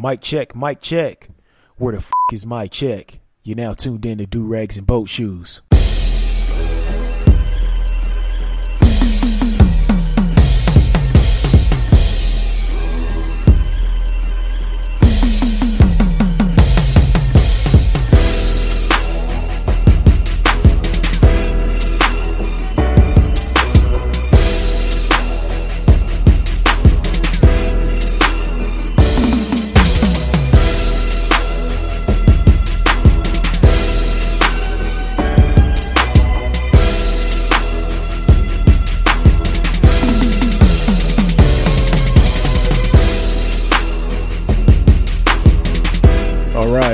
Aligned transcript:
Mic 0.00 0.20
check, 0.20 0.54
mic 0.54 0.80
check. 0.80 1.28
Where 1.76 1.90
the 1.90 1.98
f 1.98 2.12
is 2.32 2.46
my 2.46 2.68
check? 2.68 3.18
You're 3.42 3.56
now 3.56 3.74
tuned 3.74 4.06
in 4.06 4.18
to 4.18 4.26
Do 4.26 4.44
Rags 4.44 4.76
and 4.76 4.86
Boat 4.86 5.08
Shoes. 5.08 5.60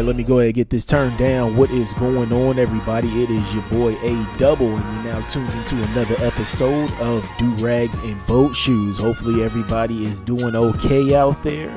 Right, 0.04 0.08
let 0.08 0.16
me 0.16 0.24
go 0.24 0.38
ahead 0.38 0.48
and 0.48 0.54
get 0.54 0.70
this 0.70 0.84
turned 0.84 1.16
down. 1.18 1.56
What 1.56 1.70
is 1.70 1.92
going 1.94 2.32
on, 2.32 2.58
everybody? 2.58 3.22
It 3.22 3.30
is 3.30 3.54
your 3.54 3.62
boy 3.64 3.94
A 4.02 4.36
Double, 4.36 4.76
and 4.76 4.94
you're 4.94 5.14
now 5.14 5.26
tuned 5.28 5.50
into 5.50 5.82
another 5.82 6.16
episode 6.18 6.92
of 6.94 7.26
Do 7.38 7.54
Rags 7.56 7.98
and 7.98 8.24
Boat 8.26 8.54
Shoes. 8.54 8.98
Hopefully, 8.98 9.42
everybody 9.42 10.04
is 10.04 10.20
doing 10.20 10.54
okay 10.54 11.14
out 11.14 11.42
there 11.42 11.74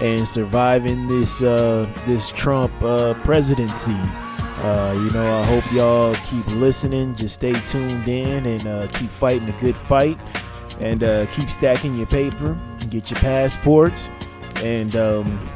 and 0.00 0.26
surviving 0.26 1.06
this 1.08 1.42
uh, 1.42 1.88
this 2.04 2.30
Trump 2.30 2.72
uh, 2.82 3.14
presidency. 3.24 3.96
Uh, 4.58 4.92
you 4.94 5.10
know, 5.12 5.40
I 5.40 5.44
hope 5.44 5.72
y'all 5.72 6.14
keep 6.26 6.46
listening. 6.54 7.14
Just 7.16 7.34
stay 7.34 7.52
tuned 7.62 8.06
in 8.06 8.46
and 8.46 8.66
uh, 8.66 8.86
keep 8.88 9.10
fighting 9.10 9.48
a 9.48 9.60
good 9.60 9.76
fight, 9.76 10.18
and 10.80 11.02
uh, 11.02 11.26
keep 11.26 11.50
stacking 11.50 11.96
your 11.96 12.06
paper, 12.06 12.58
get 12.90 13.10
your 13.10 13.20
passports, 13.20 14.10
and 14.56 14.94
um, 14.94 15.51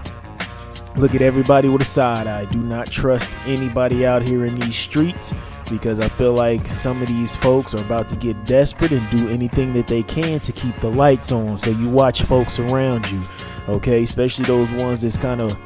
look 0.96 1.14
at 1.14 1.22
everybody 1.22 1.68
with 1.68 1.82
a 1.82 1.86
side 1.86 2.26
eye. 2.26 2.44
Do 2.46 2.58
not 2.58 2.90
trust 2.90 3.32
anybody 3.46 4.06
out 4.06 4.22
here 4.22 4.44
in 4.44 4.54
these 4.54 4.76
streets 4.76 5.34
because 5.70 6.00
I 6.00 6.08
feel 6.08 6.32
like 6.32 6.64
some 6.66 7.02
of 7.02 7.08
these 7.08 7.34
folks 7.34 7.74
are 7.74 7.82
about 7.82 8.08
to 8.10 8.16
get 8.16 8.44
desperate 8.44 8.92
and 8.92 9.08
do 9.10 9.28
anything 9.28 9.72
that 9.74 9.86
they 9.86 10.02
can 10.02 10.40
to 10.40 10.52
keep 10.52 10.78
the 10.80 10.90
lights 10.90 11.32
on. 11.32 11.56
So 11.56 11.70
you 11.70 11.88
watch 11.88 12.22
folks 12.22 12.58
around 12.58 13.10
you, 13.10 13.22
okay? 13.68 14.02
Especially 14.02 14.44
those 14.44 14.70
ones 14.72 15.02
that's 15.02 15.16
kind 15.16 15.40
of 15.40 15.58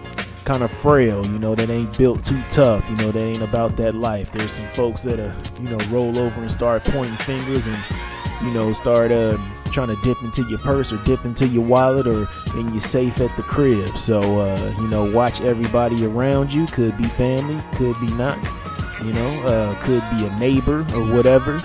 kind 0.45 0.63
of 0.63 0.71
frail, 0.71 1.25
you 1.27 1.39
know, 1.39 1.55
that 1.55 1.71
ain't 1.71 1.97
built 1.97 2.25
too 2.25 2.43
tough, 2.49 2.89
you 2.91 2.97
know, 2.97 3.13
that 3.13 3.21
ain't 3.21 3.43
about 3.43 3.77
that 3.77 3.95
life. 3.95 4.33
There's 4.33 4.53
some 4.53 4.67
folks 4.69 5.03
that 5.03 5.21
are, 5.21 5.37
you 5.61 5.69
know, 5.69 5.79
roll 5.91 6.19
over 6.19 6.41
and 6.41 6.51
start 6.51 6.83
pointing 6.83 7.17
fingers 7.19 7.67
and 7.67 7.79
you 8.43 8.51
know, 8.51 8.73
start 8.73 9.13
uh, 9.13 9.37
trying 9.71 9.89
to 9.89 9.97
dip 10.03 10.23
into 10.23 10.43
your 10.45 10.59
purse 10.59 10.93
or 10.93 10.99
dip 10.99 11.25
into 11.25 11.47
your 11.47 11.65
wallet 11.65 12.07
or 12.07 12.29
in 12.57 12.71
your 12.71 12.81
safe 12.81 13.21
at 13.21 13.35
the 13.37 13.43
crib. 13.43 13.97
So, 13.97 14.41
uh, 14.41 14.75
you 14.79 14.89
know, 14.89 15.05
watch 15.05 15.41
everybody 15.41 16.05
around 16.05 16.53
you. 16.53 16.67
Could 16.67 16.97
be 16.97 17.05
family, 17.05 17.63
could 17.75 17.99
be 18.01 18.13
not. 18.15 18.39
You 19.05 19.13
know, 19.15 19.31
uh, 19.47 19.81
could 19.81 20.03
be 20.11 20.27
a 20.27 20.39
neighbor 20.39 20.81
or 20.95 21.15
whatever. 21.15 21.59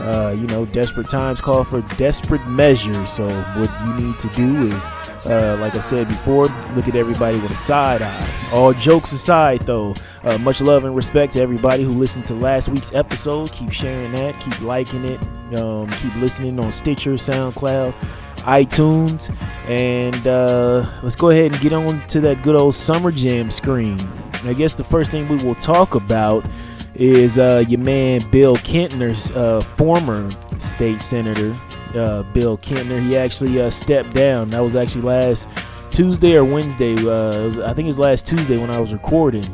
Uh, 0.00 0.34
you 0.36 0.46
know, 0.48 0.66
desperate 0.66 1.08
times 1.08 1.40
call 1.40 1.62
for 1.62 1.80
desperate 1.96 2.44
measures. 2.48 3.10
So, 3.10 3.28
what 3.56 3.70
you 3.86 3.94
need 3.94 4.18
to 4.18 4.28
do 4.30 4.66
is, 4.66 4.86
uh, 5.26 5.56
like 5.60 5.76
I 5.76 5.78
said 5.78 6.08
before, 6.08 6.46
look 6.74 6.88
at 6.88 6.96
everybody 6.96 7.38
with 7.38 7.52
a 7.52 7.56
side 7.56 8.02
eye. 8.02 8.48
All 8.52 8.72
jokes 8.72 9.12
aside, 9.12 9.60
though, 9.60 9.94
uh, 10.24 10.36
much 10.38 10.60
love 10.60 10.84
and 10.84 10.96
respect 10.96 11.34
to 11.34 11.40
everybody 11.40 11.84
who 11.84 11.92
listened 11.92 12.26
to 12.26 12.34
last 12.34 12.68
week's 12.68 12.92
episode. 12.92 13.52
Keep 13.52 13.70
sharing 13.70 14.12
that, 14.12 14.38
keep 14.40 14.60
liking 14.60 15.04
it, 15.04 15.20
um, 15.54 15.88
keep 15.90 16.14
listening 16.16 16.58
on 16.58 16.72
Stitcher, 16.72 17.12
SoundCloud, 17.12 17.94
iTunes, 18.38 19.34
and 19.68 20.26
uh, 20.26 20.84
let's 21.02 21.16
go 21.16 21.30
ahead 21.30 21.52
and 21.52 21.60
get 21.60 21.72
on 21.72 22.04
to 22.08 22.20
that 22.20 22.42
good 22.42 22.56
old 22.56 22.74
Summer 22.74 23.12
Jam 23.12 23.50
screen. 23.50 23.98
I 24.44 24.52
guess 24.52 24.74
the 24.74 24.84
first 24.84 25.10
thing 25.10 25.28
we 25.28 25.42
will 25.42 25.54
talk 25.54 25.94
about 25.94 26.44
is 26.94 27.38
uh, 27.38 27.64
your 27.68 27.80
man 27.80 28.28
Bill 28.30 28.56
Kintner's 28.56 29.30
uh, 29.32 29.60
former 29.60 30.28
state 30.58 31.00
senator, 31.00 31.56
uh, 31.94 32.22
Bill 32.32 32.56
Kintner. 32.58 33.06
He 33.08 33.16
actually 33.16 33.60
uh, 33.60 33.70
stepped 33.70 34.14
down. 34.14 34.50
That 34.50 34.60
was 34.60 34.76
actually 34.76 35.02
last 35.02 35.48
Tuesday 35.90 36.36
or 36.36 36.44
Wednesday. 36.44 36.94
Uh, 36.94 37.44
was- 37.46 37.58
I 37.58 37.72
think 37.74 37.86
it 37.86 37.88
was 37.88 37.98
last 37.98 38.26
Tuesday 38.26 38.56
when 38.56 38.70
I 38.70 38.78
was 38.78 38.92
recording. 38.92 39.44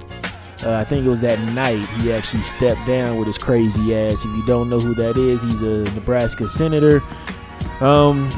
Uh, 0.63 0.75
I 0.75 0.85
think 0.85 1.07
it 1.07 1.09
was 1.09 1.23
that 1.23 1.39
night 1.55 1.79
he 2.01 2.13
actually 2.13 2.43
stepped 2.43 2.87
down 2.87 3.17
with 3.17 3.27
his 3.27 3.39
crazy 3.39 3.95
ass. 3.95 4.25
If 4.27 4.31
you 4.37 4.45
don't 4.47 4.69
know 4.69 4.79
who 4.79 4.95
that 4.97 5.17
is, 5.17 5.43
he's 5.43 5.63
a 5.63 5.85
Nebraska 5.95 6.49
senator. 6.49 7.03
Um, 7.81 8.29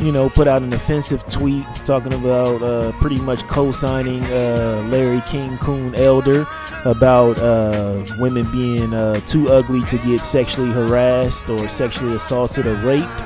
you 0.00 0.10
know, 0.10 0.28
put 0.28 0.48
out 0.48 0.62
an 0.62 0.72
offensive 0.72 1.26
tweet 1.28 1.64
talking 1.84 2.12
about 2.12 2.62
uh, 2.62 2.92
pretty 2.98 3.20
much 3.20 3.46
co-signing 3.46 4.24
uh, 4.24 4.86
Larry 4.90 5.20
King 5.22 5.56
Coon 5.58 5.94
Elder 5.94 6.46
about 6.84 7.38
uh, 7.38 8.04
women 8.18 8.50
being 8.50 8.92
uh, 8.92 9.20
too 9.20 9.48
ugly 9.48 9.84
to 9.86 9.98
get 9.98 10.20
sexually 10.20 10.70
harassed 10.70 11.48
or 11.48 11.68
sexually 11.68 12.14
assaulted 12.16 12.66
or 12.66 12.76
raped. 12.82 13.22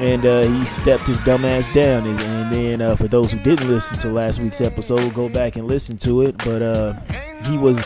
And 0.00 0.24
uh, 0.24 0.42
he 0.42 0.64
stepped 0.64 1.08
his 1.08 1.18
dumb 1.20 1.44
ass 1.44 1.68
down. 1.70 2.06
And, 2.06 2.20
and 2.20 2.52
then, 2.52 2.80
uh, 2.80 2.94
for 2.94 3.08
those 3.08 3.32
who 3.32 3.40
didn't 3.40 3.68
listen 3.68 3.98
to 3.98 4.08
last 4.08 4.38
week's 4.38 4.60
episode, 4.60 5.12
go 5.12 5.28
back 5.28 5.56
and 5.56 5.66
listen 5.66 5.96
to 5.98 6.22
it. 6.22 6.38
But 6.38 6.96
he 7.44 7.58
was 7.58 7.82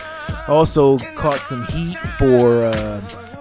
also 0.46 0.98
caught 1.14 1.46
some 1.46 1.64
heat 1.68 1.96
for 2.18 2.66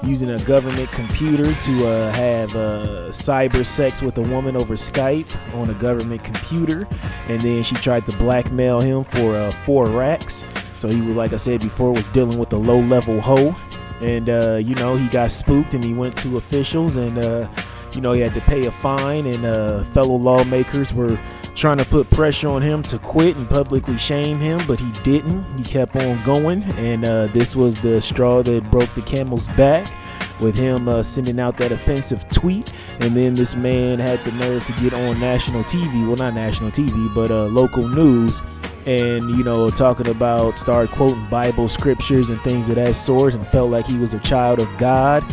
using 0.03 0.31
a 0.31 0.39
government 0.45 0.91
computer 0.91 1.53
to 1.53 1.88
uh, 1.88 2.12
have 2.12 2.56
uh, 2.56 3.07
cyber 3.09 3.66
sex 3.66 4.01
with 4.01 4.17
a 4.17 4.22
woman 4.22 4.56
over 4.56 4.73
Skype 4.75 5.29
on 5.56 5.69
a 5.69 5.73
government 5.75 6.23
computer, 6.23 6.88
and 7.28 7.41
then 7.41 7.63
she 7.63 7.75
tried 7.75 8.06
to 8.07 8.17
blackmail 8.17 8.79
him 8.79 9.03
for 9.03 9.35
uh, 9.35 9.51
four 9.51 9.88
racks. 9.88 10.44
So 10.75 10.88
he 10.88 11.01
was, 11.01 11.16
like 11.16 11.34
I 11.34 11.38
said 11.38 11.61
before, 11.61 11.91
was 11.94 12.07
dealing 12.09 12.40
with 12.40 12.51
a 12.53 12.57
low-level 12.57 13.22
hoe, 13.22 13.56
and 14.01 14.29
uh, 14.29 14.56
you 14.56 14.75
know 14.75 14.95
he 14.95 15.07
got 15.09 15.31
spooked 15.31 15.73
and 15.73 15.84
he 15.84 15.94
went 15.94 16.17
to 16.19 16.38
officials 16.38 16.97
and. 16.97 17.50
You 17.96 18.02
know, 18.02 18.13
he 18.13 18.22
had 18.22 18.34
to 18.34 18.41
pay 18.41 18.66
a 18.66 18.72
fine, 18.72 19.25
and 19.25 19.46
uh, 19.46 19.84
fellow 19.84 20.16
lawmakers 20.16 20.94
were 20.94 21.19
trying 21.56 21.78
to 21.78 21.85
put 21.85 22.09
pressure 22.09 22.47
on 22.47 22.62
him 22.62 22.84
to 22.84 22.97
quit 22.97 23.35
and 23.35 23.50
publicly 23.50 23.97
shame 23.97 24.40
him, 24.40 24.62
but 24.68 24.79
he 24.79 24.91
didn't. 25.03 25.44
He 25.57 25.63
kept 25.63 25.96
on 25.96 26.24
going, 26.24 26.63
and 26.63 27.06
uh, 27.06 27.28
this 27.28 27.56
was 27.56 27.81
the 27.81 28.00
straw 28.02 28.41
that 28.44 28.72
broke 28.72 28.94
the 28.96 29.02
camel's 29.02 29.47
back 29.50 29.91
with 30.40 30.56
him 30.56 30.88
uh, 30.88 31.03
sending 31.03 31.40
out 31.40 31.57
that 31.57 31.72
offensive 31.72 32.28
tweet. 32.29 32.74
And 33.00 33.16
then 33.16 33.35
this 33.35 33.56
man 33.56 34.00
had 34.00 34.23
the 34.23 34.31
nerve 34.34 34.66
to 34.66 34.73
get 34.73 34.94
on 34.94 35.19
national 35.19 35.63
TV 35.63 36.08
well, 36.08 36.18
not 36.18 36.34
national 36.34 36.72
TV, 36.72 37.13
but 37.13 37.31
uh, 37.31 37.46
local 37.46 37.88
news. 37.88 38.41
And 38.85 39.29
you 39.29 39.44
know, 39.44 39.69
talking 39.69 40.08
about 40.08 40.58
start 40.58 40.90
quoting 40.90 41.28
Bible 41.29 41.68
scriptures 41.68 42.31
and 42.31 42.41
things 42.41 42.68
of 42.68 42.75
that 42.75 42.96
sort, 42.96 43.35
and 43.35 43.47
felt 43.47 43.69
like 43.69 43.85
he 43.85 43.97
was 43.97 44.16
a 44.16 44.19
child 44.19 44.59
of 44.59 44.75
God 44.79 45.23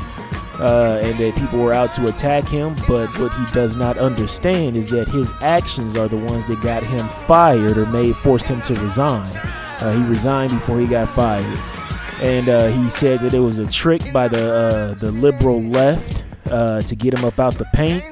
uh, 0.58 0.98
and 1.02 1.18
that 1.18 1.34
people 1.36 1.58
were 1.58 1.72
out 1.72 1.92
to 1.94 2.06
attack 2.08 2.48
him. 2.48 2.74
But 2.86 3.16
what 3.18 3.32
he 3.34 3.44
does 3.52 3.76
not 3.76 3.98
understand 3.98 4.76
is 4.76 4.90
that 4.90 5.08
his 5.08 5.32
actions 5.40 5.96
are 5.96 6.08
the 6.08 6.16
ones 6.16 6.44
that 6.46 6.60
got 6.60 6.82
him 6.82 7.08
fired 7.08 7.78
or 7.78 7.86
made 7.86 8.16
forced 8.16 8.48
him 8.48 8.62
to 8.62 8.74
resign. 8.74 9.26
Uh, 9.80 9.92
he 9.92 10.02
resigned 10.08 10.50
before 10.50 10.80
he 10.80 10.86
got 10.86 11.08
fired, 11.08 11.58
and 12.20 12.48
uh, 12.48 12.68
he 12.68 12.90
said 12.90 13.20
that 13.20 13.34
it 13.34 13.40
was 13.40 13.58
a 13.58 13.66
trick 13.66 14.12
by 14.12 14.26
the 14.26 14.52
uh, 14.52 14.94
the 14.94 15.12
liberal 15.12 15.62
left 15.62 16.24
uh, 16.50 16.82
to 16.82 16.96
get 16.96 17.14
him 17.14 17.24
up 17.24 17.38
out 17.38 17.54
the 17.54 17.66
paint, 17.74 18.02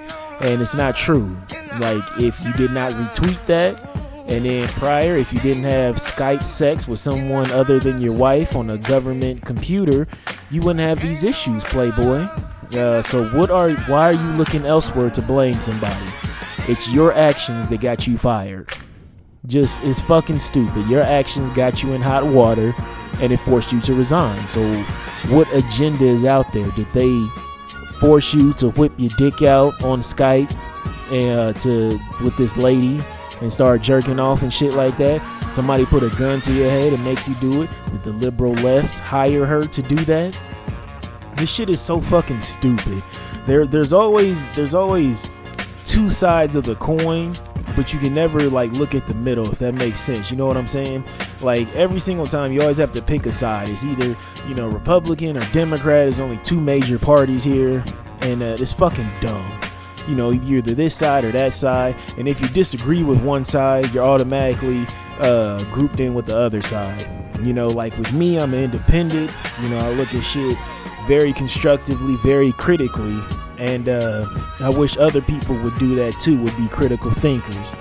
and 0.40 0.62
it's 0.62 0.74
not 0.74 0.96
true. 0.96 1.36
Like 1.80 2.04
if 2.18 2.44
you 2.44 2.52
did 2.52 2.70
not 2.70 2.92
retweet 2.92 3.44
that. 3.46 3.95
And 4.28 4.44
then 4.44 4.66
prior, 4.68 5.16
if 5.16 5.32
you 5.32 5.40
didn't 5.40 5.64
have 5.64 5.96
Skype 5.96 6.42
sex 6.42 6.88
with 6.88 6.98
someone 6.98 7.50
other 7.52 7.78
than 7.78 8.00
your 8.00 8.12
wife 8.12 8.56
on 8.56 8.70
a 8.70 8.78
government 8.78 9.44
computer, 9.44 10.08
you 10.50 10.60
wouldn't 10.62 10.80
have 10.80 11.00
these 11.00 11.22
issues, 11.22 11.62
Playboy. 11.64 12.26
Uh, 12.76 13.00
so 13.00 13.28
what 13.28 13.50
are 13.50 13.70
why 13.86 14.08
are 14.08 14.12
you 14.12 14.30
looking 14.32 14.66
elsewhere 14.66 15.10
to 15.10 15.22
blame 15.22 15.60
somebody? 15.60 16.06
It's 16.66 16.90
your 16.90 17.12
actions 17.12 17.68
that 17.68 17.80
got 17.80 18.08
you 18.08 18.18
fired. 18.18 18.68
Just 19.46 19.80
it's 19.84 20.00
fucking 20.00 20.40
stupid. 20.40 20.88
Your 20.88 21.02
actions 21.02 21.50
got 21.50 21.84
you 21.84 21.92
in 21.92 22.02
hot 22.02 22.26
water 22.26 22.74
and 23.20 23.32
it 23.32 23.36
forced 23.36 23.72
you 23.72 23.80
to 23.82 23.94
resign. 23.94 24.48
So 24.48 24.82
what 25.28 25.46
agenda 25.54 26.04
is 26.04 26.24
out 26.24 26.50
there? 26.52 26.68
Did 26.72 26.92
they 26.92 27.28
force 28.00 28.34
you 28.34 28.52
to 28.54 28.70
whip 28.70 28.92
your 28.98 29.10
dick 29.16 29.42
out 29.42 29.84
on 29.84 30.00
Skype 30.00 30.52
and 31.12 31.38
uh, 31.38 31.52
to 31.60 32.00
with 32.24 32.36
this 32.36 32.56
lady 32.56 33.00
and 33.40 33.52
start 33.52 33.82
jerking 33.82 34.20
off 34.20 34.42
and 34.42 34.52
shit 34.52 34.74
like 34.74 34.96
that? 34.96 35.22
Somebody 35.52 35.86
put 35.86 36.02
a 36.02 36.10
gun 36.16 36.40
to 36.42 36.52
your 36.52 36.70
head 36.70 36.92
and 36.92 37.04
make 37.04 37.26
you 37.26 37.34
do 37.36 37.62
it? 37.62 37.70
Did 37.90 38.02
the 38.02 38.12
liberal 38.12 38.52
left 38.54 38.98
hire 38.98 39.44
her 39.44 39.62
to 39.62 39.82
do 39.82 39.96
that? 40.06 40.38
This 41.34 41.50
shit 41.50 41.68
is 41.68 41.80
so 41.80 42.00
fucking 42.00 42.40
stupid. 42.40 43.02
There 43.46 43.66
there's 43.66 43.92
always 43.92 44.48
there's 44.56 44.74
always 44.74 45.30
two 45.84 46.10
sides 46.10 46.56
of 46.56 46.64
the 46.64 46.74
coin 46.76 47.34
but 47.76 47.92
you 47.92 47.98
can 47.98 48.14
never 48.14 48.48
like 48.48 48.72
look 48.72 48.94
at 48.94 49.06
the 49.06 49.14
middle 49.14 49.50
if 49.50 49.58
that 49.58 49.74
makes 49.74 50.00
sense. 50.00 50.30
You 50.30 50.36
know 50.36 50.46
what 50.46 50.56
I'm 50.56 50.66
saying? 50.66 51.04
Like 51.40 51.72
every 51.74 52.00
single 52.00 52.26
time, 52.26 52.52
you 52.52 52.62
always 52.62 52.78
have 52.78 52.92
to 52.92 53.02
pick 53.02 53.26
a 53.26 53.32
side. 53.32 53.68
It's 53.68 53.84
either 53.84 54.16
you 54.48 54.54
know 54.54 54.68
Republican 54.68 55.36
or 55.36 55.46
Democrat. 55.52 56.04
There's 56.06 56.20
only 56.20 56.38
two 56.38 56.60
major 56.60 56.98
parties 56.98 57.44
here, 57.44 57.84
and 58.22 58.42
uh, 58.42 58.56
it's 58.58 58.72
fucking 58.72 59.10
dumb. 59.20 59.60
You 60.08 60.14
know, 60.14 60.30
you're 60.30 60.58
either 60.58 60.74
this 60.74 60.94
side 60.94 61.24
or 61.24 61.32
that 61.32 61.52
side, 61.52 61.96
and 62.16 62.28
if 62.28 62.40
you 62.40 62.48
disagree 62.48 63.02
with 63.02 63.24
one 63.24 63.44
side, 63.44 63.92
you're 63.92 64.04
automatically 64.04 64.86
uh, 65.18 65.64
grouped 65.72 66.00
in 66.00 66.14
with 66.14 66.26
the 66.26 66.36
other 66.36 66.62
side. 66.62 67.06
You 67.42 67.52
know, 67.52 67.66
like 67.66 67.96
with 67.98 68.12
me, 68.12 68.38
I'm 68.38 68.54
independent. 68.54 69.30
You 69.60 69.68
know, 69.68 69.78
I 69.78 69.90
look 69.90 70.14
at 70.14 70.22
shit 70.22 70.56
very 71.06 71.32
constructively, 71.32 72.16
very 72.16 72.52
critically, 72.52 73.20
and 73.58 73.88
uh, 73.88 74.26
I 74.60 74.70
wish 74.70 74.96
other 74.96 75.20
people 75.20 75.56
would 75.62 75.78
do 75.78 75.94
that 75.96 76.18
too. 76.20 76.38
Would 76.38 76.56
be 76.56 76.68
critical 76.68 77.10
thinkers. 77.10 77.74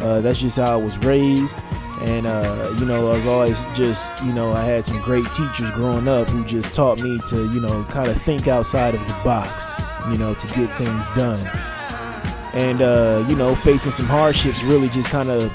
Uh, 0.00 0.20
that's 0.20 0.38
just 0.38 0.56
how 0.58 0.72
I 0.72 0.76
was 0.76 0.96
raised, 0.98 1.58
and 2.00 2.26
uh, 2.26 2.74
you 2.78 2.86
know, 2.86 3.10
I 3.10 3.14
was 3.14 3.26
always 3.26 3.62
just 3.74 4.10
you 4.24 4.32
know, 4.32 4.52
I 4.52 4.64
had 4.64 4.86
some 4.86 5.00
great 5.02 5.26
teachers 5.32 5.70
growing 5.72 6.08
up 6.08 6.28
who 6.28 6.44
just 6.44 6.72
taught 6.72 7.00
me 7.00 7.20
to 7.26 7.52
you 7.52 7.60
know, 7.60 7.84
kind 7.84 8.08
of 8.08 8.20
think 8.20 8.48
outside 8.48 8.94
of 8.94 9.06
the 9.06 9.14
box. 9.24 9.72
You 10.10 10.16
know, 10.16 10.34
to 10.34 10.46
get 10.48 10.76
things 10.78 11.10
done, 11.10 11.46
and 12.54 12.80
uh, 12.80 13.24
you 13.28 13.36
know, 13.36 13.54
facing 13.54 13.92
some 13.92 14.06
hardships 14.06 14.62
really 14.64 14.88
just 14.88 15.08
kind 15.08 15.28
of 15.28 15.52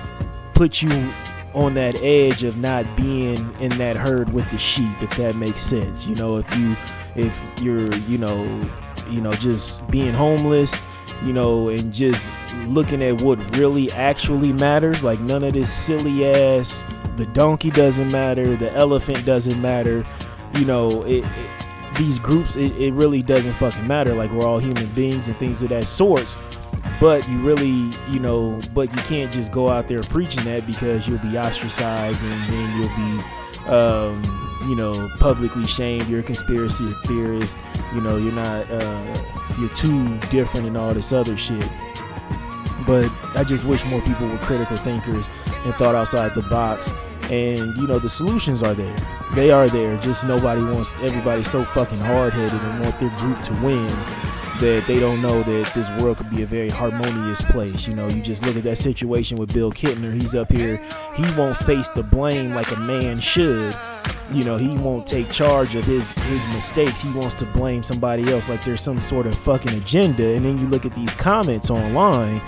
put 0.54 0.82
you 0.82 1.14
on 1.56 1.74
that 1.74 1.96
edge 2.02 2.44
of 2.44 2.58
not 2.58 2.86
being 2.98 3.56
in 3.60 3.78
that 3.78 3.96
herd 3.96 4.32
with 4.34 4.50
the 4.52 4.58
sheep 4.58 5.02
if 5.02 5.16
that 5.16 5.38
makes 5.38 5.62
sense 5.62 6.06
you 6.06 6.14
know 6.16 6.36
if 6.36 6.58
you 6.58 6.76
if 7.16 7.42
you're 7.62 7.94
you 7.96 8.18
know 8.18 8.44
you 9.10 9.22
know 9.22 9.32
just 9.32 9.86
being 9.88 10.14
homeless 10.14 10.82
you 11.24 11.34
know 11.34 11.70
and 11.70 11.94
just 11.94 12.32
looking 12.66 13.02
at 13.02 13.22
what 13.22 13.38
really 13.58 13.92
actually 13.94 14.52
matters 14.54 15.04
like 15.04 15.20
none 15.22 15.44
of 15.44 15.54
this 15.54 15.72
silly 15.72 16.26
ass 16.26 16.84
the 17.16 17.26
donkey 17.28 17.72
doesn't 17.72 18.12
matter 18.12 18.56
the 18.58 18.72
elephant 18.74 19.26
doesn't 19.26 19.62
matter 19.62 20.06
you 20.56 20.66
know 20.66 21.04
it, 21.04 21.24
it 21.24 21.50
these 21.98 22.20
groups 22.20 22.56
it, 22.56 22.76
it 22.78 22.94
really 22.94 23.22
doesn't 23.22 23.54
fucking 23.54 23.88
matter 23.88 24.14
like 24.14 24.32
we're 24.32 24.46
all 24.46 24.60
human 24.60 24.88
beings 24.94 25.28
and 25.28 25.38
things 25.38 25.64
of 25.64 25.70
that 25.70 25.86
sorts. 25.86 26.38
But 27.00 27.28
you 27.28 27.40
really 27.40 27.92
you 28.10 28.20
know 28.20 28.60
but 28.74 28.92
you 28.92 29.02
can't 29.04 29.32
just 29.32 29.52
go 29.52 29.70
out 29.70 29.88
there 29.88 30.02
preaching 30.04 30.44
that 30.46 30.66
because 30.66 31.08
you'll 31.08 31.20
be 31.20 31.38
ostracized 31.38 32.22
and 32.24 32.54
then 32.54 32.80
you'll 32.80 32.96
be 32.96 33.70
um, 33.70 34.45
you 34.66 34.76
know 34.76 35.10
publicly 35.20 35.66
shamed 35.66 36.08
you're 36.08 36.22
a 36.22 36.24
conspiracy 36.24 36.92
theorist 37.06 37.58
you 37.94 38.02
know 38.02 38.18
you're 38.18 38.34
not 38.34 38.70
uh, 38.72 39.24
you're 39.60 39.70
too 39.70 40.18
different 40.30 40.66
and 40.66 40.78
all 40.78 40.94
this 40.94 41.14
other 41.14 41.38
shit. 41.38 41.68
But 42.86 43.12
i 43.36 43.44
just 43.44 43.66
wish 43.66 43.84
more 43.86 44.02
people 44.02 44.28
were 44.28 44.38
critical 44.40 44.78
thinkers 44.78 45.28
and 45.48 45.74
thought 45.76 45.96
outside 45.96 46.36
the 46.36 46.44
box. 46.44 46.94
And 47.32 47.76
you 47.78 47.88
know 47.88 47.98
the 47.98 48.10
solutions 48.10 48.62
are 48.62 48.76
there. 48.76 48.96
They 49.34 49.50
are 49.50 49.68
there. 49.68 49.98
Just 49.98 50.26
nobody 50.26 50.62
wants 50.62 50.92
everybody 51.02 51.44
so 51.44 51.66
fucking 51.66 51.98
hard-headed 51.98 52.62
and 52.62 52.82
want 52.82 53.00
their 53.00 53.10
group 53.18 53.42
to 53.44 53.54
win 53.56 53.90
that 54.60 54.86
they 54.88 55.00
don't 55.00 55.22
know 55.22 55.44
that 55.44 55.74
this 55.74 55.90
world 56.02 56.18
could 56.18 56.30
be 56.30 56.42
a 56.42 56.46
very 56.46 56.70
harmonious 56.70 57.42
place. 57.44 57.88
You 57.88 57.96
know, 57.96 58.08
you 58.08 58.22
just 58.22 58.46
look 58.46 58.56
at 58.56 58.64
that 58.64 58.78
situation 58.78 59.38
with 59.38 59.54
Bill 59.54 59.72
Kintner. 59.72 60.14
He's 60.14 60.36
up 60.36 60.52
here. 60.52 60.78
He 61.16 61.24
won't 61.36 61.58
face 61.58 61.90
the 61.90 62.04
blame 62.04 62.52
like 62.52 62.72
a 62.72 62.78
man 62.78 63.18
should. 63.18 63.78
You 64.32 64.44
know, 64.44 64.58
he 64.58 64.78
won't 64.78 65.06
take 65.06 65.30
charge 65.30 65.76
of 65.76 65.86
his 65.86 66.14
his 66.14 66.48
mistakes. 66.48 67.02
He 67.02 67.12
wants 67.12 67.36
to 67.36 67.46
blame 67.46 67.84
somebody 67.84 68.32
else 68.32 68.50
like 68.50 68.64
there's 68.64 68.82
some 68.82 69.02
sort 69.02 69.28
of 69.28 69.36
fucking 69.36 69.74
agenda. 69.74 70.36
And 70.36 70.46
then 70.46 70.58
you 70.58 70.68
look 70.68 70.86
at 70.86 70.96
these 70.96 71.14
comments 71.14 71.70
online. 71.70 72.42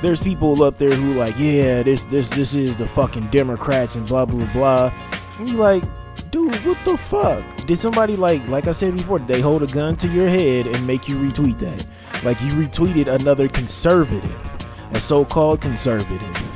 There's 0.00 0.22
people 0.22 0.62
up 0.62 0.78
there 0.78 0.94
who 0.94 1.14
like, 1.14 1.34
yeah, 1.38 1.82
this 1.82 2.04
this 2.06 2.30
this 2.30 2.54
is 2.54 2.76
the 2.76 2.86
fucking 2.86 3.28
Democrats 3.28 3.96
and 3.96 4.06
blah 4.06 4.24
blah 4.24 4.50
blah. 4.52 4.92
And 5.38 5.48
you 5.48 5.56
like, 5.56 5.82
dude, 6.30 6.54
what 6.64 6.78
the 6.84 6.96
fuck? 6.96 7.44
Did 7.66 7.78
somebody 7.78 8.16
like, 8.16 8.46
like 8.48 8.66
I 8.66 8.72
said 8.72 8.96
before, 8.96 9.18
they 9.18 9.40
hold 9.40 9.62
a 9.62 9.66
gun 9.66 9.96
to 9.96 10.08
your 10.08 10.28
head 10.28 10.66
and 10.66 10.86
make 10.86 11.08
you 11.08 11.16
retweet 11.16 11.58
that? 11.58 11.86
Like 12.24 12.40
you 12.40 12.48
retweeted 12.50 13.08
another 13.08 13.48
conservative, 13.48 14.68
a 14.92 15.00
so-called 15.00 15.60
conservative. 15.60 16.50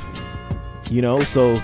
You 0.89 1.01
know, 1.01 1.23
so 1.23 1.55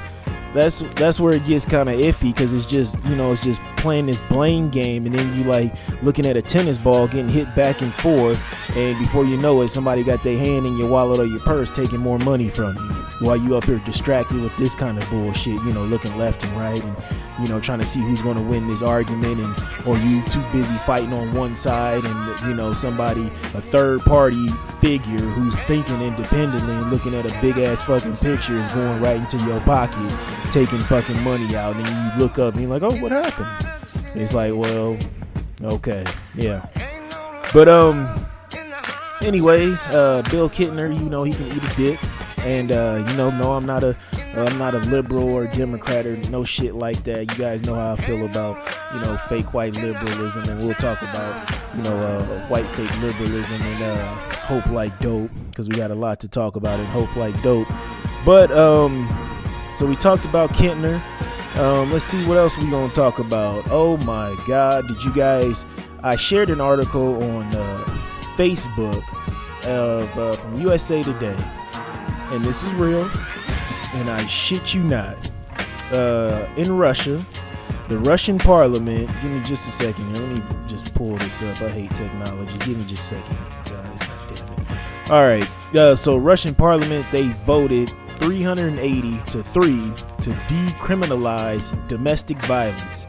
that's 0.53 0.79
that's 0.95 1.19
where 1.19 1.33
it 1.33 1.43
gets 1.45 1.65
kind 1.65 1.89
of 1.89 1.95
iffy 1.99 2.33
because 2.33 2.53
it's 2.53 2.65
just 2.65 3.01
you 3.05 3.15
know 3.15 3.31
it's 3.31 3.43
just 3.43 3.61
playing 3.77 4.07
this 4.07 4.19
blame 4.21 4.69
game 4.69 5.05
and 5.05 5.15
then 5.15 5.37
you 5.37 5.43
like 5.43 5.73
looking 6.01 6.25
at 6.25 6.35
a 6.35 6.41
tennis 6.41 6.77
ball 6.77 7.07
getting 7.07 7.29
hit 7.29 7.53
back 7.55 7.81
and 7.81 7.93
forth 7.93 8.41
and 8.75 8.97
before 8.97 9.25
you 9.25 9.37
know 9.37 9.61
it 9.61 9.67
somebody 9.69 10.03
got 10.03 10.23
their 10.23 10.37
hand 10.37 10.65
in 10.65 10.75
your 10.75 10.89
wallet 10.89 11.19
or 11.19 11.25
your 11.25 11.39
purse 11.41 11.69
taking 11.69 11.99
more 11.99 12.17
money 12.19 12.49
from 12.49 12.75
you 12.75 13.09
while 13.25 13.37
you 13.37 13.55
up 13.55 13.65
here 13.65 13.79
distracted 13.79 14.41
with 14.41 14.55
this 14.57 14.73
kind 14.73 14.97
of 14.97 15.09
bullshit 15.09 15.53
you 15.53 15.73
know 15.73 15.85
looking 15.85 16.15
left 16.17 16.43
and 16.43 16.57
right 16.57 16.81
and 16.83 16.95
you 17.39 17.47
know 17.47 17.59
trying 17.59 17.79
to 17.79 17.85
see 17.85 17.99
who's 17.99 18.21
going 18.21 18.37
to 18.37 18.43
win 18.43 18.67
this 18.67 18.81
argument 18.81 19.39
and 19.39 19.87
or 19.87 19.97
you 19.97 20.23
too 20.25 20.43
busy 20.51 20.75
fighting 20.79 21.13
on 21.13 21.33
one 21.33 21.55
side 21.55 22.03
and 22.03 22.39
you 22.41 22.53
know 22.53 22.73
somebody 22.73 23.27
a 23.53 23.61
third 23.61 24.01
party 24.01 24.47
figure 24.81 25.17
who's 25.17 25.59
thinking 25.61 26.01
independently 26.01 26.73
and 26.73 26.89
looking 26.89 27.13
at 27.13 27.25
a 27.25 27.41
big 27.41 27.57
ass 27.57 27.81
fucking 27.83 28.15
picture 28.17 28.57
is 28.57 28.71
going 28.73 29.01
right 29.01 29.17
into 29.17 29.37
your 29.45 29.59
pocket 29.61 30.09
taking 30.51 30.79
fucking 30.79 31.21
money 31.23 31.55
out 31.55 31.75
and 31.75 31.85
you 31.85 32.23
look 32.23 32.39
up 32.39 32.53
and 32.53 32.63
you're 32.63 32.71
like 32.71 32.83
oh 32.83 32.95
what 33.01 33.11
happened 33.11 33.69
it's 34.15 34.33
like, 34.33 34.53
well, 34.53 34.97
okay, 35.61 36.03
yeah. 36.35 36.65
But 37.53 37.67
um, 37.67 38.25
anyways, 39.21 39.85
uh, 39.87 40.23
Bill 40.31 40.49
Kintner, 40.49 40.91
you 40.97 41.09
know 41.09 41.23
he 41.23 41.33
can 41.33 41.47
eat 41.47 41.63
a 41.63 41.75
dick, 41.75 41.99
and 42.39 42.71
uh, 42.71 43.05
you 43.07 43.15
know, 43.15 43.29
no, 43.29 43.53
I'm 43.53 43.65
not 43.65 43.83
a, 43.83 43.95
am 44.33 44.57
not 44.57 44.73
a 44.73 44.79
liberal 44.79 45.29
or 45.29 45.47
Democrat 45.47 46.05
or 46.07 46.17
no 46.29 46.43
shit 46.43 46.75
like 46.75 47.03
that. 47.03 47.31
You 47.31 47.37
guys 47.37 47.63
know 47.63 47.75
how 47.75 47.93
I 47.93 47.95
feel 47.97 48.25
about 48.25 48.57
you 48.93 48.99
know 49.01 49.15
fake 49.17 49.53
white 49.53 49.75
liberalism, 49.75 50.49
and 50.49 50.59
we'll 50.59 50.73
talk 50.73 51.01
about 51.01 51.49
you 51.75 51.83
know 51.83 51.95
uh, 51.95 52.47
white 52.47 52.67
fake 52.67 53.01
liberalism 53.01 53.61
and 53.61 53.83
uh, 53.83 54.15
hope 54.15 54.65
like 54.67 54.97
dope 54.99 55.29
because 55.49 55.69
we 55.69 55.75
got 55.75 55.91
a 55.91 55.95
lot 55.95 56.19
to 56.21 56.27
talk 56.27 56.55
about 56.55 56.79
in 56.79 56.85
hope 56.87 57.15
like 57.15 57.39
dope. 57.43 57.67
But 58.25 58.51
um, 58.51 59.07
so 59.75 59.85
we 59.85 59.95
talked 59.95 60.25
about 60.25 60.49
Kintner. 60.51 61.01
Um, 61.57 61.91
let's 61.91 62.05
see 62.05 62.25
what 62.25 62.37
else 62.37 62.57
we 62.57 62.69
gonna 62.69 62.91
talk 62.93 63.19
about. 63.19 63.65
Oh 63.69 63.97
my 63.97 64.35
God, 64.47 64.87
did 64.87 65.03
you 65.03 65.13
guys? 65.13 65.65
I 66.03 66.15
shared 66.15 66.49
an 66.49 66.61
article 66.61 67.21
on 67.23 67.45
uh, 67.47 67.83
Facebook 68.35 69.03
of 69.65 70.17
uh, 70.17 70.33
from 70.33 70.61
USA 70.61 71.03
Today, 71.03 71.37
and 72.31 72.43
this 72.43 72.63
is 72.63 72.71
real, 72.73 73.09
and 73.93 74.09
I 74.09 74.25
shit 74.25 74.73
you 74.73 74.83
not. 74.83 75.17
Uh, 75.91 76.47
in 76.55 76.71
Russia, 76.71 77.25
the 77.87 77.97
Russian 77.97 78.37
Parliament. 78.37 79.09
Give 79.21 79.31
me 79.31 79.41
just 79.41 79.67
a 79.67 79.71
second 79.71 80.15
here. 80.15 80.23
Let 80.25 80.37
me 80.37 80.67
just 80.67 80.93
pull 80.93 81.17
this 81.17 81.41
up. 81.41 81.61
I 81.61 81.69
hate 81.69 81.93
technology. 81.95 82.57
Give 82.59 82.77
me 82.77 82.85
just 82.85 83.11
a 83.11 83.15
second, 83.15 83.37
guys. 83.65 84.09
All 85.09 85.23
right. 85.23 85.49
Uh, 85.75 85.95
so 85.95 86.15
Russian 86.17 86.53
Parliament 86.53 87.05
they 87.11 87.29
voted 87.43 87.91
380 88.19 89.19
to 89.31 89.43
3 89.43 89.71
to 90.21 90.29
decriminalize 90.47 91.87
domestic 91.87 92.41
violence. 92.43 93.07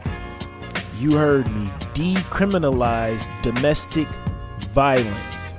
You 0.97 1.17
heard 1.17 1.51
me. 1.51 1.67
Decriminalize 1.93 3.29
domestic 3.41 4.07
violence. 4.69 5.53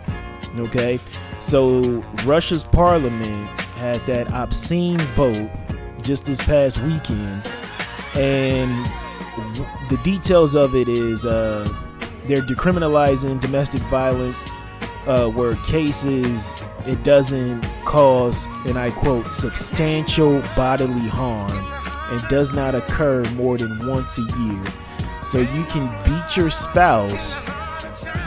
Okay? 0.57 0.99
So 1.41 1.81
Russia's 2.25 2.65
parliament 2.65 3.49
had 3.77 4.05
that 4.07 4.33
obscene 4.33 4.99
vote 5.15 5.51
just 6.03 6.25
this 6.25 6.41
past 6.41 6.81
weekend 6.83 7.49
and 8.15 8.87
the 9.89 9.99
details 10.03 10.55
of 10.55 10.75
it 10.75 10.89
is 10.89 11.25
uh, 11.25 11.67
they're 12.27 12.43
decriminalizing 12.43 13.41
domestic 13.41 13.81
violence 13.83 14.45
uh, 15.07 15.29
where 15.29 15.57
cases 15.57 16.55
it 16.87 17.03
doesn't 17.05 17.63
cause, 17.85 18.45
and 18.67 18.79
I 18.79 18.91
quote, 18.91 19.31
substantial 19.31 20.41
bodily 20.57 21.09
harm 21.09 21.51
and 22.13 22.29
does 22.29 22.55
not 22.55 22.75
occur 22.75 23.25
more 23.33 23.57
than 23.57 23.87
once 23.87 24.19
a 24.19 24.23
year. 24.39 24.63
So 25.23 25.39
you 25.39 25.65
can 25.65 25.89
beat 26.05 26.37
your 26.37 26.51
spouse, 26.51 27.41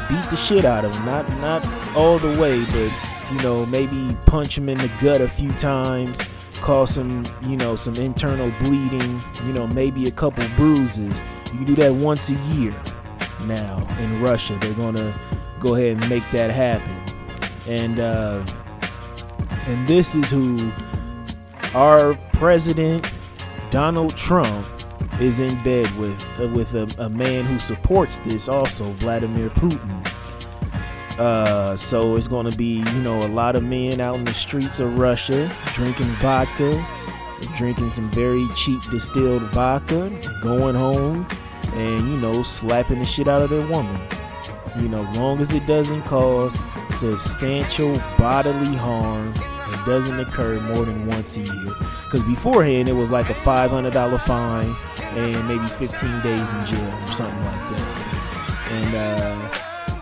beat 0.10 0.30
the 0.30 0.38
shit 0.38 0.66
out 0.66 0.86
of 0.86 0.94
them, 0.94 1.06
not 1.06 1.30
not 1.40 1.96
all 1.96 2.18
the 2.18 2.40
way, 2.40 2.64
but 2.66 2.92
you 3.32 3.42
know 3.44 3.66
maybe 3.66 4.16
punch 4.26 4.58
him 4.58 4.70
in 4.70 4.78
the 4.78 4.92
gut 5.00 5.22
a 5.22 5.28
few 5.28 5.52
times, 5.52 6.20
cause 6.62 6.96
some 6.96 7.26
you 7.44 7.58
know 7.58 7.76
some 7.76 7.96
internal 7.96 8.52
bleeding, 8.60 9.22
you 9.46 9.54
know 9.54 9.68
maybe 9.68 10.08
a 10.08 10.12
couple 10.12 10.48
bruises. 10.56 11.22
You 11.54 11.66
do 11.66 11.76
that 11.76 11.94
once 11.94 12.30
a 12.30 12.36
year. 12.54 12.76
Now 13.42 13.86
in 14.00 14.22
Russia, 14.22 14.58
they're 14.60 14.74
gonna 14.74 15.14
go 15.66 15.74
ahead 15.74 15.98
and 15.98 16.10
make 16.10 16.24
that 16.32 16.52
happen. 16.52 16.94
And 17.68 18.00
uh, 18.00 18.46
and 19.66 19.88
this 19.88 20.16
is 20.16 20.30
who 20.30 20.72
our 21.74 22.14
president 22.34 23.12
Donald 23.72 24.16
Trump 24.16 24.68
is 25.20 25.40
in 25.40 25.62
bed 25.64 25.90
with 25.98 26.24
uh, 26.40 26.48
with 26.50 26.76
a, 26.76 26.88
a 27.00 27.10
man 27.10 27.46
who 27.46 27.58
supports 27.58 28.20
this 28.20 28.48
also 28.48 28.92
Vladimir 28.94 29.50
Putin. 29.50 30.12
Uh, 31.18 31.76
so 31.78 32.18
it's 32.18 32.28
going 32.28 32.50
to 32.50 32.58
be, 32.58 32.80
you 32.80 33.02
know, 33.02 33.20
a 33.26 33.30
lot 33.30 33.56
of 33.56 33.64
men 33.64 34.02
out 34.02 34.16
in 34.16 34.26
the 34.26 34.34
streets 34.34 34.82
of 34.82 35.00
Russia 35.00 35.50
drinking 35.74 36.08
vodka, 36.18 36.86
drinking 37.58 37.90
some 37.90 38.10
very 38.10 38.46
cheap 38.54 38.82
distilled 38.92 39.42
vodka, 39.44 40.12
going 40.42 40.76
home, 40.76 41.26
and, 41.74 42.10
you 42.10 42.18
know, 42.18 42.44
slapping 42.44 43.00
the 43.00 43.06
shit 43.06 43.30
out 43.30 43.42
of 43.42 43.50
their 43.50 43.66
woman. 43.68 43.98
You 44.78 44.90
know, 44.90 45.02
long 45.14 45.40
as 45.40 45.54
it 45.54 45.66
doesn't 45.66 46.04
cause 46.04 46.60
substantial 46.92 47.98
bodily 48.18 48.76
harm 48.76 49.34
and 49.38 49.86
doesn't 49.86 50.20
occur 50.20 50.60
more 50.62 50.86
than 50.86 51.08
once 51.08 51.38
a 51.38 51.42
year. 51.42 51.74
Because 52.04 52.24
beforehand, 52.24 52.90
it 52.90 52.94
was 52.94 53.12
like 53.12 53.30
a 53.30 53.34
$500 53.34 54.20
fine 54.22 54.76
and 55.18 55.48
maybe 55.48 55.66
15 55.66 56.22
days 56.22 56.52
in 56.52 56.66
jail 56.66 56.94
or 57.04 57.08
something 57.08 57.46
like 57.46 57.70
that. 57.70 58.68
And, 58.72 58.96
uh, 58.96 59.62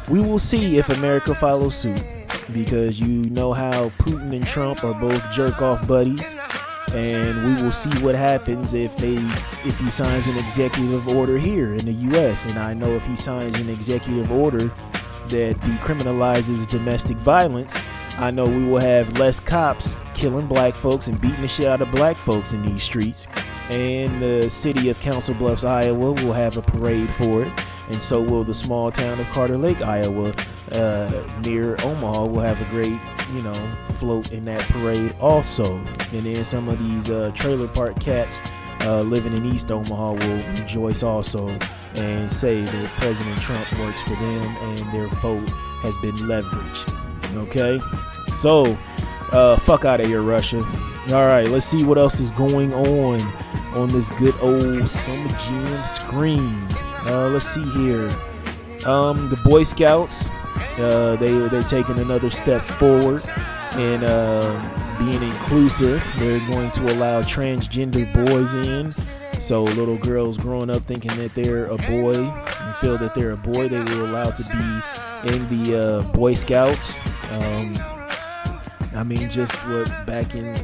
we 0.10 0.20
will 0.20 0.40
see 0.40 0.78
if 0.78 0.90
America 0.90 1.34
follows 1.34 1.76
suit 1.76 2.04
because 2.52 3.00
you 3.00 3.30
know 3.30 3.54
how 3.54 3.90
Putin 4.00 4.36
and 4.36 4.46
Trump 4.46 4.84
are 4.84 4.94
both 4.94 5.32
jerk 5.32 5.62
off 5.62 5.88
buddies 5.88 6.36
and 6.94 7.44
we 7.44 7.62
will 7.62 7.72
see 7.72 7.90
what 8.04 8.16
happens 8.16 8.74
if 8.74 8.96
they 8.98 9.16
if 9.66 9.80
he 9.80 9.90
signs 9.90 10.28
an 10.28 10.38
executive 10.38 11.08
order 11.08 11.38
here 11.38 11.74
in 11.74 11.86
the 11.86 12.18
US 12.18 12.46
and 12.46 12.58
I 12.58 12.74
know 12.74 12.92
if 12.96 13.06
he 13.06 13.16
signs 13.16 13.60
an 13.60 13.70
executive 13.70 14.32
order 14.32 14.72
that 15.28 15.56
decriminalizes 15.62 16.68
domestic 16.68 17.18
violence 17.18 17.78
I 18.18 18.30
know 18.30 18.46
we 18.46 18.64
will 18.64 18.80
have 18.80 19.18
less 19.18 19.40
cops 19.40 20.00
killing 20.14 20.46
black 20.46 20.76
folks 20.76 21.08
and 21.08 21.20
beating 21.20 21.42
the 21.42 21.48
shit 21.48 21.66
out 21.66 21.82
of 21.82 21.92
black 21.92 22.16
folks 22.16 22.54
in 22.54 22.64
these 22.64 22.84
streets. 22.84 23.28
And 23.70 24.22
the 24.22 24.50
city 24.50 24.90
of 24.90 25.00
Council 25.00 25.34
Bluffs, 25.34 25.64
Iowa 25.64 26.12
will 26.12 26.34
have 26.34 26.58
a 26.58 26.62
parade 26.62 27.12
for 27.12 27.44
it, 27.44 27.52
and 27.90 28.02
so 28.02 28.22
will 28.22 28.44
the 28.44 28.54
small 28.54 28.92
town 28.92 29.20
of 29.20 29.28
Carter 29.30 29.58
Lake, 29.58 29.82
Iowa, 29.82 30.34
uh, 30.74 31.24
near 31.44 31.76
Omaha, 31.82 32.26
will 32.26 32.42
have 32.42 32.62
a 32.62 32.66
great, 32.66 33.00
you 33.34 33.42
know, 33.42 33.76
float 33.90 34.32
in 34.32 34.46
that 34.46 34.62
parade 34.70 35.16
also. 35.20 35.78
And 36.12 36.26
then 36.26 36.44
some 36.46 36.70
of 36.70 36.80
these 36.80 37.10
uh, 37.10 37.32
trailer 37.34 37.68
park 37.68 38.00
cats 38.00 38.42
uh, 38.82 39.02
living 39.02 39.34
in 39.34 39.46
East 39.46 39.72
Omaha 39.72 40.14
will 40.14 40.38
rejoice 40.60 41.04
also 41.04 41.58
and 41.96 42.32
say 42.32 42.62
that 42.62 42.90
President 42.98 43.40
Trump 43.40 43.72
works 43.80 44.02
for 44.02 44.16
them 44.16 44.58
and 44.58 44.94
their 44.94 45.08
vote 45.20 45.48
has 45.82 45.98
been 45.98 46.16
leveraged. 46.16 46.94
Okay, 47.36 47.80
so 48.36 48.78
uh, 49.32 49.58
fuck 49.58 49.86
out 49.86 50.00
of 50.00 50.08
here, 50.08 50.22
Russia. 50.22 50.60
All 51.10 51.26
right, 51.26 51.48
let's 51.48 51.66
see 51.66 51.84
what 51.84 51.98
else 51.98 52.20
is 52.20 52.32
going 52.32 52.74
on 52.74 53.22
on 53.76 53.90
this 53.90 54.10
good 54.12 54.36
old 54.42 54.88
Summer 54.88 55.30
Jam 55.40 55.84
screen. 55.84 56.68
Uh, 57.06 57.30
let's 57.30 57.48
see 57.48 57.64
here. 57.72 58.10
Um, 58.86 59.30
the 59.30 59.38
Boy 59.44 59.64
Scouts, 59.64 60.26
uh, 60.78 61.16
they 61.18 61.32
they're 61.50 61.64
taking 61.64 62.00
another 62.00 62.30
step 62.30 62.64
forward 62.64 63.24
and 63.74 64.04
uh, 64.04 64.98
being 65.00 65.24
inclusive. 65.24 66.04
They're 66.18 66.40
going 66.48 66.72
to 66.72 66.94
allow 66.94 67.22
transgender 67.22 68.12
boys 68.26 68.56
in. 68.56 68.94
So 69.40 69.64
little 69.64 69.98
girls 69.98 70.38
growing 70.38 70.70
up 70.70 70.84
thinking 70.84 71.16
that 71.18 71.36
they're 71.36 71.66
a 71.66 71.78
boy 71.78 72.16
and 72.16 72.76
feel 72.78 72.98
that 73.00 73.14
they're 73.14 73.32
a 73.32 73.38
boy, 73.38 73.68
they 73.68 73.80
were 73.80 74.06
allowed 74.06 74.36
to 74.38 74.44
be 74.44 75.34
in 75.34 75.48
the 75.50 75.80
uh, 75.80 76.02
Boy 76.14 76.34
Scouts. 76.34 76.96
Um, 77.32 77.76
I 78.96 79.04
mean, 79.04 79.30
just 79.30 79.54
what 79.68 79.88
back 80.06 80.36
in 80.36 80.56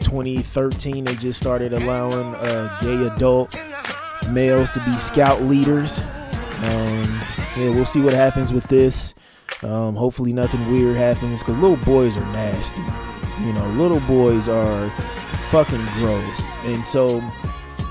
2013 0.00 1.04
they 1.04 1.14
just 1.16 1.38
started 1.38 1.72
allowing 1.72 2.34
uh, 2.36 2.78
gay 2.80 3.06
adult 3.06 3.54
males 4.30 4.70
to 4.70 4.84
be 4.84 4.92
scout 4.92 5.42
leaders. 5.42 6.00
Um, 6.00 7.20
yeah, 7.56 7.70
we'll 7.70 7.84
see 7.84 8.00
what 8.00 8.14
happens 8.14 8.52
with 8.52 8.66
this. 8.68 9.14
Um, 9.62 9.94
hopefully 9.94 10.32
nothing 10.32 10.70
weird 10.70 10.96
happens 10.96 11.40
because 11.40 11.58
little 11.58 11.76
boys 11.78 12.16
are 12.16 12.32
nasty. 12.32 12.82
You 13.40 13.52
know, 13.52 13.66
little 13.70 14.00
boys 14.00 14.48
are 14.48 14.90
fucking 15.50 15.84
gross, 15.94 16.50
and 16.64 16.84
so 16.84 17.20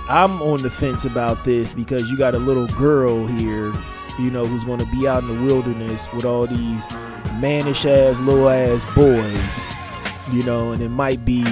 I'm 0.10 0.42
on 0.42 0.62
the 0.62 0.70
fence 0.70 1.06
about 1.06 1.44
this 1.44 1.74
because 1.74 2.10
you 2.10 2.18
got 2.18 2.36
a 2.36 2.40
little 2.40 2.68
girl 2.68 3.28
here, 3.28 3.74
you 4.20 4.32
know, 4.32 4.46
who's 4.46 4.64
going 4.64 4.80
to 4.80 4.86
be 4.88 5.08
out 5.08 5.24
in 5.24 5.36
the 5.36 5.46
wilderness 5.46 6.12
with 6.14 6.26
all 6.26 6.48
these 6.48 6.90
mannish 7.40 7.86
ass 7.86 8.20
little 8.20 8.50
ass 8.50 8.86
boys, 8.96 10.34
you 10.34 10.44
know, 10.44 10.72
and 10.72 10.82
it 10.82 10.90
might 10.90 11.24
be 11.26 11.44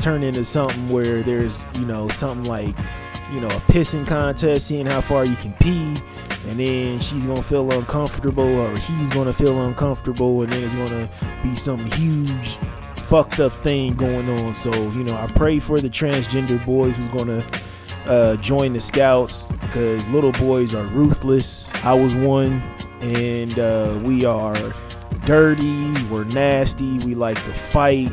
turn 0.00 0.22
into 0.22 0.44
something 0.44 0.88
where 0.88 1.22
there's 1.22 1.64
you 1.74 1.84
know 1.84 2.08
something 2.08 2.48
like 2.48 2.74
you 3.32 3.40
know 3.40 3.48
a 3.48 3.60
pissing 3.72 4.06
contest 4.06 4.66
seeing 4.68 4.86
how 4.86 5.00
far 5.00 5.24
you 5.24 5.36
can 5.36 5.52
pee 5.54 5.96
and 6.48 6.58
then 6.58 6.98
she's 7.00 7.26
gonna 7.26 7.42
feel 7.42 7.70
uncomfortable 7.72 8.44
or 8.44 8.76
he's 8.76 9.10
gonna 9.10 9.32
feel 9.32 9.66
uncomfortable 9.66 10.42
and 10.42 10.52
then 10.52 10.64
it's 10.64 10.74
gonna 10.74 11.08
be 11.42 11.54
some 11.54 11.84
huge 11.92 12.58
fucked 12.96 13.40
up 13.40 13.52
thing 13.62 13.94
going 13.94 14.28
on. 14.28 14.54
So 14.54 14.72
you 14.90 15.04
know 15.04 15.16
i 15.16 15.26
pray 15.26 15.58
for 15.58 15.80
the 15.80 15.90
transgender 15.90 16.64
boys 16.64 16.96
who's 16.96 17.08
gonna 17.08 17.46
uh, 18.06 18.36
join 18.36 18.72
the 18.72 18.80
scouts 18.80 19.46
because 19.60 20.08
little 20.08 20.32
boys 20.32 20.74
are 20.74 20.86
ruthless. 20.86 21.72
I 21.84 21.92
was 21.92 22.14
one 22.14 22.62
and 23.00 23.58
uh, 23.58 24.00
we 24.02 24.24
are 24.24 24.74
dirty 25.24 25.92
we're 26.04 26.24
nasty 26.24 26.98
we 27.00 27.14
like 27.14 27.42
to 27.44 27.52
fight 27.52 28.10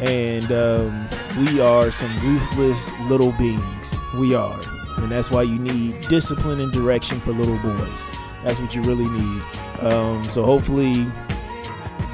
and 0.00 0.50
um, 0.50 1.08
we 1.38 1.60
are 1.60 1.90
some 1.90 2.10
ruthless 2.20 2.92
little 3.02 3.32
beings. 3.32 3.94
We 4.16 4.34
are. 4.34 4.60
And 4.98 5.10
that's 5.10 5.30
why 5.30 5.42
you 5.42 5.58
need 5.58 6.00
discipline 6.08 6.60
and 6.60 6.72
direction 6.72 7.20
for 7.20 7.32
little 7.32 7.58
boys. 7.58 8.04
That's 8.42 8.58
what 8.58 8.74
you 8.74 8.82
really 8.82 9.08
need. 9.08 9.42
Um, 9.80 10.24
so 10.24 10.42
hopefully, 10.42 11.06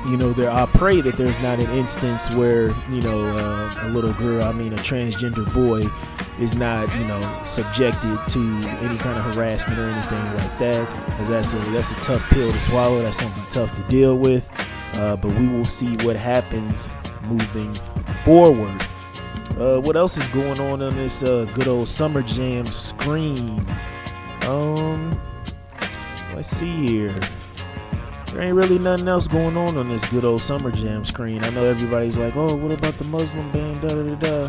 you 0.08 0.16
know, 0.16 0.32
there. 0.32 0.50
I 0.50 0.66
pray 0.66 1.00
that 1.00 1.16
there's 1.16 1.40
not 1.40 1.58
an 1.58 1.70
instance 1.70 2.32
where 2.34 2.68
you 2.90 3.00
know 3.00 3.36
uh, 3.36 3.74
a 3.82 3.88
little 3.90 4.12
girl, 4.14 4.42
I 4.44 4.52
mean 4.52 4.72
a 4.72 4.76
transgender 4.76 5.52
boy, 5.52 5.88
is 6.40 6.56
not 6.56 6.92
you 6.96 7.04
know 7.04 7.40
subjected 7.42 8.18
to 8.28 8.40
any 8.80 8.98
kind 8.98 9.18
of 9.18 9.34
harassment 9.34 9.80
or 9.80 9.88
anything 9.88 10.24
like 10.34 10.58
that. 10.58 11.06
Because 11.06 11.28
that's 11.28 11.52
a 11.54 11.58
that's 11.72 11.90
a 11.90 11.96
tough 11.96 12.24
pill 12.30 12.52
to 12.52 12.60
swallow. 12.60 13.02
That's 13.02 13.18
something 13.18 13.44
tough 13.50 13.74
to 13.74 13.82
deal 13.84 14.16
with. 14.16 14.48
Uh, 14.94 15.16
but 15.16 15.32
we 15.34 15.46
will 15.46 15.64
see 15.64 15.96
what 15.98 16.16
happens 16.16 16.88
moving 17.22 17.72
forward. 18.24 18.80
Uh, 19.58 19.80
what 19.80 19.96
else 19.96 20.16
is 20.18 20.28
going 20.28 20.60
on 20.60 20.82
on 20.82 20.96
this 20.96 21.22
uh, 21.22 21.46
good 21.54 21.68
old 21.68 21.88
summer 21.88 22.22
jam 22.22 22.66
screen? 22.66 23.64
Um, 24.42 25.20
let's 26.34 26.48
see 26.48 26.86
here. 26.86 27.14
There 28.26 28.42
ain't 28.42 28.54
really 28.54 28.78
nothing 28.78 29.08
else 29.08 29.26
going 29.26 29.56
on 29.56 29.78
on 29.78 29.88
this 29.88 30.04
good 30.10 30.26
old 30.26 30.42
summer 30.42 30.70
jam 30.70 31.06
screen. 31.06 31.42
I 31.42 31.48
know 31.48 31.64
everybody's 31.64 32.18
like, 32.18 32.36
"Oh, 32.36 32.54
what 32.54 32.70
about 32.70 32.98
the 32.98 33.04
Muslim 33.04 33.50
ban?" 33.50 33.80
Da 33.80 33.88
da 33.88 34.14
da. 34.16 34.42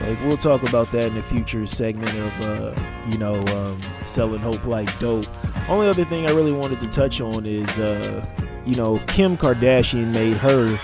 Like 0.00 0.20
we'll 0.24 0.36
talk 0.36 0.64
about 0.68 0.90
that 0.90 1.12
in 1.12 1.16
a 1.16 1.22
future 1.22 1.64
segment 1.64 2.16
of, 2.18 2.48
uh, 2.48 2.82
you 3.08 3.18
know, 3.18 3.38
um, 3.56 3.78
selling 4.02 4.40
hope 4.40 4.64
like 4.64 4.98
dope. 4.98 5.26
Only 5.68 5.86
other 5.86 6.04
thing 6.04 6.26
I 6.26 6.30
really 6.30 6.50
wanted 6.52 6.80
to 6.80 6.88
touch 6.88 7.20
on 7.20 7.46
is, 7.46 7.78
uh, 7.78 8.26
you 8.66 8.74
know, 8.74 8.98
Kim 9.06 9.36
Kardashian 9.36 10.12
made 10.12 10.36
her 10.36 10.78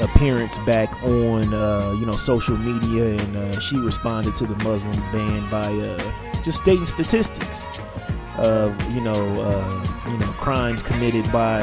appearance 0.00 0.58
back 0.58 1.02
on 1.02 1.52
uh, 1.54 1.94
you 1.98 2.04
know 2.06 2.16
social 2.16 2.56
media, 2.56 3.18
and 3.18 3.36
uh, 3.36 3.60
she 3.60 3.76
responded 3.78 4.36
to 4.36 4.46
the 4.46 4.56
Muslim 4.64 4.96
ban 5.12 5.48
by 5.50 5.72
uh, 5.72 5.98
just 6.42 6.58
stating 6.58 6.84
statistics 6.84 7.66
of 8.38 8.78
you 8.92 9.00
know 9.00 9.42
uh, 9.42 9.86
you 10.10 10.18
know 10.18 10.30
crimes 10.32 10.82
committed 10.82 11.30
by 11.32 11.62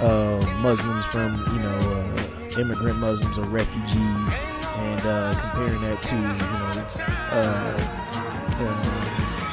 uh, 0.00 0.44
Muslims 0.60 1.04
from 1.06 1.38
you 1.52 1.60
know 1.60 1.78
uh, 1.78 2.60
immigrant 2.60 2.98
Muslims 2.98 3.38
or 3.38 3.46
refugees, 3.46 4.42
and 4.76 5.00
comparing 5.38 5.80
that 5.82 6.02
to 6.02 6.16
you 6.16 6.22
know 6.22 6.52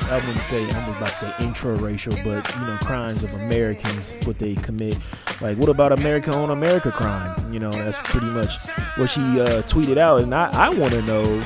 I 0.09 0.15
wouldn't 0.25 0.43
say 0.43 0.67
I'm 0.71 0.89
about 0.89 1.09
to 1.09 1.15
say 1.15 1.33
intra-racial, 1.39 2.13
but 2.23 2.55
you 2.55 2.61
know, 2.61 2.77
crimes 2.81 3.23
of 3.23 3.31
Americans, 3.33 4.15
what 4.23 4.39
they 4.39 4.55
commit. 4.55 4.97
Like, 5.39 5.57
what 5.57 5.69
about 5.69 5.91
America 5.91 6.33
on 6.33 6.49
America 6.49 6.91
crime? 6.91 7.53
You 7.53 7.59
know, 7.59 7.71
that's 7.71 7.99
pretty 7.99 8.25
much 8.25 8.67
what 8.97 9.09
she 9.09 9.21
uh, 9.21 9.61
tweeted 9.63 9.97
out, 9.97 10.21
and 10.21 10.33
I, 10.33 10.49
I 10.51 10.69
want 10.69 10.93
to 10.93 11.01
know 11.03 11.41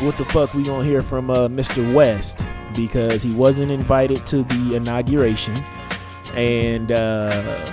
what 0.00 0.16
the 0.16 0.24
fuck 0.24 0.52
we 0.54 0.64
gonna 0.64 0.82
hear 0.82 1.02
from 1.02 1.30
uh, 1.30 1.46
Mr. 1.48 1.94
West 1.94 2.44
because 2.74 3.22
he 3.22 3.32
wasn't 3.32 3.70
invited 3.70 4.26
to 4.26 4.42
the 4.42 4.74
inauguration, 4.74 5.54
and 6.34 6.90
uh, 6.90 7.64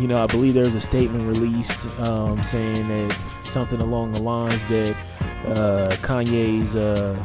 you 0.00 0.06
know, 0.06 0.22
I 0.22 0.26
believe 0.26 0.54
there 0.54 0.64
was 0.64 0.74
a 0.74 0.80
statement 0.80 1.26
released 1.26 1.86
um, 1.98 2.42
saying 2.42 2.88
that 2.88 3.16
something 3.42 3.80
along 3.80 4.12
the 4.12 4.22
lines 4.22 4.64
that 4.66 4.96
uh, 5.46 5.90
Kanye's 6.00 6.76
uh, 6.76 7.22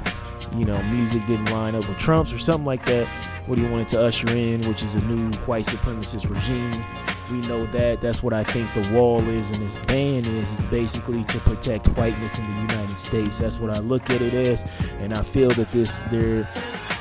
you 0.56 0.66
know, 0.66 0.82
music 0.84 1.26
didn't 1.26 1.52
line 1.52 1.76
up 1.76 1.88
with 1.88 1.98
Trump's 1.98 2.32
or 2.34 2.40
something 2.40 2.66
like 2.66 2.86
that. 2.86 3.08
What 3.48 3.58
he 3.58 3.66
wanted 3.66 3.88
to 3.90 4.02
usher 4.02 4.30
in, 4.30 4.62
which 4.68 4.84
is 4.84 4.96
a 4.96 5.04
new 5.06 5.32
white 5.40 5.66
supremacist 5.66 6.30
regime. 6.30 6.84
We 7.32 7.46
know 7.48 7.66
that. 7.68 8.02
That's 8.02 8.22
what 8.22 8.34
I 8.34 8.44
think 8.44 8.74
the 8.74 8.92
wall 8.94 9.22
is 9.28 9.50
and 9.50 9.60
this 9.60 9.78
ban 9.80 10.26
is, 10.26 10.60
is 10.60 10.66
basically 10.66 11.24
to 11.26 11.40
protect 11.40 11.88
whiteness 11.98 12.40
in 12.40 12.46
the 12.46 12.74
United 12.74 12.98
States. 12.98 13.40
That's 13.40 13.60
what 13.60 13.70
I 13.70 13.80
look 13.80 14.10
at 14.10 14.22
it 14.22 14.34
as. 14.34 14.66
And 15.00 15.14
I 15.14 15.24
feel 15.24 15.50
that 15.52 15.72
this, 15.72 16.00
there, 16.12 16.48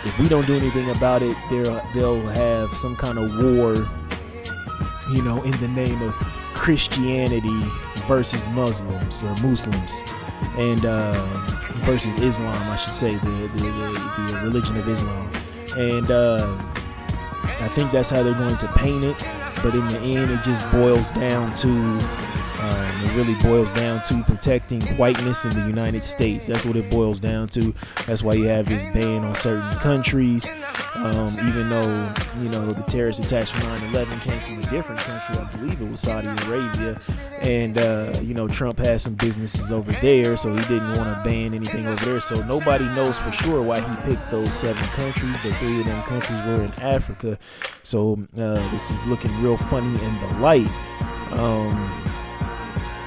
if 0.05 0.19
we 0.19 0.29
don't 0.29 0.47
do 0.47 0.57
anything 0.57 0.91
about 0.91 1.23
it, 1.23 1.37
they'll 1.51 2.21
have 2.21 2.75
some 2.77 2.97
kind 2.97 3.19
of 3.19 3.43
war 3.43 3.87
you 5.13 5.23
know, 5.23 5.43
in 5.43 5.53
the 5.61 5.69
name 5.69 6.01
of 6.03 6.15
Christianity 6.55 7.61
versus 8.07 8.49
Muslims 8.49 9.23
or 9.23 9.35
Muslims, 9.37 10.01
and 10.57 10.85
uh, 10.85 11.27
versus 11.83 12.21
Islam, 12.21 12.71
I 12.71 12.77
should 12.77 12.93
say, 12.93 13.15
the 13.17 13.51
the, 13.55 13.59
the, 13.59 14.33
the 14.33 14.41
religion 14.45 14.77
of 14.77 14.89
Islam, 14.89 15.31
and 15.77 16.11
uh, 16.11 16.57
I 17.61 17.69
think 17.69 17.93
that's 17.93 18.11
how 18.11 18.23
they're 18.23 18.35
going 18.35 18.57
to 18.59 18.69
paint 18.75 19.05
it. 19.05 19.17
But 19.63 19.75
in 19.75 19.87
the 19.89 19.99
end, 20.01 20.31
it 20.31 20.43
just 20.43 20.69
boils 20.73 21.11
down 21.13 21.55
to 21.55 21.69
um, 22.63 23.05
it 23.05 23.17
really 23.17 23.35
boils 23.43 23.73
down 23.73 24.03
to 24.03 24.23
protecting 24.23 24.81
whiteness 24.97 25.45
in 25.45 25.53
the 25.53 25.67
United 25.67 26.05
States. 26.05 26.47
That's 26.47 26.65
what 26.65 26.77
it 26.77 26.89
boils 26.91 27.19
down 27.19 27.49
to. 27.49 27.75
That's 28.07 28.23
why 28.23 28.35
you 28.35 28.45
have 28.45 28.69
this 28.69 28.85
ban 28.87 29.25
on 29.25 29.35
certain 29.35 29.79
countries. 29.81 30.49
Um, 30.95 31.31
even 31.49 31.69
though, 31.69 32.15
you 32.41 32.49
know, 32.49 32.71
the 32.73 32.83
terrorist 32.83 33.25
attacks 33.25 33.51
from 33.51 33.63
9 33.63 33.91
11 33.91 34.21
came 34.21 34.41
from 34.41 34.59
a 34.61 34.71
different 34.71 35.01
country, 35.01 35.37
I 35.39 35.45
believe 35.57 35.81
it 35.81 35.91
was 35.91 36.01
Saudi 36.01 36.29
Arabia. 36.29 37.01
And, 37.41 37.79
uh, 37.79 38.21
you 38.23 38.35
know, 38.35 38.47
Trump 38.47 38.79
had 38.79 39.01
some 39.01 39.15
businesses 39.15 39.73
over 39.73 39.91
there, 40.01 40.37
so 40.37 40.55
he 40.55 40.63
didn't 40.69 40.97
want 40.97 41.09
to 41.09 41.21
ban 41.25 41.55
anything 41.55 41.87
over 41.87 42.05
there. 42.05 42.21
So 42.21 42.45
nobody 42.45 42.85
knows 42.91 43.19
for 43.19 43.33
sure 43.33 43.61
why 43.63 43.81
he 43.81 43.97
picked 44.03 44.31
those 44.31 44.53
seven 44.53 44.85
countries, 44.89 45.35
but 45.43 45.59
three 45.59 45.81
of 45.81 45.87
them 45.87 46.03
countries 46.05 46.41
were 46.43 46.63
in 46.63 46.73
Africa. 46.75 47.39
So 47.83 48.13
uh, 48.37 48.71
this 48.71 48.93
is 48.93 49.05
looking 49.07 49.37
real 49.43 49.57
funny 49.57 50.01
in 50.05 50.21
the 50.21 50.39
light. 50.39 50.71
Um, 51.33 52.02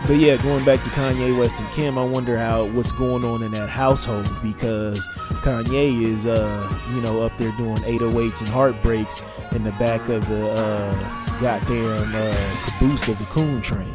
but 0.07 0.17
yeah, 0.17 0.37
going 0.37 0.63
back 0.63 0.83
to 0.83 0.89
Kanye 0.91 1.37
West 1.37 1.59
and 1.59 1.71
Kim, 1.71 1.97
I 1.97 2.03
wonder 2.03 2.37
how 2.37 2.65
what's 2.65 2.91
going 2.91 3.23
on 3.23 3.41
in 3.41 3.51
that 3.53 3.69
household 3.69 4.29
because 4.43 5.07
Kanye 5.41 6.03
is 6.03 6.25
uh 6.25 6.81
you 6.93 7.01
know 7.01 7.23
up 7.23 7.35
there 7.37 7.51
doing 7.53 7.77
808s 7.77 8.41
and 8.41 8.49
heartbreaks 8.49 9.23
in 9.51 9.63
the 9.63 9.71
back 9.73 10.07
of 10.09 10.27
the 10.29 10.49
uh 10.49 11.39
goddamn 11.39 12.15
uh 12.15 12.55
caboose 12.65 13.07
of 13.07 13.17
the 13.17 13.25
coon 13.25 13.61
train. 13.61 13.93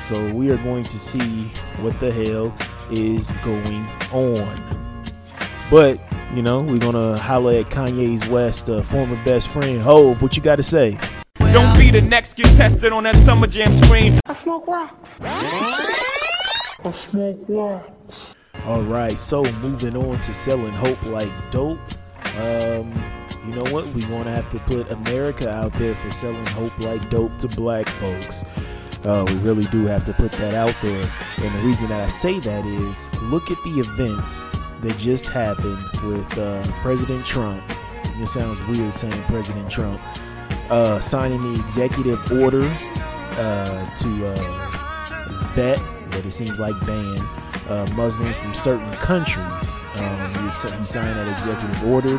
So 0.00 0.32
we 0.32 0.50
are 0.50 0.58
going 0.58 0.84
to 0.84 0.98
see 0.98 1.44
what 1.80 1.98
the 1.98 2.12
hell 2.12 2.54
is 2.90 3.32
going 3.42 3.86
on. 4.12 5.02
But 5.70 6.00
you 6.32 6.42
know, 6.42 6.62
we're 6.62 6.78
gonna 6.78 7.18
holler 7.18 7.54
at 7.54 7.70
Kanye's 7.70 8.26
West 8.28 8.70
uh, 8.70 8.80
former 8.80 9.22
best 9.24 9.48
friend 9.48 9.80
Hove. 9.80 10.22
What 10.22 10.36
you 10.36 10.42
got 10.42 10.56
to 10.56 10.62
say? 10.62 10.98
Don't 11.36 11.78
be 11.78 11.90
the 11.90 12.00
next 12.00 12.34
get 12.34 12.46
tested 12.56 12.92
on 12.92 13.04
that 13.04 13.16
summer 13.16 13.46
jam 13.46 13.72
screen. 13.72 14.18
I 14.26 14.32
smoke 14.32 14.66
rocks. 14.66 15.18
I 15.22 16.92
smoke 16.92 17.44
rocks. 17.48 18.34
All 18.64 18.82
right, 18.82 19.18
so 19.18 19.42
moving 19.54 19.96
on 19.96 20.20
to 20.20 20.34
selling 20.34 20.72
hope 20.72 21.02
like 21.04 21.32
dope. 21.50 21.78
Um, 22.36 22.92
you 23.44 23.54
know 23.54 23.64
what? 23.72 23.86
We're 23.94 24.08
gonna 24.08 24.34
have 24.34 24.48
to 24.50 24.58
put 24.60 24.90
America 24.90 25.50
out 25.50 25.74
there 25.74 25.94
for 25.94 26.10
selling 26.10 26.46
hope 26.46 26.78
like 26.78 27.10
dope 27.10 27.38
to 27.38 27.48
black 27.48 27.88
folks. 27.88 28.44
Uh, 29.04 29.24
we 29.26 29.34
really 29.38 29.64
do 29.66 29.84
have 29.84 30.04
to 30.04 30.12
put 30.12 30.32
that 30.32 30.54
out 30.54 30.76
there. 30.80 31.12
And 31.38 31.54
the 31.54 31.60
reason 31.66 31.88
that 31.88 32.00
I 32.00 32.08
say 32.08 32.38
that 32.40 32.64
is 32.64 33.12
look 33.22 33.50
at 33.50 33.58
the 33.64 33.80
events 33.80 34.42
that 34.80 34.96
just 34.96 35.28
happened 35.28 35.82
with 36.04 36.38
uh, 36.38 36.62
President 36.82 37.26
Trump. 37.26 37.62
It 38.04 38.28
sounds 38.28 38.60
weird 38.66 38.94
saying 38.96 39.20
President 39.24 39.68
Trump 39.68 40.00
uh, 40.70 41.00
signing 41.00 41.42
the 41.42 41.60
executive 41.60 42.32
order 42.32 42.66
uh, 43.38 43.94
to 43.96 44.26
uh, 44.26 45.48
vet, 45.52 45.82
but 46.10 46.24
it 46.24 46.32
seems 46.32 46.58
like 46.58 46.74
ban 46.86 47.18
uh, 47.68 47.86
Muslims 47.94 48.36
from 48.36 48.54
certain 48.54 48.92
countries. 48.94 49.72
Um, 49.96 50.34
he, 50.34 50.46
he 50.46 50.84
signed 50.84 51.18
that 51.18 51.28
executive 51.30 51.84
order. 51.86 52.18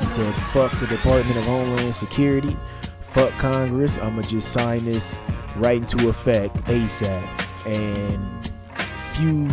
He 0.00 0.08
said, 0.08 0.34
fuck 0.52 0.78
the 0.78 0.86
Department 0.86 1.36
of 1.36 1.44
Homeland 1.44 1.94
Security, 1.94 2.56
fuck 3.00 3.32
Congress. 3.38 3.98
I'm 3.98 4.10
going 4.10 4.22
to 4.22 4.28
just 4.28 4.52
sign 4.52 4.84
this 4.84 5.20
right 5.56 5.78
into 5.78 6.08
effect 6.08 6.56
ASAP. 6.64 7.26
And 7.66 8.22
few, 9.12 9.48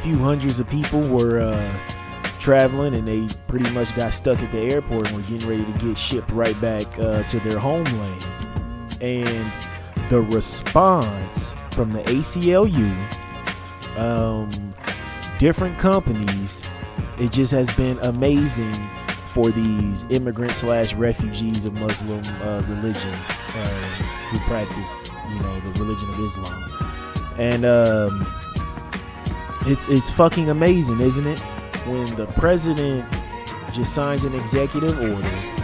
few 0.00 0.16
hundreds 0.18 0.58
of 0.58 0.68
people 0.68 1.02
were 1.02 1.40
uh, 1.40 1.89
traveling 2.40 2.94
and 2.94 3.06
they 3.06 3.28
pretty 3.46 3.70
much 3.70 3.94
got 3.94 4.12
stuck 4.12 4.40
at 4.40 4.50
the 4.50 4.58
airport 4.58 5.08
and 5.08 5.16
were 5.16 5.22
getting 5.22 5.48
ready 5.48 5.64
to 5.64 5.78
get 5.78 5.96
shipped 5.96 6.30
right 6.30 6.58
back 6.60 6.86
uh, 6.98 7.22
to 7.24 7.38
their 7.40 7.58
homeland. 7.58 8.26
And 9.00 9.52
the 10.08 10.22
response 10.22 11.54
from 11.70 11.92
the 11.92 12.02
ACLU, 12.02 12.90
um, 13.98 14.74
different 15.38 15.78
companies, 15.78 16.62
it 17.18 17.30
just 17.30 17.52
has 17.52 17.70
been 17.72 17.98
amazing 18.00 18.74
for 19.28 19.50
these 19.50 20.04
immigrants 20.10 20.56
slash 20.56 20.92
refugees 20.94 21.64
of 21.64 21.74
Muslim 21.74 22.22
uh, 22.42 22.62
religion 22.66 23.14
uh, 23.14 23.80
who 24.30 24.38
practice, 24.40 24.98
you 25.28 25.38
know, 25.40 25.60
the 25.60 25.84
religion 25.84 26.08
of 26.08 26.20
Islam. 26.20 26.70
And 27.38 27.64
um, 27.64 28.26
it's 29.66 29.86
it's 29.88 30.10
fucking 30.10 30.50
amazing, 30.50 31.00
isn't 31.00 31.26
it? 31.26 31.42
When 31.86 32.14
the 32.16 32.26
president 32.36 33.08
just 33.72 33.94
signs 33.94 34.24
an 34.24 34.34
executive 34.34 34.98
order 34.98 35.60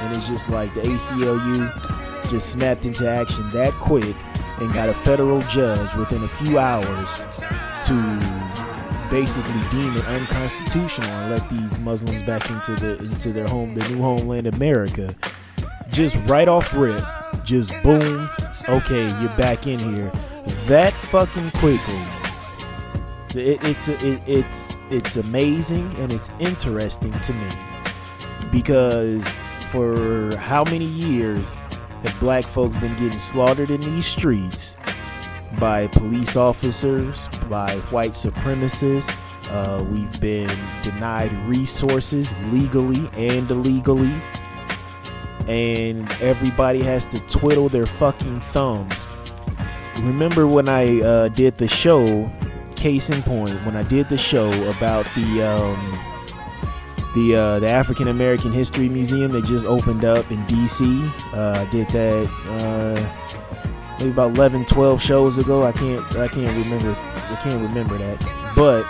and 0.00 0.14
it's 0.14 0.28
just 0.28 0.50
like 0.50 0.72
the 0.74 0.80
ACLU 0.82 2.30
just 2.30 2.50
snapped 2.50 2.86
into 2.86 3.08
action 3.08 3.48
that 3.50 3.72
quick 3.74 4.16
and 4.60 4.72
got 4.72 4.88
a 4.88 4.94
federal 4.94 5.40
judge 5.42 5.94
within 5.96 6.22
a 6.22 6.28
few 6.28 6.58
hours 6.58 7.16
to 7.82 7.94
basically 9.10 9.60
deem 9.70 9.96
it 9.96 10.04
unconstitutional 10.06 11.08
and 11.08 11.30
let 11.30 11.48
these 11.48 11.78
Muslims 11.78 12.22
back 12.22 12.48
into 12.50 12.74
the 12.74 12.98
into 12.98 13.32
their 13.32 13.46
home, 13.46 13.74
their 13.74 13.88
new 13.88 14.00
homeland, 14.00 14.46
America. 14.46 15.14
Just 15.88 16.16
right 16.26 16.48
off 16.48 16.74
rip, 16.74 17.02
just 17.44 17.72
boom, 17.82 18.28
okay, 18.68 19.06
you're 19.20 19.36
back 19.36 19.66
in 19.66 19.78
here. 19.78 20.10
That 20.66 20.92
fucking 20.94 21.50
quickly 21.52 22.02
it, 23.34 23.64
it's 23.64 23.88
it, 23.88 24.22
it's 24.26 24.76
it's 24.90 25.16
amazing 25.16 25.92
and 25.96 26.12
it's 26.12 26.30
interesting 26.38 27.18
to 27.20 27.32
me 27.32 27.48
because 28.50 29.40
for 29.70 30.36
how 30.36 30.64
many 30.64 30.84
years 30.84 31.56
have 32.02 32.16
black 32.20 32.44
folks 32.44 32.76
been 32.76 32.94
getting 32.96 33.18
slaughtered 33.18 33.70
in 33.70 33.80
these 33.80 34.06
streets 34.06 34.76
by 35.58 35.86
police 35.88 36.36
officers, 36.36 37.28
by 37.48 37.76
white 37.90 38.12
supremacists? 38.12 39.16
Uh, 39.50 39.82
we've 39.84 40.20
been 40.20 40.58
denied 40.82 41.32
resources 41.46 42.34
legally 42.50 43.08
and 43.16 43.50
illegally. 43.50 44.14
And 45.46 46.10
everybody 46.20 46.82
has 46.82 47.06
to 47.08 47.20
twiddle 47.20 47.68
their 47.68 47.86
fucking 47.86 48.40
thumbs. 48.40 49.06
Remember 50.02 50.46
when 50.46 50.68
I 50.68 51.00
uh, 51.00 51.28
did 51.28 51.56
the 51.58 51.68
show 51.68 52.30
case 52.86 53.10
in 53.10 53.20
point, 53.20 53.56
when 53.66 53.74
I 53.74 53.82
did 53.82 54.08
the 54.08 54.16
show 54.16 54.48
about 54.70 55.06
the 55.16 55.42
um, 55.42 55.98
the 57.16 57.34
uh, 57.34 57.58
the 57.58 57.68
African 57.68 58.06
American 58.06 58.52
History 58.52 58.88
Museum 58.88 59.32
that 59.32 59.44
just 59.44 59.66
opened 59.66 60.04
up 60.04 60.30
in 60.30 60.38
DC, 60.44 60.80
uh, 61.34 61.66
I 61.66 61.70
did 61.72 61.88
that 61.88 62.28
uh, 62.62 63.96
maybe 63.98 64.10
about 64.10 64.36
11, 64.36 64.66
12 64.66 65.02
shows 65.02 65.36
ago. 65.36 65.64
I 65.64 65.72
can't 65.72 66.00
I 66.16 66.28
can't 66.28 66.56
remember 66.56 66.92
I 66.92 67.36
can't 67.42 67.60
remember 67.60 67.98
that, 67.98 68.20
but 68.54 68.86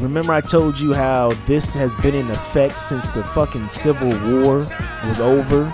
remember 0.00 0.32
I 0.32 0.40
told 0.40 0.78
you 0.78 0.94
how 0.94 1.32
this 1.46 1.74
has 1.74 1.96
been 1.96 2.14
in 2.14 2.30
effect 2.30 2.78
since 2.78 3.08
the 3.08 3.24
fucking 3.24 3.68
Civil 3.68 4.10
War 4.30 4.58
was 5.04 5.18
over, 5.20 5.64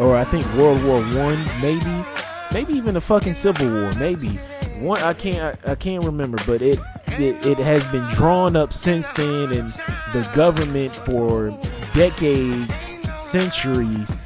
or 0.00 0.16
I 0.16 0.24
think 0.24 0.46
World 0.54 0.82
War 0.82 1.02
One, 1.22 1.44
maybe, 1.60 2.06
maybe 2.54 2.72
even 2.72 2.94
the 2.94 3.02
fucking 3.02 3.34
Civil 3.34 3.70
War, 3.70 3.92
maybe 3.96 4.40
one 4.80 5.00
I 5.02 5.12
can't 5.12 5.58
I, 5.66 5.72
I 5.72 5.74
can't 5.74 6.04
remember, 6.04 6.38
but 6.46 6.62
it, 6.62 6.78
it 7.06 7.46
it 7.46 7.58
has 7.58 7.86
been 7.86 8.06
drawn 8.08 8.56
up 8.56 8.72
since 8.72 9.08
then, 9.10 9.52
and 9.52 9.70
the 10.12 10.28
government 10.34 10.94
for 10.94 11.56
decades, 11.92 12.86
centuries, 13.14 14.16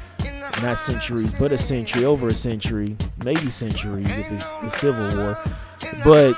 not 0.61 0.77
centuries, 0.77 1.33
but 1.33 1.51
a 1.51 1.57
century, 1.57 2.05
over 2.05 2.29
a 2.29 2.35
century, 2.35 2.95
maybe 3.23 3.49
centuries 3.49 4.17
if 4.17 4.31
it's 4.31 4.53
the 4.55 4.69
Civil 4.69 5.17
War, 5.17 5.37
but 6.03 6.35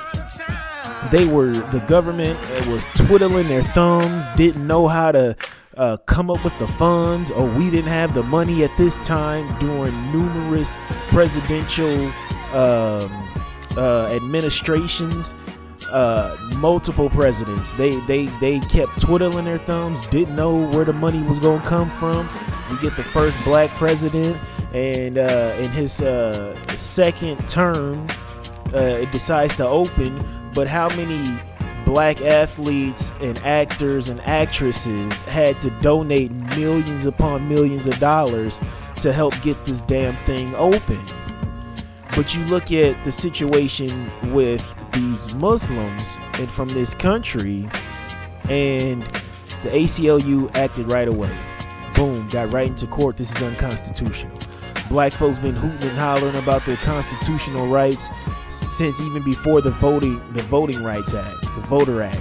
they 1.10 1.26
were 1.26 1.52
the 1.70 1.84
government 1.88 2.38
was 2.68 2.86
twiddling 2.94 3.48
their 3.48 3.62
thumbs, 3.62 4.28
didn't 4.36 4.66
know 4.66 4.88
how 4.88 5.12
to 5.12 5.36
uh, 5.76 5.96
come 6.06 6.30
up 6.30 6.44
with 6.44 6.56
the 6.58 6.66
funds, 6.66 7.30
or 7.30 7.48
we 7.48 7.70
didn't 7.70 7.88
have 7.90 8.14
the 8.14 8.22
money 8.22 8.62
at 8.62 8.76
this 8.76 8.98
time 8.98 9.58
during 9.58 10.12
numerous 10.12 10.78
presidential. 11.08 12.12
Um, 12.52 13.31
uh, 13.76 14.06
administrations, 14.06 15.34
uh, 15.90 16.36
multiple 16.56 17.10
presidents. 17.10 17.72
They 17.72 17.96
they 18.06 18.26
they 18.40 18.60
kept 18.60 19.00
twiddling 19.00 19.44
their 19.44 19.58
thumbs, 19.58 20.06
didn't 20.08 20.36
know 20.36 20.66
where 20.68 20.84
the 20.84 20.92
money 20.92 21.22
was 21.22 21.38
gonna 21.38 21.64
come 21.64 21.90
from. 21.90 22.28
We 22.70 22.78
get 22.78 22.96
the 22.96 23.02
first 23.02 23.42
black 23.44 23.70
president, 23.70 24.36
and 24.72 25.18
uh, 25.18 25.56
in 25.58 25.70
his 25.70 26.02
uh, 26.02 26.56
second 26.76 27.48
term, 27.48 28.06
uh, 28.72 28.78
it 28.78 29.12
decides 29.12 29.54
to 29.56 29.66
open. 29.66 30.24
But 30.54 30.68
how 30.68 30.88
many 30.90 31.40
black 31.84 32.20
athletes 32.22 33.12
and 33.20 33.38
actors 33.38 34.08
and 34.08 34.20
actresses 34.22 35.22
had 35.22 35.60
to 35.60 35.70
donate 35.80 36.30
millions 36.56 37.06
upon 37.06 37.48
millions 37.48 37.86
of 37.86 37.98
dollars 37.98 38.60
to 38.96 39.12
help 39.12 39.34
get 39.42 39.62
this 39.64 39.82
damn 39.82 40.16
thing 40.16 40.54
open. 40.54 40.98
But 42.14 42.34
you 42.34 42.44
look 42.44 42.70
at 42.72 43.04
the 43.04 43.12
situation 43.12 44.10
with 44.32 44.76
these 44.92 45.34
Muslims 45.34 46.18
and 46.34 46.50
from 46.50 46.68
this 46.68 46.92
country, 46.92 47.68
and 48.50 49.02
the 49.62 49.70
ACLU 49.70 50.54
acted 50.54 50.90
right 50.90 51.08
away. 51.08 51.34
Boom, 51.94 52.28
got 52.28 52.52
right 52.52 52.68
into 52.68 52.86
court. 52.86 53.16
This 53.16 53.34
is 53.34 53.42
unconstitutional. 53.42 54.36
Black 54.88 55.12
folks 55.12 55.38
been 55.38 55.54
hooting 55.54 55.88
and 55.88 55.98
hollering 55.98 56.34
about 56.36 56.66
their 56.66 56.76
constitutional 56.76 57.68
rights 57.68 58.10
since 58.50 59.00
even 59.00 59.22
before 59.22 59.62
the 59.62 59.70
voting 59.70 60.20
the 60.34 60.42
Voting 60.42 60.82
Rights 60.82 61.14
Act, 61.14 61.40
the 61.40 61.62
Voter 61.62 62.02
Act. 62.02 62.20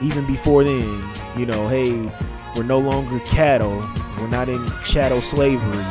Even 0.00 0.26
before 0.26 0.64
then, 0.64 1.10
you 1.36 1.44
know, 1.44 1.68
hey, 1.68 2.10
we're 2.56 2.62
no 2.62 2.78
longer 2.78 3.18
cattle. 3.26 3.86
We're 4.18 4.28
not 4.28 4.48
in 4.48 4.66
chattel 4.84 5.20
slavery. 5.20 5.84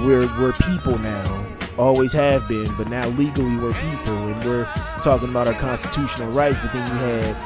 We're 0.00 0.26
we're 0.38 0.52
people 0.52 0.98
now. 0.98 1.41
Always 1.78 2.12
have 2.12 2.48
been, 2.48 2.74
but 2.76 2.88
now 2.88 3.08
legally 3.08 3.56
we're 3.56 3.72
people, 3.72 4.28
and 4.28 4.44
we're 4.44 4.64
talking 5.02 5.30
about 5.30 5.48
our 5.48 5.54
constitutional 5.54 6.30
rights. 6.32 6.58
But 6.58 6.72
then 6.72 6.86
you 6.86 6.94
had 6.94 7.36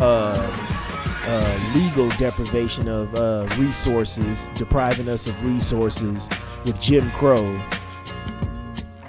uh, 0.00 0.80
uh, 1.24 1.72
legal 1.74 2.08
deprivation 2.18 2.88
of 2.88 3.14
uh, 3.14 3.46
resources, 3.56 4.50
depriving 4.54 5.08
us 5.08 5.26
of 5.26 5.44
resources 5.44 6.28
with 6.64 6.78
Jim 6.80 7.10
Crow. 7.12 7.58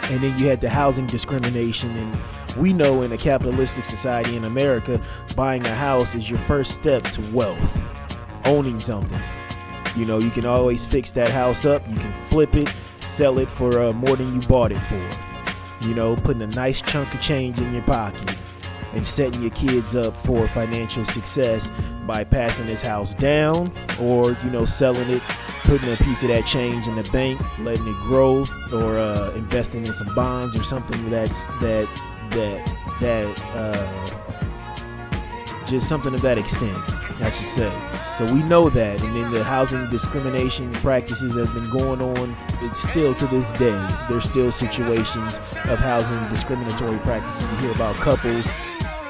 And 0.03 0.23
then 0.23 0.37
you 0.37 0.47
had 0.47 0.61
the 0.61 0.69
housing 0.69 1.07
discrimination. 1.07 1.91
And 1.97 2.55
we 2.57 2.73
know 2.73 3.01
in 3.01 3.11
a 3.11 3.17
capitalistic 3.17 3.85
society 3.85 4.35
in 4.35 4.45
America, 4.45 5.01
buying 5.35 5.65
a 5.65 5.75
house 5.75 6.15
is 6.15 6.29
your 6.29 6.39
first 6.39 6.71
step 6.71 7.03
to 7.03 7.21
wealth, 7.31 7.81
owning 8.45 8.79
something. 8.79 9.21
You 9.95 10.05
know, 10.05 10.17
you 10.19 10.29
can 10.29 10.45
always 10.45 10.85
fix 10.85 11.11
that 11.11 11.29
house 11.29 11.65
up, 11.65 11.87
you 11.89 11.97
can 11.97 12.13
flip 12.13 12.55
it, 12.55 12.69
sell 13.01 13.39
it 13.39 13.49
for 13.49 13.79
uh, 13.79 13.93
more 13.93 14.15
than 14.15 14.33
you 14.33 14.47
bought 14.47 14.71
it 14.71 14.79
for. 14.79 15.09
You 15.87 15.95
know, 15.95 16.15
putting 16.15 16.41
a 16.41 16.47
nice 16.47 16.81
chunk 16.81 17.13
of 17.13 17.21
change 17.21 17.59
in 17.59 17.73
your 17.73 17.83
pocket 17.83 18.35
and 18.93 19.05
setting 19.05 19.41
your 19.41 19.51
kids 19.51 19.95
up 19.95 20.19
for 20.19 20.47
financial 20.47 21.05
success 21.05 21.71
by 22.05 22.23
passing 22.23 22.65
this 22.65 22.81
house 22.81 23.13
down 23.15 23.71
or 23.99 24.31
you 24.43 24.49
know 24.49 24.65
selling 24.65 25.09
it 25.09 25.21
putting 25.63 25.91
a 25.91 25.97
piece 25.97 26.23
of 26.23 26.29
that 26.29 26.45
change 26.45 26.87
in 26.87 26.95
the 26.95 27.03
bank 27.11 27.39
letting 27.59 27.87
it 27.87 27.95
grow 28.03 28.45
or 28.73 28.97
uh, 28.97 29.31
investing 29.35 29.85
in 29.85 29.93
some 29.93 30.13
bonds 30.13 30.55
or 30.55 30.63
something 30.63 31.09
that's 31.09 31.43
that 31.61 31.87
that 32.31 32.75
that 32.99 33.41
uh, 33.55 34.11
just 35.65 35.87
something 35.87 36.13
of 36.13 36.21
that 36.21 36.37
extent 36.37 36.77
i 37.21 37.31
should 37.31 37.47
say. 37.47 37.71
So 38.13 38.31
we 38.33 38.43
know 38.43 38.69
that 38.69 39.01
and 39.01 39.15
then 39.15 39.31
the 39.31 39.43
housing 39.43 39.89
discrimination 39.89 40.71
practices 40.73 41.35
have 41.35 41.53
been 41.53 41.69
going 41.69 42.01
on 42.01 42.35
it's 42.61 42.79
still 42.79 43.13
to 43.15 43.27
this 43.27 43.51
day 43.53 43.87
there's 44.09 44.25
still 44.25 44.51
situations 44.51 45.37
of 45.65 45.79
housing 45.79 46.27
discriminatory 46.29 46.97
practices. 46.99 47.43
You 47.43 47.57
hear 47.57 47.71
about 47.71 47.95
couples 47.95 48.47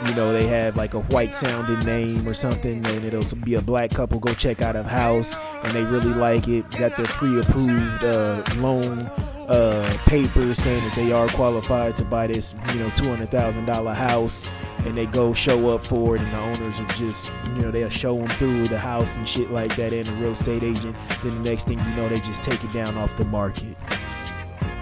you 0.07 0.15
know 0.15 0.33
they 0.33 0.47
have 0.47 0.77
like 0.77 0.93
a 0.93 1.01
white 1.01 1.33
sounding 1.33 1.79
name 1.79 2.27
or 2.27 2.33
something 2.33 2.85
and 2.85 3.05
it'll 3.05 3.23
be 3.43 3.55
a 3.55 3.61
black 3.61 3.91
couple 3.91 4.19
go 4.19 4.33
check 4.33 4.61
out 4.61 4.75
a 4.75 4.83
house 4.83 5.35
and 5.63 5.73
they 5.73 5.83
really 5.83 6.13
like 6.13 6.47
it 6.47 6.69
got 6.71 6.95
their 6.97 7.05
pre-approved 7.05 8.03
uh, 8.03 8.43
loan 8.57 9.09
uh, 9.51 9.97
paper 10.05 10.55
saying 10.55 10.81
that 10.81 10.95
they 10.95 11.11
are 11.11 11.27
qualified 11.29 11.97
to 11.97 12.05
buy 12.05 12.25
this 12.25 12.53
you 12.73 12.79
know 12.79 12.89
$200000 12.91 13.95
house 13.95 14.49
and 14.85 14.97
they 14.97 15.05
go 15.05 15.33
show 15.33 15.69
up 15.69 15.83
for 15.83 16.15
it 16.15 16.21
and 16.21 16.31
the 16.31 16.37
owners 16.37 16.79
are 16.79 16.85
just 16.93 17.33
you 17.55 17.61
know 17.61 17.69
they'll 17.69 17.89
show 17.89 18.15
them 18.15 18.27
through 18.29 18.65
the 18.67 18.77
house 18.77 19.17
and 19.17 19.27
shit 19.27 19.51
like 19.51 19.75
that 19.75 19.91
and 19.91 20.05
the 20.05 20.13
real 20.13 20.31
estate 20.31 20.63
agent 20.63 20.95
then 21.21 21.43
the 21.43 21.49
next 21.49 21.67
thing 21.67 21.77
you 21.79 21.95
know 21.95 22.07
they 22.07 22.19
just 22.21 22.41
take 22.41 22.63
it 22.63 22.71
down 22.71 22.97
off 22.97 23.17
the 23.17 23.25
market 23.25 23.75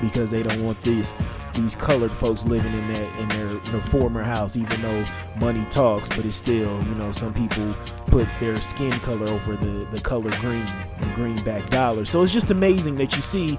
because 0.02 0.30
they 0.30 0.44
don't 0.44 0.64
want 0.64 0.80
these 0.84 1.16
these 1.56 1.74
colored 1.74 2.12
folks 2.12 2.46
living 2.46 2.74
in 2.74 2.88
their 2.94 3.18
in 3.18 3.28
their, 3.30 3.48
their 3.72 3.82
former 3.82 4.22
house 4.22 4.56
even 4.56 4.80
though 4.84 5.04
money 5.38 5.66
talks 5.72 6.08
but 6.10 6.24
it's 6.26 6.36
still 6.36 6.82
you 6.84 6.96
know 6.96 7.12
some 7.12 7.34
people 7.34 7.74
put 8.06 8.28
their 8.40 8.56
skin 8.58 8.92
color 9.00 9.28
over 9.30 9.56
the 9.56 9.88
the 9.92 10.00
color 10.02 10.30
green 10.42 10.66
and 11.00 11.16
greenback 11.16 11.70
dollar. 11.70 12.06
So 12.06 12.22
it's 12.22 12.32
just 12.32 12.52
amazing 12.52 12.96
that 12.96 13.16
you 13.16 13.22
see 13.22 13.58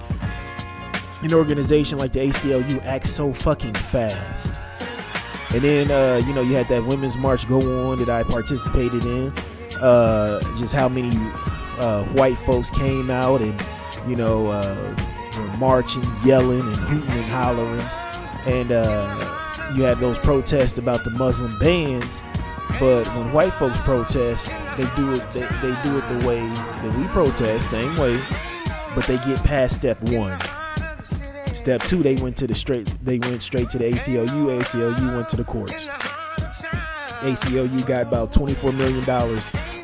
an 1.23 1.35
organization 1.35 1.99
like 1.99 2.13
the 2.13 2.21
ACLU 2.21 2.85
act 2.85 3.07
so 3.07 3.33
fucking 3.33 3.75
fast 3.75 4.61
and 5.53 5.63
then 5.63 5.91
uh, 5.91 6.25
you 6.27 6.33
know 6.33 6.43
you 6.43 6.55
had 6.55 6.69
that 6.69 6.85
women's 6.85 7.17
march 7.17 7.49
go 7.49 7.91
on 7.91 7.99
that 7.99 8.09
I 8.09 8.23
participated 8.23 9.05
in 9.05 9.33
uh, 9.81 10.41
just 10.57 10.75
how 10.75 10.89
many 10.89 11.11
uh, 11.79 12.05
white 12.13 12.37
folks 12.37 12.71
came 12.71 13.11
out 13.11 13.41
and 13.43 13.61
you 14.07 14.17
know 14.17 14.49
uh, 14.49 14.97
were 15.37 15.57
marching, 15.57 16.05
yelling, 16.25 16.61
and 16.61 16.77
hooting 16.77 17.11
and 17.11 17.31
hollering. 17.31 17.81
And 18.47 18.73
uh, 18.73 19.73
you 19.75 19.83
had 19.83 19.99
those 19.99 20.19
protests 20.19 20.79
about 20.79 21.05
the 21.05 21.11
Muslim 21.11 21.59
bans. 21.59 22.23
But 22.79 23.07
when 23.15 23.33
white 23.33 23.53
folks 23.53 23.81
protest, 23.81 24.57
they 24.77 24.89
do 24.97 25.13
it. 25.13 25.31
They, 25.33 25.41
they 25.41 25.83
do 25.83 25.99
it 25.99 26.09
the 26.09 26.27
way 26.27 26.41
that 26.41 26.97
we 26.97 27.07
protest, 27.09 27.71
same 27.71 27.97
way. 27.97 28.21
But 28.95 29.07
they 29.07 29.19
get 29.19 29.43
past 29.45 29.75
step 29.77 30.01
one. 30.03 30.39
Step 31.53 31.83
two, 31.83 32.03
they 32.03 32.17
went 32.17 32.37
to 32.39 32.47
the 32.47 32.55
straight. 32.55 32.87
They 33.05 33.19
went 33.19 33.43
straight 33.43 33.71
to 33.71 33.79
the 33.79 33.85
ACLU. 33.85 34.59
ACLU 34.61 35.17
went 35.17 35.29
to 35.31 35.37
the 35.37 35.45
courts. 35.45 35.87
ACLU 37.21 37.87
got 37.87 38.03
about 38.03 38.33
$24 38.33 38.75
million 38.75 39.09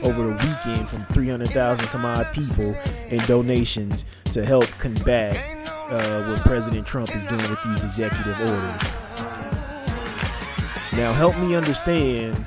over 0.03 0.23
the 0.25 0.33
weekend 0.33 0.89
from 0.89 1.05
300,000 1.07 1.87
some 1.87 2.05
odd 2.05 2.33
people 2.33 2.75
in 3.09 3.19
donations 3.27 4.05
to 4.33 4.45
help 4.45 4.67
combat 4.79 5.37
uh, 5.91 6.25
what 6.25 6.41
President 6.41 6.87
Trump 6.87 7.15
is 7.15 7.25
doing 7.25 7.49
with 7.51 7.63
these 7.65 7.85
executive 7.85 8.39
orders. 8.41 8.83
Now, 10.93 11.13
help 11.13 11.37
me 11.37 11.55
understand 11.55 12.47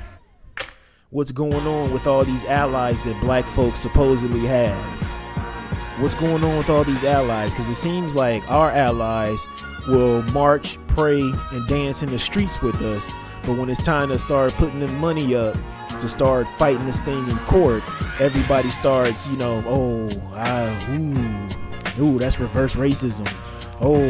what's 1.10 1.30
going 1.30 1.66
on 1.66 1.92
with 1.92 2.06
all 2.06 2.24
these 2.24 2.44
allies 2.44 3.00
that 3.02 3.20
black 3.20 3.46
folks 3.46 3.78
supposedly 3.78 4.40
have. 4.46 5.09
What's 6.00 6.14
going 6.14 6.42
on 6.42 6.56
with 6.56 6.70
all 6.70 6.82
these 6.82 7.04
allies? 7.04 7.50
Because 7.50 7.68
it 7.68 7.74
seems 7.74 8.16
like 8.16 8.50
our 8.50 8.70
allies 8.70 9.46
will 9.86 10.22
march, 10.32 10.78
pray, 10.86 11.20
and 11.20 11.68
dance 11.68 12.02
in 12.02 12.08
the 12.08 12.18
streets 12.18 12.62
with 12.62 12.80
us. 12.80 13.12
But 13.44 13.58
when 13.58 13.68
it's 13.68 13.82
time 13.82 14.08
to 14.08 14.18
start 14.18 14.54
putting 14.54 14.80
the 14.80 14.88
money 14.88 15.34
up 15.34 15.58
to 15.98 16.08
start 16.08 16.48
fighting 16.56 16.86
this 16.86 17.02
thing 17.02 17.28
in 17.28 17.36
court, 17.40 17.82
everybody 18.18 18.70
starts, 18.70 19.28
you 19.28 19.36
know, 19.36 19.62
oh, 19.66 20.08
I, 20.36 20.70
ooh, 21.98 22.02
ooh, 22.02 22.18
that's 22.18 22.40
reverse 22.40 22.76
racism. 22.76 23.30
Oh, 23.78 24.02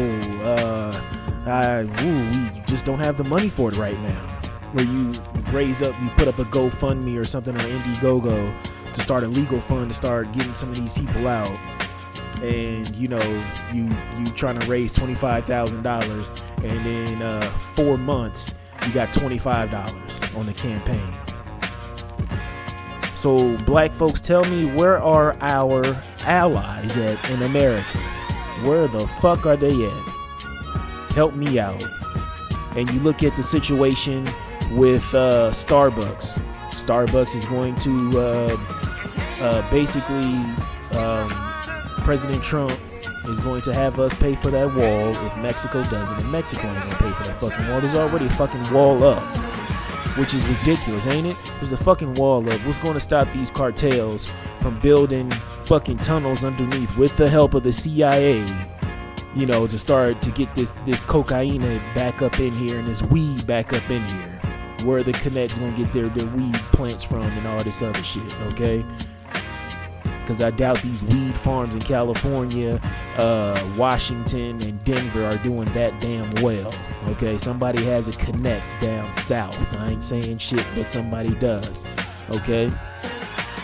uh, 0.45 1.01
I, 1.45 1.81
ooh, 2.05 2.53
we 2.55 2.61
just 2.67 2.85
don't 2.85 2.99
have 2.99 3.17
the 3.17 3.25
money 3.25 3.49
for 3.49 3.67
it 3.67 3.75
right 3.75 3.99
now. 3.99 4.27
Where 4.71 4.85
you 4.85 5.11
raise 5.51 5.81
up, 5.81 6.01
you 6.01 6.09
put 6.11 6.29
up 6.29 6.39
a 6.39 6.45
GoFundMe 6.45 7.19
or 7.19 7.25
something 7.25 7.53
on 7.53 7.65
Indiegogo 7.65 8.55
to 8.93 9.01
start 9.01 9.23
a 9.23 9.27
legal 9.27 9.59
fund 9.59 9.89
to 9.89 9.93
start 9.93 10.31
getting 10.33 10.53
some 10.53 10.69
of 10.69 10.75
these 10.75 10.93
people 10.93 11.27
out 11.27 11.57
and 12.41 12.95
you 12.95 13.07
know 13.07 13.21
you 13.71 13.89
you 14.17 14.25
trying 14.33 14.59
to 14.59 14.67
raise 14.67 14.93
twenty 14.93 15.13
five 15.13 15.45
thousand 15.45 15.83
dollars, 15.83 16.31
and 16.63 16.85
in 16.87 17.21
uh, 17.21 17.41
four 17.75 17.97
months 17.97 18.53
you 18.85 18.93
got 18.93 19.13
twenty 19.13 19.37
five 19.37 19.69
dollars 19.69 20.19
on 20.35 20.45
the 20.45 20.53
campaign. 20.53 21.15
So 23.15 23.55
black 23.59 23.93
folks, 23.93 24.19
tell 24.19 24.43
me 24.45 24.65
where 24.73 24.99
are 24.99 25.37
our 25.41 25.85
allies 26.23 26.97
at 26.97 27.29
in 27.29 27.43
America? 27.43 27.99
Where 28.63 28.87
the 28.87 29.07
fuck 29.07 29.45
are 29.45 29.57
they 29.57 29.85
at? 29.85 30.03
Help 31.13 31.35
me 31.35 31.59
out. 31.59 31.83
And 32.75 32.89
you 32.89 32.99
look 33.01 33.21
at 33.21 33.35
the 33.35 33.43
situation 33.43 34.23
with 34.71 35.13
uh, 35.13 35.51
Starbucks. 35.51 36.41
Starbucks 36.71 37.35
is 37.35 37.45
going 37.45 37.75
to 37.75 38.19
uh, 38.19 38.80
uh, 39.41 39.69
basically. 39.71 40.35
Um, 40.97 41.51
President 42.03 42.43
Trump 42.43 42.77
is 43.25 43.39
going 43.39 43.61
to 43.61 43.73
have 43.73 43.99
us 43.99 44.13
pay 44.15 44.35
for 44.35 44.49
that 44.49 44.73
wall 44.73 45.09
if 45.25 45.37
Mexico 45.37 45.83
doesn't, 45.83 46.17
and 46.17 46.31
Mexico 46.31 46.67
ain't 46.67 46.83
gonna 46.83 46.95
pay 46.95 47.11
for 47.11 47.23
that 47.23 47.39
fucking 47.39 47.67
wall. 47.69 47.79
There's 47.79 47.95
already 47.95 48.25
a 48.25 48.29
fucking 48.31 48.73
wall 48.73 49.03
up, 49.03 49.21
which 50.17 50.33
is 50.33 50.43
ridiculous, 50.47 51.05
ain't 51.05 51.27
it? 51.27 51.37
There's 51.57 51.73
a 51.73 51.77
fucking 51.77 52.15
wall 52.15 52.47
up. 52.49 52.59
What's 52.65 52.79
to 52.79 52.99
stop 52.99 53.31
these 53.31 53.51
cartels 53.51 54.31
from 54.59 54.79
building 54.79 55.31
fucking 55.63 55.99
tunnels 55.99 56.43
underneath 56.43 56.95
with 56.97 57.15
the 57.17 57.29
help 57.29 57.53
of 57.53 57.63
the 57.63 57.73
CIA? 57.73 58.45
You 59.35 59.45
know, 59.45 59.67
to 59.67 59.77
start 59.77 60.21
to 60.23 60.31
get 60.31 60.53
this 60.55 60.77
this 60.79 60.99
cocaine 61.01 61.61
back 61.93 62.21
up 62.21 62.39
in 62.39 62.53
here 62.53 62.79
and 62.79 62.87
this 62.87 63.03
weed 63.03 63.45
back 63.45 63.73
up 63.73 63.87
in 63.89 64.03
here. 64.05 64.39
Where 64.83 65.03
the 65.03 65.13
connects 65.13 65.59
gonna 65.59 65.77
get 65.77 65.93
their, 65.93 66.09
their 66.09 66.27
weed 66.27 66.55
plants 66.73 67.03
from 67.03 67.21
and 67.21 67.47
all 67.47 67.63
this 67.63 67.83
other 67.83 68.01
shit, 68.01 68.35
okay? 68.47 68.83
Because 70.21 70.41
I 70.41 70.51
doubt 70.51 70.81
these 70.81 71.03
weed 71.03 71.37
farms 71.37 71.75
in 71.75 71.81
California, 71.81 72.79
uh, 73.17 73.73
Washington, 73.77 74.61
and 74.61 74.83
Denver 74.83 75.25
are 75.25 75.37
doing 75.37 75.71
that 75.73 75.99
damn 75.99 76.31
well. 76.41 76.73
Okay, 77.07 77.37
somebody 77.37 77.83
has 77.83 78.07
a 78.07 78.11
connect 78.13 78.65
down 78.81 79.13
south. 79.13 79.57
I 79.77 79.89
ain't 79.91 80.03
saying 80.03 80.37
shit, 80.37 80.65
but 80.75 80.89
somebody 80.89 81.33
does. 81.35 81.85
Okay, 82.29 82.71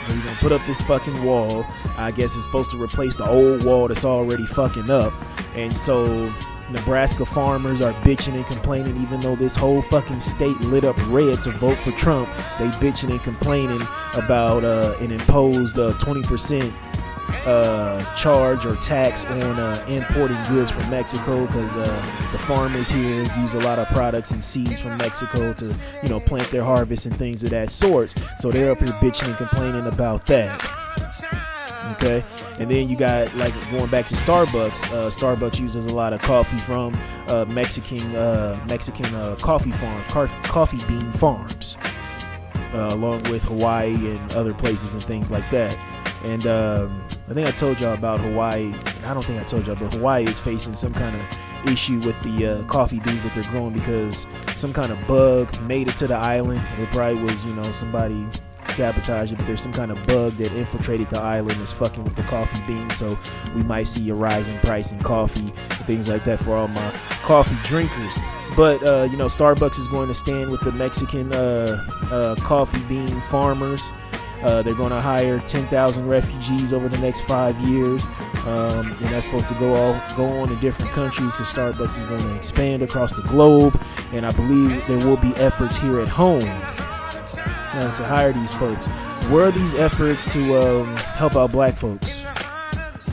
You're 0.10 0.24
gonna 0.24 0.38
put 0.40 0.52
up 0.52 0.66
this 0.66 0.82
fucking 0.82 1.24
wall. 1.24 1.66
I 1.98 2.12
guess 2.12 2.36
it's 2.36 2.44
supposed 2.44 2.72
to 2.72 2.82
replace 2.82 3.16
the 3.16 3.28
old 3.28 3.64
wall 3.66 3.88
that's 3.88 4.06
already 4.06 4.46
fucking 4.46 4.90
up. 4.90 5.14
And 5.56 5.76
so 5.76 6.32
Nebraska 6.72 7.26
farmers 7.26 7.82
are 7.82 7.94
bitching 8.04 8.36
and 8.36 8.46
complaining, 8.46 8.98
even 8.98 9.22
though 9.22 9.36
this 9.36 9.56
whole 9.56 9.82
fucking 9.82 10.20
state 10.20 10.60
lit 10.62 10.84
up 10.84 10.98
red 11.10 11.42
to 11.44 11.52
vote 11.52 11.78
for 11.78 11.92
Trump. 11.92 12.30
They 12.60 12.68
bitching 12.68 13.12
and 13.12 13.24
complaining 13.24 13.82
about 14.14 14.64
uh, 14.64 14.96
an 15.00 15.12
imposed 15.12 15.80
uh, 15.80 15.94
20% 15.94 16.74
uh, 17.46 18.16
charge 18.16 18.66
or 18.66 18.76
tax 18.78 19.26
on 19.26 19.60
uh, 19.60 19.86
importing 19.88 20.42
goods 20.50 20.72
from 20.72 20.90
Mexico 20.90 21.46
because 21.46 21.76
uh, 21.78 22.30
the 22.32 22.38
farmers 22.38 22.90
here 22.90 23.24
use 23.40 23.54
a 23.54 23.60
lot 23.60 23.80
of 23.80 23.88
products 23.90 24.32
and 24.32 24.44
seeds 24.44 24.80
from 24.80 24.98
Mexico 24.98 25.54
to, 25.54 25.74
you 26.04 26.10
know, 26.10 26.20
plant 26.20 26.50
their 26.52 26.64
harvest 26.64 27.06
and 27.06 27.16
things 27.18 27.44
of 27.44 27.50
that 27.50 27.70
sort. 27.70 28.14
So 28.38 28.52
they're 28.52 28.72
up 28.72 28.80
here 28.80 28.94
bitching 28.94 29.28
and 29.28 29.38
complaining 29.38 29.88
about 29.88 30.26
that. 30.28 30.87
Okay, 31.94 32.24
and 32.60 32.70
then 32.70 32.90
you 32.90 32.96
got 32.96 33.34
like 33.36 33.54
going 33.72 33.90
back 33.90 34.08
to 34.08 34.16
Starbucks. 34.16 34.86
Uh, 34.92 35.10
Starbucks 35.10 35.60
uses 35.60 35.86
a 35.86 35.96
lot 35.96 36.14
of 36.14 36.22
coffee 36.22 36.58
from 36.58 36.98
uh, 37.28 37.46
Mexican 37.46 38.16
uh, 38.16 38.60
Mexican 38.68 39.14
uh, 39.16 39.36
coffee 39.42 39.72
farms, 39.72 40.08
coffee 40.08 40.86
bean 40.88 41.12
farms, 41.14 41.78
uh, 42.74 42.90
along 42.92 43.24
with 43.32 43.44
Hawaii 43.44 43.94
and 43.94 44.32
other 44.34 44.54
places 44.54 44.94
and 44.94 45.04
things 45.04 45.32
like 45.32 45.50
that. 45.52 45.78
And 46.24 46.46
um, 46.48 47.02
I 47.30 47.34
think 47.34 47.48
I 47.48 47.52
told 47.52 47.80
y'all 47.80 47.94
about 47.94 48.20
Hawaii. 48.20 48.74
I 49.06 49.14
don't 49.14 49.24
think 49.24 49.40
I 49.40 49.44
told 49.44 49.68
y'all, 49.68 49.76
but 49.76 49.94
Hawaii 49.94 50.26
is 50.26 50.40
facing 50.40 50.76
some 50.76 50.94
kind 50.94 51.16
of 51.16 51.68
issue 51.68 52.00
with 52.00 52.22
the 52.24 52.46
uh, 52.46 52.64
coffee 52.64 53.00
beans 53.00 53.24
that 53.24 53.34
they're 53.34 53.44
growing 53.52 53.74
because 53.74 54.26
some 54.56 54.74
kind 54.74 54.92
of 54.92 55.08
bug 55.08 55.60
made 55.62 55.88
it 55.88 55.98
to 55.98 56.08
the 56.08 56.16
island. 56.16 56.62
It 56.80 56.90
probably 56.90 57.22
was, 57.22 57.46
you 57.46 57.54
know, 57.54 57.72
somebody 57.72 58.26
sabotaged 58.78 59.34
it, 59.34 59.38
but 59.38 59.46
there's 59.46 59.62
some 59.62 59.74
kind 59.74 59.92
of 59.92 60.06
bug 60.08 60.38
that 60.38 60.52
infiltrated 60.54 61.10
the 61.10 61.20
island 61.20 61.60
is 61.62 61.72
fucking 61.72 62.04
with 62.04 62.16
the 62.16 62.24
coffee 62.24 62.62
beans. 62.66 62.96
So 62.96 63.18
we 63.56 63.64
might 63.64 63.88
see 63.88 64.10
a 64.10 64.14
rise 64.14 64.50
in 64.50 64.60
price 64.60 64.92
in 64.92 65.00
coffee 65.00 65.40
and 65.42 65.86
things 65.86 66.10
like 66.10 66.24
that 66.26 66.40
for 66.40 66.56
all 66.56 66.68
my 66.68 66.92
coffee 67.24 67.58
drinkers. 67.64 68.16
But 68.56 68.82
uh, 68.84 69.08
you 69.12 69.18
know, 69.18 69.26
Starbucks 69.26 69.80
is 69.80 69.88
going 69.88 70.08
to 70.08 70.16
stand 70.16 70.52
with 70.52 70.62
the 70.62 70.72
Mexican 70.72 71.34
uh, 71.34 71.84
uh, 72.12 72.36
coffee 72.36 72.82
bean 72.84 73.22
farmers 73.22 73.92
uh, 74.44 74.62
they're 74.62 74.76
going 74.76 74.92
to 74.92 75.02
hire 75.02 75.40
10,000 75.40 76.08
refugees 76.08 76.72
over 76.72 76.88
the 76.88 76.98
next 77.00 77.22
five 77.22 77.60
years, 77.62 78.06
um, 78.46 78.96
and 79.02 79.14
that's 79.14 79.26
supposed 79.26 79.50
to 79.50 79.56
go 79.56 79.74
all 79.74 80.02
go 80.16 80.26
on 80.26 80.52
in 80.52 80.60
different 80.60 80.92
countries 80.92 81.36
because 81.36 81.52
Starbucks 81.52 81.98
is 81.98 82.06
going 82.06 82.22
to 82.22 82.36
expand 82.36 82.84
across 82.84 83.14
the 83.14 83.24
globe. 83.24 83.80
And 84.14 84.26
I 84.26 84.32
believe 84.32 84.86
there 84.88 85.06
will 85.06 85.18
be 85.18 85.34
efforts 85.36 85.78
here 85.78 86.00
at 86.00 86.08
home 86.08 86.48
uh, 87.78 87.94
to 87.94 88.04
hire 88.04 88.34
these 88.34 88.54
folks. 88.54 88.88
Were 89.30 89.52
these 89.52 89.76
efforts 89.76 90.32
to 90.34 90.58
um, 90.58 90.96
help 90.96 91.36
out 91.36 91.52
Black 91.52 91.78
folks? 91.78 92.26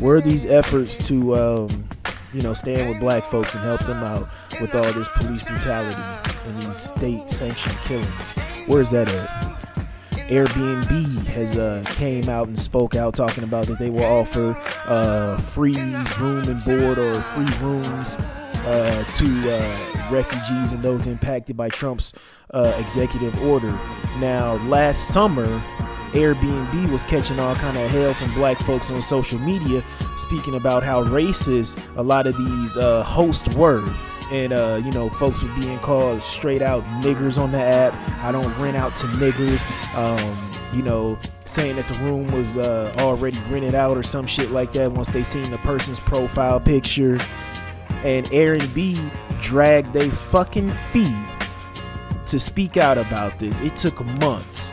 Were 0.01 0.21
these 0.21 0.45
efforts 0.47 0.97
to 1.09 1.37
um, 1.37 1.89
you 2.35 2.43
know, 2.43 2.53
stand 2.53 2.89
with 2.89 2.99
black 3.01 3.25
folks 3.25 3.55
and 3.55 3.63
help 3.63 3.85
them 3.87 4.03
out 4.03 4.29
with 4.61 4.75
all 4.75 4.93
this 4.93 5.09
police 5.15 5.45
brutality 5.45 6.03
and 6.47 6.61
these 6.61 6.77
state 6.77 7.31
sanctioned 7.31 7.79
killings. 7.83 8.33
Where's 8.67 8.91
that 8.91 9.09
at? 9.09 9.61
Airbnb 10.29 11.27
has 11.27 11.57
uh, 11.57 11.85
came 11.87 12.29
out 12.29 12.49
and 12.49 12.59
spoke 12.59 12.97
out 12.97 13.15
talking 13.15 13.45
about 13.45 13.67
that 13.67 13.79
they 13.79 13.91
will 13.91 14.05
offer 14.05 14.57
uh, 14.87 15.39
free 15.39 15.77
room 16.19 16.49
and 16.49 16.65
board 16.65 16.99
or 16.99 17.21
free 17.21 17.59
rooms 17.59 18.17
uh, 18.65 19.05
to 19.05 19.55
uh, 19.55 20.09
refugees 20.11 20.73
and 20.73 20.83
those 20.83 21.07
impacted 21.07 21.57
by 21.57 21.69
Trump's 21.69 22.13
uh, 22.53 22.75
executive 22.79 23.41
order. 23.43 23.79
Now, 24.19 24.55
last 24.67 25.09
summer, 25.09 25.47
Airbnb 26.13 26.91
was 26.93 27.03
catching 27.03 27.41
all 27.41 27.57
kind 27.57 27.77
of 27.77 27.91
hell 27.91 28.15
from 28.15 28.33
black 28.35 28.57
folks 28.59 28.91
on 28.91 29.03
social 29.03 29.39
media, 29.41 29.85
speaking 30.17 30.55
about 30.55 30.85
how 30.85 31.03
racist 31.03 31.77
a 31.97 32.03
lot 32.03 32.27
of 32.29 32.37
these 32.37 32.77
uh, 32.77 33.03
hosts 33.03 33.55
were. 33.57 33.85
And 34.31 34.53
uh, 34.53 34.81
you 34.83 34.91
know 34.91 35.11
folks 35.11 35.43
were 35.43 35.53
being 35.55 35.79
called 35.81 36.23
straight 36.23 36.63
out 36.63 36.83
niggers 37.03 37.37
on 37.37 37.53
the 37.53 37.61
app. 37.61 37.95
I 38.23 38.33
don't 38.33 38.57
rent 38.59 38.77
out 38.77 38.97
to 38.97 39.07
niggers. 39.07 39.65
Um, 39.95 40.55
you 40.73 40.83
know 40.83 41.19
saying 41.45 41.77
that 41.77 41.89
the 41.89 41.95
room 41.99 42.31
was 42.33 42.57
uh, 42.57 42.95
already 42.99 43.39
rented 43.51 43.75
out 43.75 43.97
or 43.97 44.03
some 44.03 44.27
shit 44.27 44.51
like 44.51 44.73
that 44.73 44.91
once 44.91 45.09
they 45.09 45.23
seen 45.23 45.51
the 45.51 45.59
person's 45.59 46.01
profile 46.01 46.59
picture 46.59 47.19
and 48.05 48.27
airbnb 48.27 49.41
dragged 49.43 49.93
their 49.93 50.11
fucking 50.11 50.71
feet 50.71 51.27
to 52.27 52.39
speak 52.39 52.77
out 52.77 52.97
about 52.97 53.39
this 53.39 53.61
it 53.61 53.75
took 53.77 54.05
months 54.19 54.73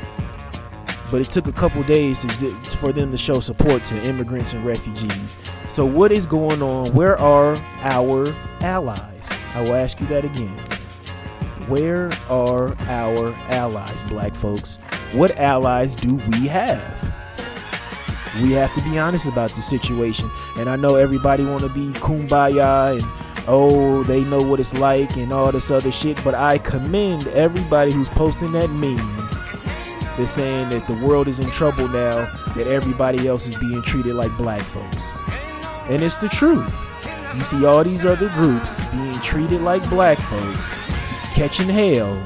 but 1.12 1.20
it 1.20 1.30
took 1.30 1.48
a 1.48 1.52
couple 1.52 1.84
days 1.84 2.22
to, 2.22 2.54
for 2.78 2.94
them 2.94 3.12
to 3.12 3.18
show 3.18 3.42
support 3.42 3.84
to 3.84 4.02
immigrants 4.02 4.54
and 4.54 4.66
refugees. 4.66 5.36
So, 5.68 5.86
what 5.86 6.12
is 6.14 6.26
going 6.26 6.62
on? 6.64 6.94
Where 6.94 7.20
are 7.20 7.56
our 7.82 8.28
allies? 8.62 9.30
I 9.54 9.62
will 9.62 9.76
ask 9.76 10.00
you 10.00 10.08
that 10.08 10.24
again. 10.24 10.58
Where 11.68 12.10
are 12.30 12.76
our 12.88 13.34
allies, 13.50 14.04
black 14.06 14.34
folks? 14.34 14.78
What 15.12 15.38
allies 15.38 15.98
do 15.98 16.16
we 16.16 16.48
have? 16.48 17.14
We 18.42 18.54
have 18.54 18.72
to 18.74 18.82
be 18.82 18.98
honest 18.98 19.28
about 19.28 19.54
the 19.54 19.62
situation. 19.62 20.32
And 20.58 20.70
I 20.70 20.78
know 20.78 20.96
everybody 20.96 21.44
want 21.44 21.64
to 21.64 21.70
be 21.70 21.92
kumbaya 22.00 22.98
and 22.98 23.21
oh, 23.48 24.04
they 24.04 24.24
know 24.24 24.42
what 24.42 24.60
it's 24.60 24.74
like 24.74 25.18
and 25.18 25.32
all 25.32 25.52
this 25.52 25.72
other 25.72 25.92
shit, 25.92 26.22
but 26.24 26.36
I 26.36 26.58
commend 26.60 27.28
everybody 27.28 27.92
who's 27.92 28.10
posting 28.10 28.52
that 28.54 28.70
meme 28.70 29.22
they're 30.18 30.28
saying 30.28 30.70
that 30.70 30.88
the 30.88 30.94
world 30.94 31.28
is 31.28 31.40
in 31.40 31.50
trouble 31.50 31.88
now, 31.88 32.26
that 32.56 32.68
everybody 32.68 33.28
else 33.28 33.48
is 33.48 33.56
being 33.56 33.82
treated 33.82 34.14
like 34.14 34.36
black 34.38 34.62
folks. 34.62 35.12
And 35.90 36.04
it's 36.04 36.18
the 36.18 36.28
truth. 36.28 36.86
You 37.36 37.44
see 37.44 37.66
all 37.66 37.84
these 37.84 38.06
other 38.06 38.30
groups 38.30 38.80
being 38.92 39.20
treated 39.22 39.62
like 39.62 39.90
black 39.90 40.20
folks, 40.20 40.78
catching 41.34 41.70
hell, 41.70 42.22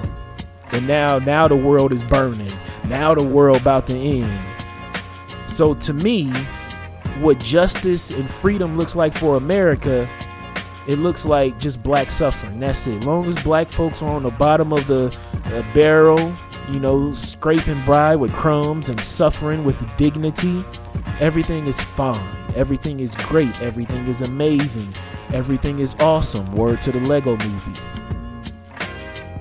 and 0.72 0.88
now 0.88 1.20
now 1.20 1.48
the 1.48 1.56
world 1.56 1.94
is 1.94 2.04
burning. 2.04 2.52
Now 2.88 3.14
the 3.14 3.24
world 3.24 3.62
about 3.62 3.88
to 3.88 3.98
end. 3.98 4.46
So 5.48 5.76
to 5.76 5.94
me, 5.94 6.32
what 7.20 7.40
justice 7.40 8.10
and 8.10 8.30
freedom 8.30 8.78
looks 8.78 8.96
like 8.96 9.14
for 9.14 9.38
America, 9.38 10.10
it 10.88 11.00
looks 11.00 11.26
like 11.26 11.60
just 11.60 11.82
black 11.82 12.12
suffering. 12.12 12.60
That's 12.60 12.86
it. 12.88 13.04
Long 13.06 13.28
as 13.28 13.42
black 13.44 13.70
folks 13.70 14.02
are 14.02 14.14
on 14.14 14.24
the 14.24 14.32
bottom 14.32 14.72
of 14.72 14.86
the 14.88 15.18
uh, 15.46 15.74
barrel, 15.74 16.36
you 16.70 16.80
know, 16.80 17.14
scraping 17.14 17.84
by 17.86 18.16
with 18.16 18.34
crumbs 18.34 18.90
and 18.90 19.02
suffering 19.04 19.64
with 19.64 19.86
dignity, 19.98 20.64
everything 21.20 21.66
is 21.66 21.82
fine. 21.82 22.36
Everything 22.56 23.00
is 23.00 23.16
great. 23.16 23.62
Everything 23.62 24.08
is 24.08 24.22
amazing. 24.22 24.94
Everything 25.34 25.80
is 25.80 25.96
awesome. 26.00 26.52
Word 26.54 26.82
to 26.84 26.92
the 26.92 27.00
Lego 27.02 27.36
movie. 27.38 27.82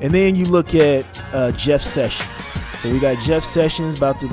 And 0.00 0.12
then 0.12 0.34
you 0.34 0.46
look 0.46 0.74
at 0.74 1.06
uh, 1.32 1.52
Jeff 1.52 1.80
Sessions. 1.80 2.54
So 2.78 2.90
we 2.90 2.98
got 2.98 3.22
Jeff 3.22 3.44
Sessions 3.44 3.96
about 3.96 4.18
to, 4.18 4.28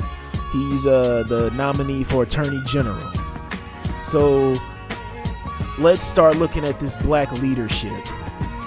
he's 0.52 0.86
uh, 0.86 1.24
the 1.28 1.50
nominee 1.54 2.04
for 2.04 2.24
Attorney 2.24 2.60
General. 2.66 3.10
So 4.02 4.54
let's 5.78 6.04
start 6.04 6.36
looking 6.36 6.64
at 6.64 6.78
this 6.78 6.94
black 6.96 7.32
leadership. 7.32 7.92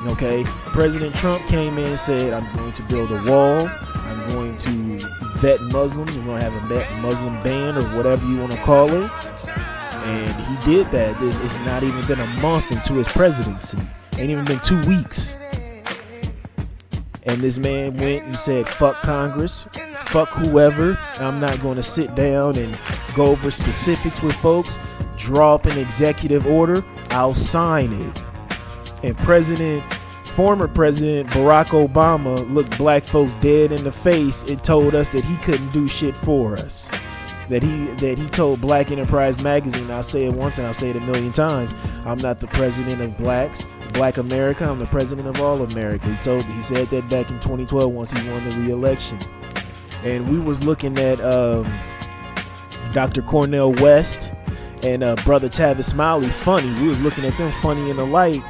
Okay, 0.08 0.44
President 0.46 1.16
Trump 1.16 1.46
came 1.48 1.78
in 1.78 1.86
and 1.86 2.00
said, 2.00 2.34
I'm 2.34 2.56
going 2.56 2.72
to 2.74 2.84
build 2.84 3.12
a 3.12 3.24
wall. 3.24 3.68
I'm 3.68 4.28
going 4.30 4.56
to 4.58 5.00
vet 5.38 5.60
Muslims. 5.62 6.16
We're 6.16 6.26
going 6.26 6.42
to 6.42 6.50
have 6.50 6.72
a 6.72 7.02
Muslim 7.02 7.42
ban 7.42 7.78
or 7.78 7.84
whatever 7.96 8.26
you 8.28 8.38
want 8.38 8.52
to 8.52 8.62
call 8.62 8.90
it. 8.90 9.12
And 10.06 10.44
he 10.44 10.72
did 10.72 10.92
that. 10.92 11.20
This, 11.20 11.40
it's 11.40 11.58
not 11.60 11.84
even 11.84 12.06
been 12.06 12.20
a 12.20 12.28
month 12.40 12.72
into 12.72 12.94
his 12.94 13.08
presidency. 13.08 13.80
Ain't 14.18 14.30
even 14.30 14.46
been 14.46 14.60
two 14.60 14.80
weeks. 14.88 15.36
And 17.24 17.42
this 17.42 17.58
man 17.58 17.98
went 17.98 18.26
and 18.26 18.36
said, 18.36 18.68
fuck 18.68 19.02
Congress, 19.02 19.66
fuck 19.96 20.30
whoever. 20.30 21.00
I'm 21.20 21.40
not 21.40 21.60
going 21.62 21.78
to 21.78 21.84
sit 21.84 22.14
down 22.14 22.56
and 22.58 22.78
go 23.16 23.26
over 23.26 23.50
specifics 23.50 24.22
with 24.22 24.36
folks. 24.36 24.78
Draw 25.18 25.56
up 25.56 25.66
an 25.66 25.78
executive 25.78 26.46
order. 26.46 26.84
I'll 27.10 27.36
sign 27.36 27.94
it 27.94 28.24
and 29.06 29.16
President, 29.20 29.84
former 30.24 30.68
President 30.68 31.30
Barack 31.30 31.68
Obama 31.68 32.52
looked 32.52 32.76
black 32.78 33.04
folks 33.04 33.36
dead 33.36 33.72
in 33.72 33.84
the 33.84 33.92
face 33.92 34.44
and 34.44 34.64
told 34.64 34.96
us 34.96 35.10
that 35.10 35.24
he 35.24 35.38
couldn't 35.38 35.72
do 35.72 35.88
shit 35.88 36.18
for 36.18 36.56
us. 36.56 36.90
That 37.50 37.62
he 37.62 37.86
that 37.86 38.18
he 38.18 38.28
told 38.30 38.60
Black 38.62 38.90
Enterprise 38.90 39.44
magazine, 39.44 39.92
I'll 39.92 40.02
say 40.02 40.26
it 40.26 40.34
once 40.34 40.58
and 40.58 40.66
I'll 40.66 40.74
say 40.74 40.90
it 40.90 40.96
a 40.96 41.02
million 41.02 41.32
times, 41.32 41.76
I'm 42.04 42.18
not 42.18 42.40
the 42.40 42.48
president 42.48 43.00
of 43.00 43.16
blacks, 43.18 43.64
black 43.94 44.18
America, 44.18 44.68
I'm 44.68 44.80
the 44.80 44.88
president 44.88 45.28
of 45.28 45.40
all 45.40 45.62
America. 45.62 46.12
He 46.12 46.18
told 46.18 46.44
he 46.46 46.64
said 46.64 46.90
that 46.90 47.08
back 47.08 47.30
in 47.30 47.40
2012 47.40 47.92
once 47.92 48.12
he 48.12 48.30
won 48.32 48.50
the 48.50 48.58
re-election. 48.58 49.20
And 50.04 50.28
we 50.28 50.40
was 50.40 50.66
looking 50.66 50.98
at 50.98 51.22
um, 51.22 51.72
Dr. 52.94 53.22
Cornel 53.22 53.74
West 53.74 54.32
and 54.84 55.04
uh, 55.04 55.16
brother 55.24 55.50
Tavis 55.50 55.86
Smiley 55.86 56.28
funny. 56.28 56.74
We 56.82 56.88
was 56.88 57.00
looking 57.02 57.26
at 57.26 57.38
them 57.38 57.52
funny 57.52 57.90
in 57.90 57.98
the 57.98 58.06
light 58.06 58.42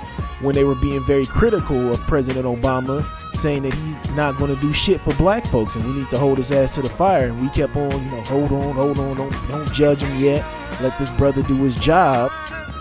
when 0.42 0.56
they 0.56 0.64
were 0.64 0.76
being 0.76 1.04
very 1.04 1.26
critical 1.26 1.92
of 1.92 2.00
President 2.02 2.46
Obama 2.46 3.08
saying 3.36 3.64
that 3.64 3.74
he's 3.74 4.10
not 4.12 4.38
going 4.38 4.54
to 4.54 4.62
do 4.62 4.72
shit 4.72 5.02
for 5.02 5.14
black 5.16 5.46
folks 5.48 5.76
and 5.76 5.86
we 5.86 5.94
need 5.94 6.10
to 6.10 6.18
hold 6.18 6.38
his 6.38 6.52
ass 6.52 6.76
to 6.76 6.82
the 6.82 6.90
fire. 6.90 7.28
And 7.28 7.42
we 7.42 7.50
kept 7.50 7.76
on, 7.76 7.92
you 8.04 8.12
know, 8.12 8.22
hold 8.22 8.52
on, 8.52 8.76
hold 8.76 9.00
on, 9.00 9.18
don't, 9.18 9.48
don't 9.48 9.74
judge 9.74 10.04
him 10.04 10.16
yet. 10.22 10.46
Let 10.82 10.98
this 10.98 11.12
brother 11.12 11.44
do 11.44 11.56
his 11.64 11.76
job. 11.78 12.32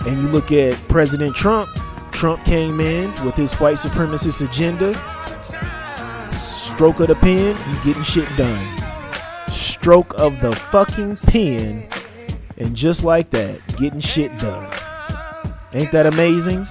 And 0.06 0.20
you 0.20 0.28
look 0.28 0.52
at 0.52 0.76
President 0.88 1.34
Trump. 1.34 1.68
Trump 2.12 2.44
came 2.44 2.80
in 2.80 3.10
with 3.24 3.36
his 3.36 3.54
white 3.54 3.76
supremacist 3.76 4.46
agenda. 4.46 4.94
Stroke 6.32 7.00
of 7.00 7.08
the 7.08 7.14
pen, 7.16 7.56
he's 7.68 7.78
getting 7.78 8.02
shit 8.02 8.28
done. 8.36 8.66
Stroke 9.48 10.14
of 10.14 10.40
the 10.40 10.54
fucking 10.54 11.16
pen, 11.16 11.86
and 12.58 12.74
just 12.74 13.04
like 13.04 13.30
that, 13.30 13.60
getting 13.76 14.00
shit 14.00 14.36
done. 14.38 14.70
Ain't 15.72 15.92
that 15.92 16.06
amazing? 16.06 16.66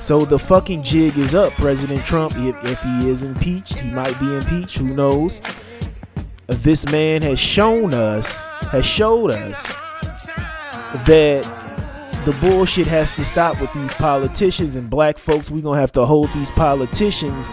So 0.00 0.24
the 0.26 0.38
fucking 0.38 0.82
jig 0.82 1.16
is 1.16 1.34
up. 1.34 1.54
President 1.54 2.04
Trump, 2.04 2.34
if, 2.36 2.54
if 2.64 2.82
he 2.82 3.08
is 3.08 3.22
impeached, 3.22 3.80
he 3.80 3.90
might 3.90 4.18
be 4.20 4.36
impeached, 4.36 4.76
who 4.76 4.92
knows? 4.94 5.40
This 6.46 6.84
man 6.86 7.22
has 7.22 7.38
shown 7.38 7.94
us, 7.94 8.44
has 8.70 8.84
showed 8.84 9.30
us 9.30 9.66
that 11.06 11.42
the 12.26 12.32
bullshit 12.40 12.86
has 12.86 13.12
to 13.12 13.24
stop 13.24 13.60
with 13.60 13.72
these 13.72 13.92
politicians 13.94 14.76
and 14.76 14.90
black 14.90 15.16
folks. 15.16 15.50
We're 15.50 15.62
gonna 15.62 15.80
have 15.80 15.92
to 15.92 16.04
hold 16.04 16.32
these 16.34 16.50
politicians 16.50 17.48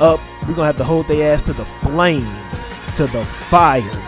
up. 0.00 0.20
We're 0.42 0.54
gonna 0.54 0.66
have 0.66 0.76
to 0.78 0.84
hold 0.84 1.06
their 1.06 1.32
ass 1.32 1.42
to 1.44 1.52
the 1.52 1.64
flame, 1.64 2.36
to 2.96 3.06
the 3.06 3.24
fire. 3.24 4.07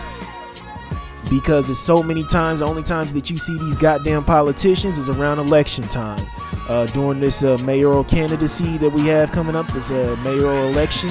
Because 1.31 1.69
it's 1.69 1.79
so 1.79 2.03
many 2.03 2.25
times, 2.25 2.59
the 2.59 2.65
only 2.65 2.83
times 2.83 3.13
that 3.13 3.29
you 3.29 3.37
see 3.37 3.57
these 3.57 3.77
goddamn 3.77 4.25
politicians 4.25 4.97
is 4.97 5.07
around 5.07 5.39
election 5.39 5.87
time. 5.87 6.27
Uh, 6.67 6.85
during 6.87 7.21
this 7.21 7.43
uh, 7.43 7.57
mayoral 7.63 8.03
candidacy 8.03 8.77
that 8.77 8.89
we 8.89 9.07
have 9.07 9.31
coming 9.31 9.55
up, 9.55 9.65
this 9.71 9.91
uh, 9.91 10.15
mayoral 10.23 10.67
election, 10.67 11.09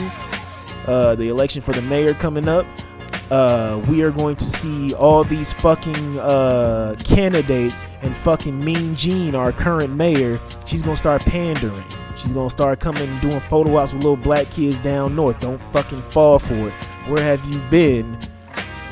uh, 0.87 1.15
the 1.15 1.29
election 1.29 1.63
for 1.63 1.73
the 1.73 1.81
mayor 1.81 2.13
coming 2.13 2.49
up, 2.49 2.67
uh, 3.31 3.83
we 3.89 4.03
are 4.03 4.11
going 4.11 4.37
to 4.37 4.45
see 4.45 4.93
all 4.95 5.25
these 5.25 5.53
fucking 5.53 6.19
uh, 6.19 6.95
candidates 7.05 7.87
and 8.03 8.15
fucking 8.17 8.63
Mean 8.63 8.95
Jean, 8.95 9.35
our 9.35 9.53
current 9.53 9.95
mayor, 9.95 10.39
she's 10.67 10.83
gonna 10.83 10.97
start 10.97 11.23
pandering. 11.23 11.85
She's 12.17 12.33
gonna 12.33 12.51
start 12.51 12.81
coming 12.81 13.09
and 13.09 13.21
doing 13.23 13.41
photo 13.41 13.77
ops 13.77 13.95
with 13.95 14.03
little 14.03 14.17
black 14.17 14.51
kids 14.51 14.79
down 14.81 15.15
north. 15.15 15.39
Don't 15.39 15.61
fucking 15.61 16.03
fall 16.03 16.39
for 16.39 16.69
it. 16.69 16.75
Where 17.09 17.23
have 17.23 17.43
you 17.47 17.59
been, 17.71 18.19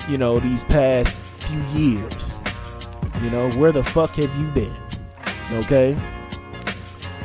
you 0.08 0.18
know, 0.18 0.38
these 0.38 0.64
past 0.64 1.22
few 1.32 1.62
years? 1.68 2.36
You 3.22 3.30
know, 3.30 3.50
where 3.52 3.72
the 3.72 3.82
fuck 3.82 4.16
have 4.16 4.34
you 4.38 4.46
been? 4.48 4.74
Okay? 5.52 5.96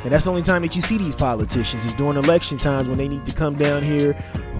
And 0.02 0.12
that's 0.12 0.24
the 0.24 0.30
only 0.30 0.42
time 0.42 0.62
that 0.62 0.76
you 0.76 0.82
see 0.82 0.98
these 0.98 1.14
politicians 1.14 1.86
is 1.86 1.94
during 1.94 2.18
election 2.18 2.58
times 2.58 2.88
when 2.88 2.98
they 2.98 3.08
need 3.08 3.24
to 3.24 3.32
come 3.32 3.56
down 3.56 3.82
here, 3.82 4.12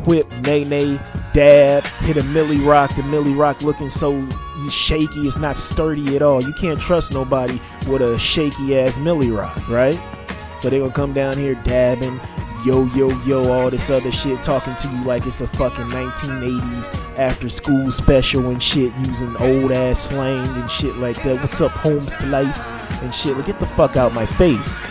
whip, 0.06 0.30
nay 0.40 0.64
nay, 0.64 0.98
dab, 1.34 1.84
hit 1.84 2.16
a 2.16 2.22
milli 2.22 2.66
Rock. 2.66 2.96
The 2.96 3.02
milli 3.02 3.37
Rock 3.37 3.60
looking 3.60 3.90
so 3.90 4.26
shaky, 4.70 5.26
it's 5.26 5.37
not 5.37 5.58
sturdy 5.58 6.16
at 6.16 6.22
all. 6.22 6.42
You 6.42 6.54
can't 6.54 6.80
trust 6.80 7.12
nobody 7.12 7.60
with 7.87 8.00
a 8.00 8.18
shaky 8.18 8.78
ass 8.78 8.96
milli 8.96 9.37
Rock, 9.37 9.68
right? 9.68 10.00
So 10.60 10.70
they 10.70 10.78
gonna 10.78 10.92
come 10.92 11.12
down 11.12 11.37
here 11.37 11.56
dabbing, 11.56 12.18
yo 12.64 12.85
yo 12.87 13.11
yo, 13.24 13.53
all 13.53 13.70
this 13.70 13.90
other 13.90 14.11
shit, 14.11 14.42
talking 14.42 14.74
to 14.77 14.88
you 14.88 15.05
like 15.05 15.27
it's 15.27 15.42
a 15.42 15.46
fucking 15.46 15.85
1980s 15.85 17.18
after 17.18 17.50
school 17.50 17.90
special 17.90 18.48
and 18.48 18.62
shit, 18.62 18.96
using 18.98 19.37
old 19.37 19.70
ass 19.70 20.09
slang 20.09 20.48
and 20.57 20.70
shit 20.70 20.96
like 20.96 21.22
that. 21.24 21.40
What's 21.42 21.61
up, 21.61 21.72
home 21.72 22.00
slice 22.00 22.70
and 23.03 23.14
shit? 23.14 23.37
Like, 23.37 23.46
get 23.46 23.61
the 23.61 23.66
fuck 23.66 23.96
out 23.96 24.14
my 24.14 24.24
face. 24.24 24.83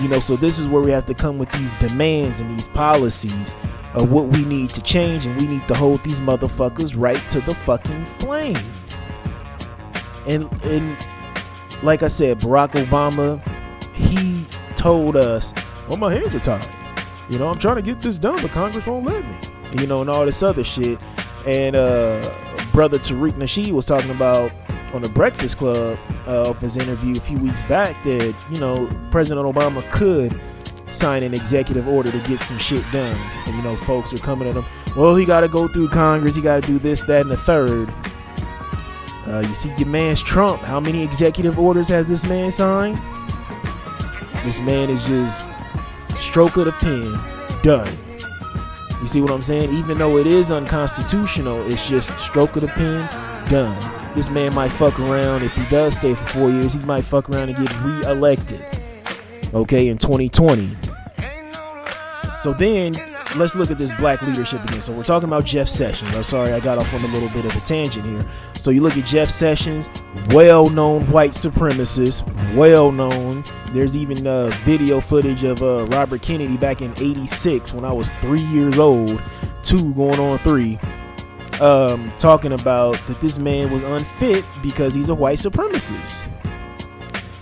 You 0.00 0.08
know, 0.08 0.18
so 0.18 0.36
this 0.36 0.58
is 0.58 0.66
where 0.66 0.82
we 0.82 0.90
have 0.90 1.06
to 1.06 1.14
come 1.14 1.38
with 1.38 1.50
these 1.52 1.74
demands 1.74 2.40
and 2.40 2.50
these 2.50 2.68
policies 2.68 3.54
of 3.94 4.12
what 4.12 4.26
we 4.26 4.44
need 4.44 4.70
to 4.70 4.82
change, 4.82 5.26
and 5.26 5.40
we 5.40 5.46
need 5.46 5.66
to 5.68 5.74
hold 5.74 6.02
these 6.02 6.20
motherfuckers 6.20 6.94
right 6.96 7.26
to 7.30 7.40
the 7.40 7.54
fucking 7.54 8.04
flame. 8.04 8.58
And 10.26 10.52
and 10.64 10.96
like 11.82 12.02
I 12.02 12.08
said, 12.08 12.40
Barack 12.40 12.72
Obama, 12.72 13.40
he 13.94 14.44
told 14.74 15.16
us, 15.16 15.54
"Well, 15.88 15.98
my 15.98 16.12
hands 16.12 16.34
are 16.34 16.40
tied. 16.40 16.75
You 17.28 17.38
know, 17.38 17.48
I'm 17.48 17.58
trying 17.58 17.76
to 17.76 17.82
get 17.82 18.00
this 18.00 18.18
done, 18.18 18.40
but 18.40 18.50
Congress 18.50 18.86
won't 18.86 19.06
let 19.06 19.24
me. 19.24 19.80
You 19.80 19.86
know, 19.86 20.00
and 20.00 20.10
all 20.10 20.24
this 20.24 20.42
other 20.42 20.64
shit." 20.64 20.98
And 21.46 21.76
uh, 21.76 22.28
brother 22.72 22.98
Tariq 22.98 23.32
Nasheed 23.32 23.72
was 23.72 23.84
talking 23.84 24.10
about 24.10 24.52
on 24.92 25.02
the 25.02 25.08
Breakfast 25.08 25.58
Club 25.58 25.98
uh, 26.26 26.48
of 26.48 26.60
his 26.60 26.76
interview 26.76 27.16
a 27.16 27.20
few 27.20 27.38
weeks 27.38 27.62
back 27.62 28.02
that 28.04 28.34
you 28.50 28.60
know 28.60 28.88
President 29.10 29.46
Obama 29.46 29.88
could 29.90 30.40
sign 30.90 31.22
an 31.22 31.34
executive 31.34 31.86
order 31.88 32.10
to 32.10 32.20
get 32.20 32.40
some 32.40 32.58
shit 32.58 32.84
done. 32.92 33.16
And 33.46 33.54
you 33.54 33.62
know, 33.62 33.76
folks 33.76 34.12
are 34.12 34.18
coming 34.18 34.48
at 34.48 34.54
him. 34.54 34.64
Well, 34.96 35.14
he 35.14 35.24
got 35.24 35.40
to 35.40 35.48
go 35.48 35.68
through 35.68 35.88
Congress. 35.88 36.36
He 36.36 36.42
got 36.42 36.62
to 36.62 36.66
do 36.66 36.78
this, 36.78 37.02
that, 37.02 37.22
and 37.22 37.30
the 37.30 37.36
third. 37.36 37.92
Uh, 39.26 39.40
you 39.40 39.54
see, 39.54 39.72
your 39.76 39.88
man's 39.88 40.22
Trump. 40.22 40.62
How 40.62 40.78
many 40.78 41.02
executive 41.02 41.58
orders 41.58 41.88
has 41.88 42.08
this 42.08 42.24
man 42.24 42.50
signed? 42.50 42.96
This 44.44 44.60
man 44.60 44.88
is 44.88 45.04
just 45.06 45.48
stroke 46.16 46.56
of 46.56 46.66
the 46.66 46.72
pen, 46.72 47.12
done. 47.62 47.96
You 49.00 49.06
see 49.06 49.20
what 49.20 49.30
I'm 49.30 49.42
saying? 49.42 49.72
Even 49.74 49.98
though 49.98 50.18
it 50.18 50.26
is 50.26 50.50
unconstitutional, 50.50 51.70
it's 51.70 51.88
just 51.88 52.18
stroke 52.18 52.56
of 52.56 52.62
the 52.62 52.68
pen, 52.68 53.08
done. 53.48 54.14
This 54.14 54.30
man 54.30 54.54
might 54.54 54.72
fuck 54.72 54.98
around 54.98 55.42
if 55.42 55.54
he 55.54 55.66
does 55.66 55.96
stay 55.96 56.14
for 56.14 56.24
four 56.24 56.50
years. 56.50 56.74
He 56.74 56.80
might 56.80 57.04
fuck 57.04 57.28
around 57.28 57.50
and 57.50 57.58
get 57.58 57.82
re-elected. 57.82 58.64
Okay, 59.52 59.88
in 59.88 59.98
2020. 59.98 60.76
So 62.38 62.52
then 62.52 62.94
let's 63.38 63.56
look 63.56 63.70
at 63.70 63.78
this 63.78 63.92
black 63.94 64.22
leadership 64.22 64.62
again. 64.64 64.80
So 64.80 64.92
we're 64.92 65.02
talking 65.02 65.28
about 65.28 65.44
Jeff 65.44 65.68
Sessions. 65.68 66.14
I'm 66.14 66.22
sorry 66.22 66.52
I 66.52 66.60
got 66.60 66.78
off 66.78 66.92
on 66.94 67.02
a 67.02 67.08
little 67.08 67.28
bit 67.28 67.44
of 67.44 67.54
a 67.54 67.60
tangent 67.60 68.06
here. 68.06 68.24
So 68.54 68.70
you 68.70 68.82
look 68.82 68.96
at 68.96 69.06
Jeff 69.06 69.28
Sessions, 69.28 69.90
well-known 70.28 71.10
white 71.10 71.32
supremacist, 71.32 72.24
well-known. 72.54 73.44
There's 73.72 73.96
even 73.96 74.26
uh, 74.26 74.48
video 74.62 75.00
footage 75.00 75.44
of 75.44 75.62
uh, 75.62 75.86
Robert 75.86 76.22
Kennedy 76.22 76.56
back 76.56 76.82
in 76.82 76.92
'86 76.92 77.72
when 77.72 77.84
I 77.84 77.92
was 77.92 78.12
three 78.14 78.42
years 78.42 78.78
old, 78.78 79.22
two 79.62 79.92
going 79.94 80.20
on 80.20 80.38
three, 80.38 80.78
um, 81.60 82.12
talking 82.18 82.52
about 82.52 82.94
that 83.06 83.20
this 83.20 83.38
man 83.38 83.70
was 83.70 83.82
unfit 83.82 84.44
because 84.62 84.94
he's 84.94 85.08
a 85.08 85.14
white 85.14 85.38
supremacist. 85.38 86.26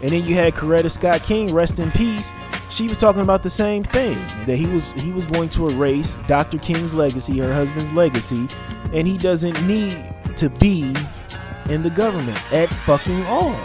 And 0.03 0.13
then 0.13 0.25
you 0.25 0.35
had 0.35 0.55
Coretta 0.55 0.91
Scott 0.91 1.23
King, 1.23 1.53
rest 1.53 1.79
in 1.81 1.91
peace. 1.91 2.35
She 2.75 2.89
was 2.89 2.99
talking 2.99 3.21
about 3.21 3.45
the 3.45 3.51
same 3.51 3.85
thing 3.85 4.19
that 4.47 4.57
he 4.57 4.67
was 4.67 4.91
he 4.95 5.13
was 5.13 5.25
going 5.25 5.49
to 5.51 5.69
erase 5.69 6.19
Dr. 6.27 6.59
King's 6.59 6.93
legacy, 6.93 7.39
her 7.39 7.55
husband's 7.55 7.93
legacy, 7.93 8.49
and 8.93 9.07
he 9.07 9.17
doesn't 9.17 9.65
need 9.65 10.13
to 10.35 10.51
be 10.51 10.93
in 11.71 11.85
the 11.85 11.91
government 11.91 12.53
at 12.53 12.69
fucking 12.69 13.23
all. 13.27 13.57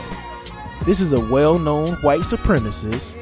This 0.85 0.99
is 0.99 1.13
a 1.13 1.19
well-known 1.19 1.95
white 2.03 2.19
supremacist. 2.19 3.15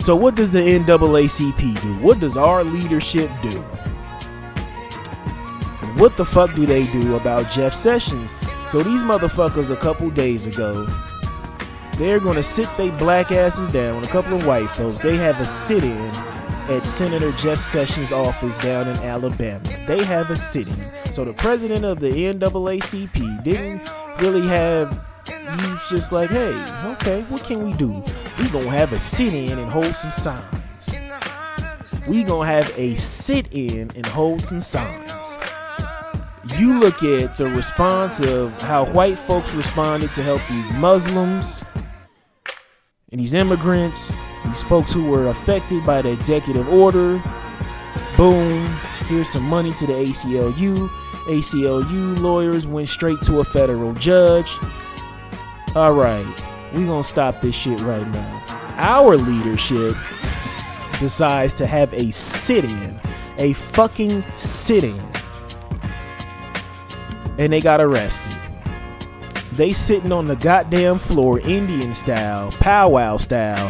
So 0.00 0.16
what 0.16 0.34
does 0.34 0.50
the 0.50 0.60
NAACP 0.60 1.82
do? 1.82 1.94
What 1.98 2.18
does 2.18 2.38
our 2.38 2.64
leadership 2.64 3.30
do? 3.42 3.60
What 6.00 6.16
the 6.16 6.24
fuck 6.24 6.54
do 6.54 6.64
they 6.64 6.90
do 6.90 7.16
about 7.16 7.50
Jeff 7.50 7.74
Sessions? 7.74 8.34
So 8.66 8.82
these 8.82 9.02
motherfuckers 9.02 9.70
a 9.70 9.76
couple 9.76 10.08
days 10.08 10.46
ago 10.46 10.86
they're 11.98 12.20
gonna 12.20 12.42
sit 12.42 12.68
they 12.76 12.90
black 12.90 13.30
asses 13.32 13.68
down. 13.68 14.02
A 14.02 14.06
couple 14.06 14.34
of 14.34 14.46
white 14.46 14.68
folks. 14.70 14.98
They 14.98 15.16
have 15.16 15.40
a 15.40 15.44
sit-in 15.44 16.10
at 16.68 16.86
Senator 16.86 17.32
Jeff 17.32 17.60
Sessions' 17.60 18.12
office 18.12 18.58
down 18.58 18.88
in 18.88 18.96
Alabama. 18.98 19.62
They 19.86 20.02
have 20.04 20.30
a 20.30 20.36
sit-in. 20.36 20.90
So 21.12 21.24
the 21.24 21.34
president 21.34 21.84
of 21.84 22.00
the 22.00 22.10
NAACP 22.10 23.44
didn't 23.44 23.90
really 24.20 24.46
have. 24.48 25.04
He's 25.26 25.88
just 25.90 26.12
like, 26.12 26.30
hey, 26.30 26.52
okay, 26.92 27.22
what 27.28 27.44
can 27.44 27.64
we 27.64 27.74
do? 27.74 28.02
We 28.38 28.48
gonna 28.48 28.70
have 28.70 28.92
a 28.92 29.00
sit-in 29.00 29.58
and 29.58 29.70
hold 29.70 29.94
some 29.94 30.10
signs. 30.10 30.94
We 32.08 32.24
gonna 32.24 32.46
have 32.46 32.72
a 32.76 32.94
sit-in 32.96 33.92
and 33.94 34.06
hold 34.06 34.44
some 34.46 34.60
signs 34.60 35.12
you 36.58 36.78
look 36.78 37.02
at 37.02 37.36
the 37.36 37.48
response 37.50 38.20
of 38.20 38.52
how 38.60 38.84
white 38.86 39.16
folks 39.16 39.54
responded 39.54 40.12
to 40.12 40.22
help 40.22 40.42
these 40.50 40.70
Muslims 40.72 41.62
and 43.12 43.20
these 43.20 43.34
immigrants, 43.34 44.18
these 44.46 44.62
folks 44.62 44.92
who 44.92 45.04
were 45.04 45.28
affected 45.28 45.84
by 45.84 46.00
the 46.02 46.10
executive 46.10 46.66
order. 46.68 47.22
Boom, 48.16 48.66
here's 49.06 49.28
some 49.28 49.44
money 49.44 49.72
to 49.74 49.86
the 49.86 49.92
ACLU. 49.92 50.88
ACLU 51.26 52.18
lawyers 52.18 52.66
went 52.66 52.88
straight 52.88 53.20
to 53.22 53.40
a 53.40 53.44
federal 53.44 53.92
judge. 53.94 54.56
All 55.74 55.92
right, 55.92 56.26
we 56.74 56.86
gonna 56.86 57.02
stop 57.02 57.40
this 57.42 57.54
shit 57.54 57.80
right 57.82 58.08
now. 58.08 58.44
Our 58.78 59.16
leadership 59.16 59.94
decides 60.98 61.52
to 61.54 61.66
have 61.66 61.92
a 61.92 62.10
sit 62.10 62.64
in, 62.64 63.00
a 63.36 63.52
fucking 63.52 64.24
sit 64.36 64.84
in 64.84 65.12
and 67.38 67.52
they 67.52 67.60
got 67.60 67.80
arrested. 67.80 68.41
They 69.56 69.72
sitting 69.74 70.12
on 70.12 70.28
the 70.28 70.36
goddamn 70.36 70.98
floor, 70.98 71.38
Indian 71.40 71.92
style, 71.92 72.50
powwow 72.52 73.18
style, 73.18 73.68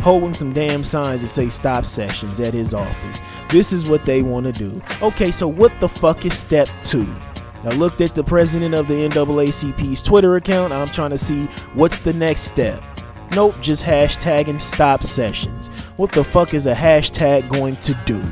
holding 0.00 0.34
some 0.34 0.52
damn 0.52 0.84
signs 0.84 1.22
that 1.22 1.28
say 1.28 1.48
stop 1.48 1.86
sessions 1.86 2.40
at 2.40 2.52
his 2.52 2.74
office. 2.74 3.20
This 3.48 3.72
is 3.72 3.88
what 3.88 4.04
they 4.04 4.20
want 4.20 4.44
to 4.44 4.52
do. 4.52 4.82
Okay, 5.00 5.30
so 5.30 5.48
what 5.48 5.80
the 5.80 5.88
fuck 5.88 6.26
is 6.26 6.36
step 6.36 6.68
two? 6.82 7.16
I 7.62 7.70
looked 7.70 8.02
at 8.02 8.14
the 8.14 8.22
president 8.22 8.74
of 8.74 8.86
the 8.86 9.08
NAACP's 9.08 10.02
Twitter 10.02 10.36
account. 10.36 10.74
I'm 10.74 10.88
trying 10.88 11.10
to 11.10 11.18
see 11.18 11.46
what's 11.72 11.98
the 11.98 12.12
next 12.12 12.42
step. 12.42 12.82
Nope, 13.30 13.54
just 13.62 13.82
hashtagging 13.82 14.60
stop 14.60 15.02
sessions. 15.02 15.68
What 15.96 16.12
the 16.12 16.22
fuck 16.22 16.52
is 16.52 16.66
a 16.66 16.74
hashtag 16.74 17.48
going 17.48 17.76
to 17.76 17.98
do? 18.04 18.22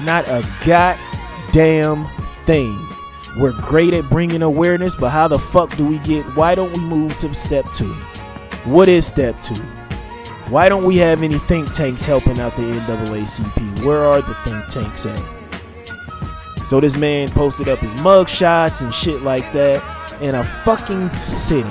Not 0.00 0.28
a 0.28 0.48
goddamn 0.64 2.06
thing. 2.44 2.88
We're 3.36 3.52
great 3.52 3.94
at 3.94 4.08
bringing 4.08 4.42
awareness, 4.42 4.96
but 4.96 5.10
how 5.10 5.28
the 5.28 5.38
fuck 5.38 5.76
do 5.76 5.86
we 5.86 5.98
get? 6.00 6.24
Why 6.36 6.54
don't 6.54 6.72
we 6.72 6.80
move 6.80 7.16
to 7.18 7.34
step 7.34 7.70
two? 7.72 7.92
What 8.64 8.88
is 8.88 9.06
step 9.06 9.40
two? 9.40 9.62
Why 10.48 10.68
don't 10.68 10.84
we 10.84 10.96
have 10.96 11.22
any 11.22 11.38
think 11.38 11.72
tanks 11.72 12.04
helping 12.04 12.40
out 12.40 12.56
the 12.56 12.62
NAACP? 12.62 13.84
Where 13.84 14.04
are 14.04 14.22
the 14.22 14.34
think 14.36 14.66
tanks 14.68 15.06
at? 15.06 16.66
So 16.66 16.80
this 16.80 16.96
man 16.96 17.28
posted 17.30 17.68
up 17.68 17.78
his 17.80 17.94
mug 18.02 18.28
shots 18.28 18.80
and 18.80 18.92
shit 18.92 19.22
like 19.22 19.52
that 19.52 19.82
in 20.20 20.34
a 20.34 20.42
fucking 20.42 21.10
sit-in. 21.20 21.66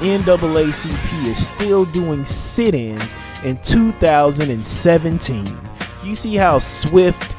NAACP 0.00 1.26
is 1.26 1.46
still 1.46 1.84
doing 1.86 2.24
sit-ins 2.24 3.14
in 3.44 3.58
2017. 3.62 5.58
You 6.02 6.14
see 6.14 6.36
how 6.36 6.58
swift 6.58 7.36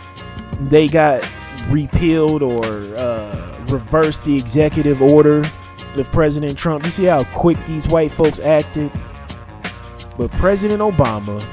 they 0.59 0.87
got 0.87 1.27
repealed 1.69 2.41
or 2.43 2.65
uh, 2.95 3.04
reversed 3.71 4.23
the 4.23 4.37
executive 4.37 5.01
order 5.01 5.49
of 5.95 6.11
President 6.11 6.57
Trump. 6.57 6.85
You 6.85 6.91
see 6.91 7.05
how 7.05 7.23
quick 7.25 7.63
these 7.65 7.87
white 7.87 8.11
folks 8.11 8.39
acted? 8.39 8.91
But 10.17 10.31
President 10.31 10.81
Obama, 10.81 11.45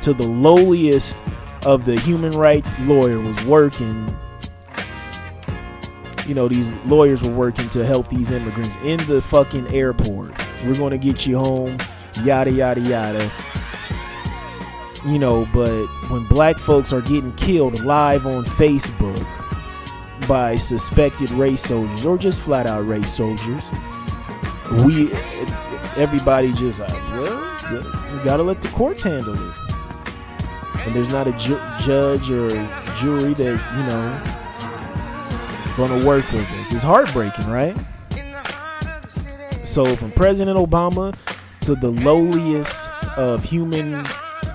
to 0.00 0.12
the 0.12 0.26
lowliest 0.26 1.22
of 1.64 1.84
the 1.84 1.98
human 2.00 2.32
rights 2.32 2.78
lawyer, 2.80 3.20
was 3.20 3.42
working. 3.44 4.16
You 6.26 6.34
know, 6.34 6.48
these 6.48 6.72
lawyers 6.84 7.22
were 7.22 7.34
working 7.34 7.68
to 7.70 7.84
help 7.84 8.08
these 8.08 8.30
immigrants 8.30 8.76
in 8.82 9.04
the 9.06 9.22
fucking 9.22 9.68
airport. 9.68 10.32
We're 10.64 10.76
going 10.76 10.90
to 10.90 10.98
get 10.98 11.26
you 11.26 11.38
home, 11.38 11.78
yada, 12.22 12.50
yada, 12.50 12.80
yada. 12.80 13.30
You 15.04 15.20
know, 15.20 15.46
but 15.52 15.86
when 16.08 16.26
black 16.26 16.56
folks 16.56 16.92
are 16.92 17.00
getting 17.00 17.32
killed 17.34 17.84
live 17.84 18.26
on 18.26 18.44
Facebook 18.44 19.45
by 20.26 20.56
suspected 20.56 21.30
race 21.30 21.60
soldiers 21.60 22.04
or 22.04 22.18
just 22.18 22.40
flat 22.40 22.66
out 22.66 22.86
race 22.86 23.12
soldiers, 23.12 23.70
we 24.84 25.12
everybody 25.96 26.52
just 26.52 26.80
like, 26.80 26.92
well, 26.92 27.42
you 27.72 28.24
gotta 28.24 28.42
let 28.42 28.62
the 28.62 28.68
courts 28.68 29.02
handle 29.02 29.34
it. 29.34 29.54
And 30.86 30.94
there's 30.94 31.10
not 31.12 31.26
a 31.26 31.32
ju- 31.32 31.60
judge 31.80 32.30
or 32.30 32.48
jury 32.96 33.34
that's, 33.34 33.72
you 33.72 33.78
know, 33.78 34.22
gonna 35.76 36.06
work 36.06 36.30
with 36.32 36.48
us. 36.52 36.72
It's 36.72 36.84
heartbreaking, 36.84 37.48
right? 37.48 37.76
So, 39.64 39.96
from 39.96 40.12
President 40.12 40.56
Obama 40.56 41.16
to 41.62 41.74
the 41.74 41.90
lowliest 41.90 42.88
of 43.16 43.42
human 43.42 44.06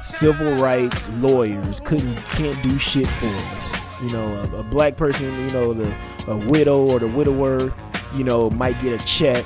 civil 0.04 0.56
rights 0.56 1.10
lawyers, 1.20 1.80
couldn't 1.82 2.16
can't 2.32 2.62
do 2.64 2.78
shit 2.80 3.08
for 3.08 3.28
us. 3.28 3.81
You 4.02 4.12
know, 4.12 4.36
a, 4.54 4.60
a 4.60 4.64
black 4.64 4.98
person, 4.98 5.34
you 5.40 5.52
know, 5.52 5.74
the 5.74 5.96
a 6.28 6.38
widow 6.38 6.90
or 6.90 7.00
the 7.00 7.08
widower, 7.08 7.74
you 8.16 8.24
know, 8.24 8.50
might 8.50 8.80
get 8.82 9.00
a 9.00 9.06
check 9.06 9.46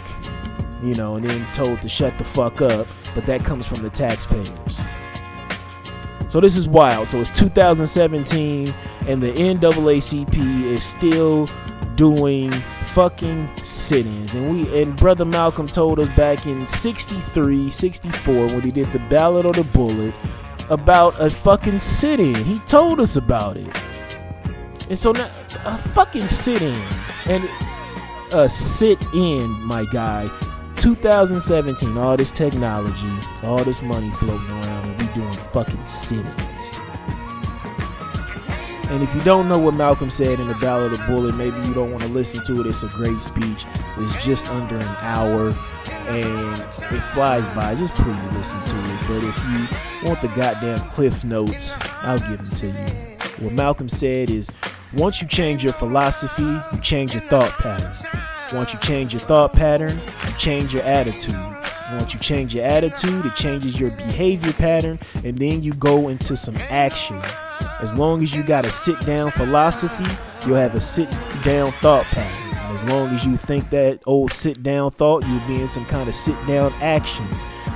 you 0.83 0.93
know, 0.95 1.15
and 1.15 1.25
then 1.25 1.51
told 1.51 1.81
to 1.81 1.89
shut 1.89 2.17
the 2.17 2.23
fuck 2.23 2.61
up, 2.61 2.87
but 3.15 3.25
that 3.25 3.43
comes 3.43 3.65
from 3.65 3.81
the 3.81 3.89
taxpayers. 3.89 4.81
So 6.27 6.39
this 6.39 6.57
is 6.57 6.67
wild. 6.67 7.07
So 7.07 7.19
it's 7.19 7.29
2017, 7.31 8.73
and 9.07 9.21
the 9.21 9.31
NAACP 9.31 10.63
is 10.63 10.83
still 10.83 11.47
doing 11.95 12.51
fucking 12.81 13.49
sit-ins 13.63 14.35
and 14.35 14.51
we 14.51 14.81
and 14.81 14.97
brother 14.97 15.23
malcolm 15.23 15.65
told 15.65 15.97
us 15.97 16.09
back 16.09 16.45
in 16.45 16.67
63 16.67 17.69
64 17.69 18.47
when 18.47 18.61
he 18.63 18.69
did 18.69 18.91
the 18.91 18.99
ballot 18.99 19.45
or 19.45 19.53
the 19.53 19.63
bullet 19.63 20.13
about 20.69 21.17
a 21.21 21.29
fucking 21.29 21.79
sit-in 21.79 22.35
he 22.43 22.59
told 22.59 22.99
us 22.99 23.15
about 23.15 23.55
it 23.55 23.73
and 24.89 24.97
so 24.97 25.11
now 25.11 25.29
a 25.65 25.77
fucking 25.77 26.27
sit-in 26.27 26.81
and 27.25 27.49
a 28.31 28.49
sit-in 28.49 29.49
my 29.63 29.85
guy 29.85 30.29
2017, 30.77 31.97
all 31.97 32.17
this 32.17 32.31
technology, 32.31 33.11
all 33.43 33.63
this 33.63 33.81
money 33.81 34.11
floating 34.11 34.49
around, 34.49 34.89
and 34.89 35.01
we 35.01 35.07
doing 35.13 35.31
fucking 35.31 35.87
sit-ins. 35.87 36.79
And 38.89 39.01
if 39.01 39.15
you 39.15 39.23
don't 39.23 39.49
know 39.49 39.57
what 39.57 39.73
Malcolm 39.73 40.11
said 40.11 40.39
in 40.39 40.47
the 40.47 40.53
Ballot 40.55 40.93
or 40.93 40.97
the 40.97 41.03
Bullet, 41.05 41.35
maybe 41.35 41.57
you 41.67 41.73
don't 41.73 41.91
want 41.91 42.03
to 42.03 42.09
listen 42.09 42.43
to 42.45 42.61
it. 42.61 42.67
It's 42.67 42.83
a 42.83 42.87
great 42.89 43.19
speech. 43.19 43.65
It's 43.97 44.23
just 44.23 44.47
under 44.49 44.75
an 44.75 44.95
hour 44.99 45.49
and 46.07 46.59
it 46.93 47.01
flies 47.01 47.47
by. 47.49 47.73
Just 47.75 47.95
please 47.95 48.31
listen 48.33 48.63
to 48.63 48.75
it. 48.75 48.99
But 49.07 49.23
if 49.23 49.43
you 49.43 50.07
want 50.07 50.21
the 50.21 50.27
goddamn 50.35 50.87
cliff 50.89 51.23
notes, 51.23 51.75
I'll 52.03 52.19
give 52.19 52.37
them 52.37 52.57
to 52.57 52.67
you. 52.67 53.14
What 53.39 53.51
Malcolm 53.51 53.89
said 53.89 54.29
is 54.29 54.49
once 54.93 55.21
you 55.21 55.27
change 55.27 55.63
your 55.63 55.73
philosophy, 55.73 56.43
you 56.43 56.79
change 56.81 57.13
your 57.13 57.23
thought 57.23 57.51
pattern. 57.53 57.93
Once 58.53 58.71
you 58.71 58.79
change 58.79 59.13
your 59.13 59.19
thought 59.19 59.51
pattern, 59.51 59.99
you 60.25 60.33
change 60.37 60.73
your 60.73 60.83
attitude. 60.83 61.35
Once 61.91 62.13
you 62.13 62.19
change 62.19 62.55
your 62.55 62.63
attitude, 62.63 63.25
it 63.25 63.35
changes 63.35 63.77
your 63.77 63.91
behavior 63.91 64.53
pattern, 64.53 64.97
and 65.25 65.37
then 65.37 65.61
you 65.61 65.73
go 65.73 66.07
into 66.07 66.37
some 66.37 66.55
action. 66.69 67.19
As 67.81 67.93
long 67.93 68.23
as 68.23 68.33
you 68.33 68.41
got 68.41 68.65
a 68.65 68.71
sit 68.71 68.99
down 69.05 69.31
philosophy, 69.31 70.05
you'll 70.47 70.55
have 70.55 70.73
a 70.73 70.79
sit 70.79 71.09
down 71.43 71.73
thought 71.73 72.05
pattern. 72.05 72.57
And 72.57 72.73
as 72.73 72.85
long 72.85 73.09
as 73.09 73.25
you 73.25 73.35
think 73.35 73.69
that 73.71 73.99
old 74.05 74.31
sit 74.31 74.63
down 74.63 74.91
thought, 74.91 75.27
you'll 75.27 75.45
be 75.47 75.61
in 75.61 75.67
some 75.67 75.85
kind 75.85 76.07
of 76.07 76.15
sit 76.15 76.35
down 76.47 76.71
action. 76.81 77.27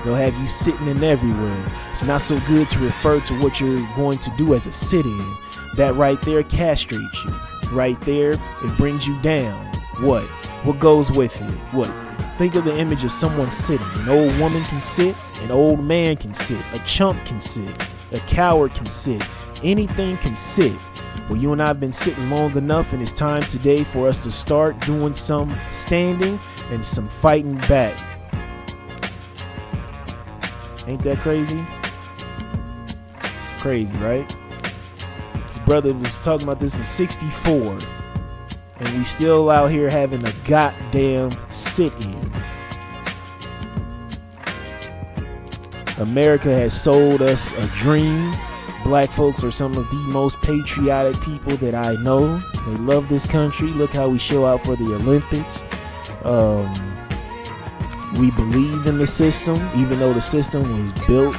They'll 0.06 0.16
have 0.16 0.36
you 0.40 0.48
sitting 0.48 0.88
in 0.88 1.04
everywhere. 1.04 1.66
It's 1.92 2.04
not 2.04 2.22
so 2.22 2.40
good 2.48 2.70
to 2.70 2.80
refer 2.80 3.20
to 3.20 3.34
what 3.42 3.60
you're 3.60 3.86
going 3.96 4.20
to 4.20 4.32
do 4.38 4.54
as 4.54 4.66
a 4.66 4.72
sit 4.72 5.06
in. 5.06 5.36
That 5.76 5.96
right 5.96 6.20
there 6.22 6.44
castrates 6.44 7.24
you. 7.24 7.34
Right 7.72 8.00
there, 8.02 8.32
it 8.32 8.78
brings 8.78 9.08
you 9.08 9.20
down. 9.22 9.66
What? 10.00 10.24
What 10.64 10.80
goes 10.80 11.12
with 11.12 11.42
it? 11.42 11.52
What? 11.74 11.94
Think 12.38 12.56
of 12.56 12.64
the 12.64 12.78
image 12.78 13.04
of 13.04 13.12
someone 13.12 13.52
sitting. 13.52 13.86
An 13.96 14.10
old 14.10 14.38
woman 14.40 14.64
can 14.64 14.82
sit, 14.82 15.16
an 15.42 15.52
old 15.52 15.84
man 15.84 16.16
can 16.16 16.34
sit, 16.34 16.64
a 16.74 16.80
chump 16.80 17.26
can 17.26 17.40
sit, 17.40 17.70
a 18.12 18.20
coward 18.22 18.74
can 18.74 18.86
sit, 18.86 19.22
anything 19.64 20.18
can 20.18 20.36
sit. 20.36 20.74
Well, 21.30 21.38
you 21.38 21.52
and 21.52 21.62
I 21.62 21.68
have 21.68 21.80
been 21.80 21.94
sitting 21.94 22.30
long 22.30 22.56
enough, 22.58 22.94
and 22.94 23.02
it's 23.02 23.12
time 23.12 23.44
today 23.44 23.84
for 23.84 24.08
us 24.08 24.24
to 24.24 24.32
start 24.32 24.80
doing 24.80 25.14
some 25.14 25.56
standing 25.70 26.40
and 26.72 26.84
some 26.84 27.08
fighting 27.08 27.58
back. 27.68 27.98
Ain't 30.88 31.04
that 31.04 31.20
crazy? 31.20 31.64
Crazy, 33.60 33.96
right? 33.98 34.36
Brother 35.70 35.94
was 35.94 36.24
talking 36.24 36.46
about 36.46 36.60
this 36.60 36.80
in 36.80 36.84
64 36.84 37.78
and 38.80 38.98
we 38.98 39.04
still 39.04 39.52
out 39.52 39.70
here 39.70 39.88
having 39.88 40.26
a 40.26 40.34
goddamn 40.44 41.30
sit 41.52 41.94
in. 42.04 42.34
America 46.00 46.52
has 46.52 46.74
sold 46.74 47.22
us 47.22 47.52
a 47.52 47.68
dream. 47.68 48.34
Black 48.84 49.12
folks 49.12 49.44
are 49.44 49.52
some 49.52 49.76
of 49.76 49.88
the 49.92 50.04
most 50.08 50.42
patriotic 50.42 51.22
people 51.22 51.56
that 51.58 51.76
I 51.76 51.94
know. 52.02 52.40
They 52.66 52.78
love 52.78 53.08
this 53.08 53.28
country. 53.28 53.68
Look 53.68 53.94
how 53.94 54.10
we 54.10 54.18
show 54.18 54.48
out 54.48 54.64
for 54.64 54.76
the 54.76 54.96
Olympics. 54.96 55.62
Um, 56.24 56.66
we 58.18 58.32
believe 58.32 58.88
in 58.88 58.98
the 58.98 59.06
system, 59.06 59.58
even 59.76 60.00
though 60.00 60.14
the 60.14 60.22
system 60.22 60.82
was 60.82 60.92
built 61.06 61.38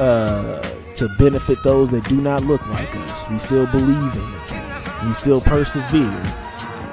uh, 0.00 0.79
to 0.96 1.08
benefit 1.18 1.62
those 1.62 1.90
that 1.90 2.04
do 2.08 2.20
not 2.20 2.44
look 2.44 2.66
like 2.68 2.94
us. 2.96 3.28
We 3.28 3.38
still 3.38 3.66
believe 3.66 4.14
in 4.14 4.34
it. 4.34 5.06
We 5.06 5.12
still 5.12 5.40
persevere. 5.40 6.22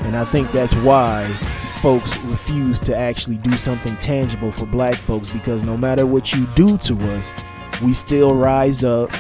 And 0.02 0.16
I 0.16 0.24
think 0.26 0.52
that's 0.52 0.76
why 0.76 1.28
folks 1.82 2.18
refuse 2.24 2.80
to 2.82 2.96
actually 2.96 3.38
do 3.38 3.58
something 3.58 3.96
tangible 3.98 4.52
for 4.52 4.66
black 4.66 4.96
folks 4.96 5.32
because 5.32 5.64
no 5.64 5.78
matter 5.78 6.06
what 6.06 6.34
you 6.34 6.48
do 6.56 6.78
to 6.80 6.96
us, 7.14 7.34
we 7.82 7.94
still 7.94 8.34
rise 8.34 8.84
up. 8.84 9.12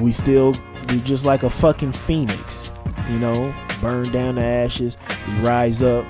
We 0.00 0.12
still, 0.12 0.54
we 0.88 1.00
just 1.00 1.24
like 1.24 1.42
a 1.42 1.50
fucking 1.50 1.92
phoenix, 1.92 2.72
you 3.08 3.18
know, 3.18 3.54
burn 3.80 4.10
down 4.10 4.36
the 4.36 4.42
ashes. 4.42 4.96
We 5.28 5.34
rise 5.40 5.82
up 5.82 6.06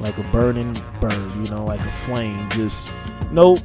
like 0.00 0.18
a 0.18 0.24
burning 0.24 0.74
bird, 1.00 1.34
you 1.36 1.50
know, 1.50 1.64
like 1.64 1.80
a 1.80 1.92
flame. 1.92 2.48
Just, 2.50 2.92
nope, 3.30 3.60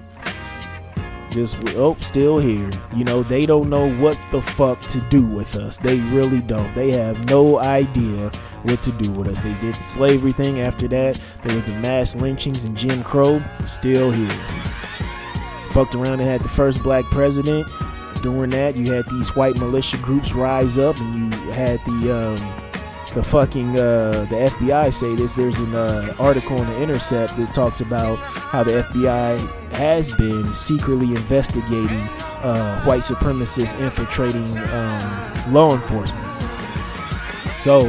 just 1.37 1.57
oh 1.75 1.95
still 1.99 2.39
here. 2.39 2.67
You 2.95 3.03
know 3.03 3.21
they 3.21 3.45
don't 3.45 3.69
know 3.69 3.87
what 3.97 4.19
the 4.31 4.41
fuck 4.41 4.79
to 4.87 4.99
do 5.01 5.23
with 5.23 5.55
us. 5.55 5.77
They 5.77 5.99
really 5.99 6.41
don't. 6.41 6.73
They 6.73 6.89
have 6.91 7.29
no 7.29 7.59
idea 7.59 8.31
what 8.63 8.81
to 8.81 8.91
do 8.93 9.11
with 9.11 9.27
us. 9.27 9.39
They 9.41 9.53
did 9.59 9.75
the 9.75 9.83
slavery 9.83 10.31
thing 10.31 10.61
after 10.61 10.87
that. 10.87 11.21
There 11.43 11.53
was 11.53 11.65
the 11.65 11.73
mass 11.73 12.15
lynchings 12.15 12.63
and 12.63 12.75
jim 12.75 13.03
crow. 13.03 13.39
Still 13.67 14.09
here. 14.09 14.39
Fucked 15.69 15.93
around 15.93 16.13
and 16.13 16.23
had 16.23 16.41
the 16.41 16.49
first 16.49 16.81
black 16.81 17.05
president. 17.05 17.67
During 18.23 18.49
that, 18.49 18.75
you 18.75 18.91
had 18.91 19.07
these 19.11 19.35
white 19.35 19.57
militia 19.57 19.97
groups 19.97 20.33
rise 20.33 20.79
up, 20.79 20.99
and 20.99 21.31
you 21.31 21.51
had 21.51 21.79
the 21.85 22.17
um, 22.17 22.71
the 23.17 23.23
fucking 23.23 23.69
uh, 23.79 24.27
the 24.29 24.35
FBI 24.35 24.93
say 24.93 25.15
this. 25.15 25.33
There's 25.33 25.57
an 25.57 25.73
uh, 25.73 26.15
article 26.19 26.61
in 26.61 26.67
the 26.67 26.83
Intercept 26.83 27.35
that 27.37 27.51
talks 27.51 27.81
about 27.81 28.17
how 28.17 28.63
the 28.63 28.83
FBI 28.83 29.71
has 29.71 30.13
been 30.13 30.53
secretly 30.53 31.07
investigating 31.07 32.03
uh, 32.43 32.83
white 32.83 33.01
supremacists 33.01 33.79
infiltrating 33.79 34.45
um, 34.69 35.51
law 35.51 35.73
enforcement. 35.73 36.23
So 37.51 37.81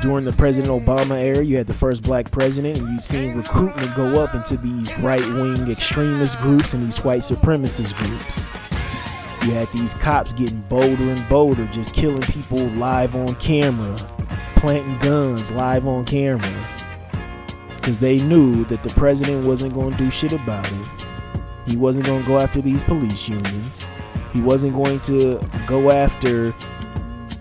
during 0.00 0.24
the 0.24 0.34
President 0.38 0.72
Obama 0.72 1.20
era, 1.20 1.44
you 1.44 1.58
had 1.58 1.66
the 1.66 1.74
first 1.74 2.02
black 2.02 2.30
president, 2.30 2.78
and 2.78 2.88
you've 2.88 3.02
seen 3.02 3.36
recruitment 3.36 3.94
go 3.94 4.24
up 4.24 4.34
into 4.34 4.56
these 4.56 4.98
right 5.00 5.26
wing 5.34 5.70
extremist 5.70 6.38
groups 6.38 6.72
and 6.72 6.82
these 6.82 7.04
white 7.04 7.20
supremacist 7.20 7.94
groups. 7.96 8.48
You 9.42 9.52
had 9.52 9.68
these 9.72 9.94
cops 9.94 10.32
getting 10.32 10.60
bolder 10.62 11.10
and 11.10 11.28
bolder, 11.28 11.66
just 11.68 11.94
killing 11.94 12.22
people 12.22 12.58
live 12.58 13.16
on 13.16 13.34
camera, 13.36 13.96
planting 14.56 14.98
guns 14.98 15.50
live 15.50 15.86
on 15.86 16.04
camera. 16.04 16.68
Because 17.76 17.98
they 17.98 18.18
knew 18.18 18.64
that 18.66 18.82
the 18.82 18.90
president 18.90 19.46
wasn't 19.46 19.72
going 19.72 19.92
to 19.92 19.98
do 19.98 20.10
shit 20.10 20.32
about 20.32 20.70
it. 20.70 21.06
He 21.66 21.76
wasn't 21.76 22.06
going 22.06 22.22
to 22.22 22.28
go 22.28 22.38
after 22.38 22.60
these 22.60 22.82
police 22.82 23.28
unions. 23.28 23.86
He 24.32 24.42
wasn't 24.42 24.74
going 24.74 25.00
to 25.00 25.40
go 25.66 25.90
after 25.90 26.54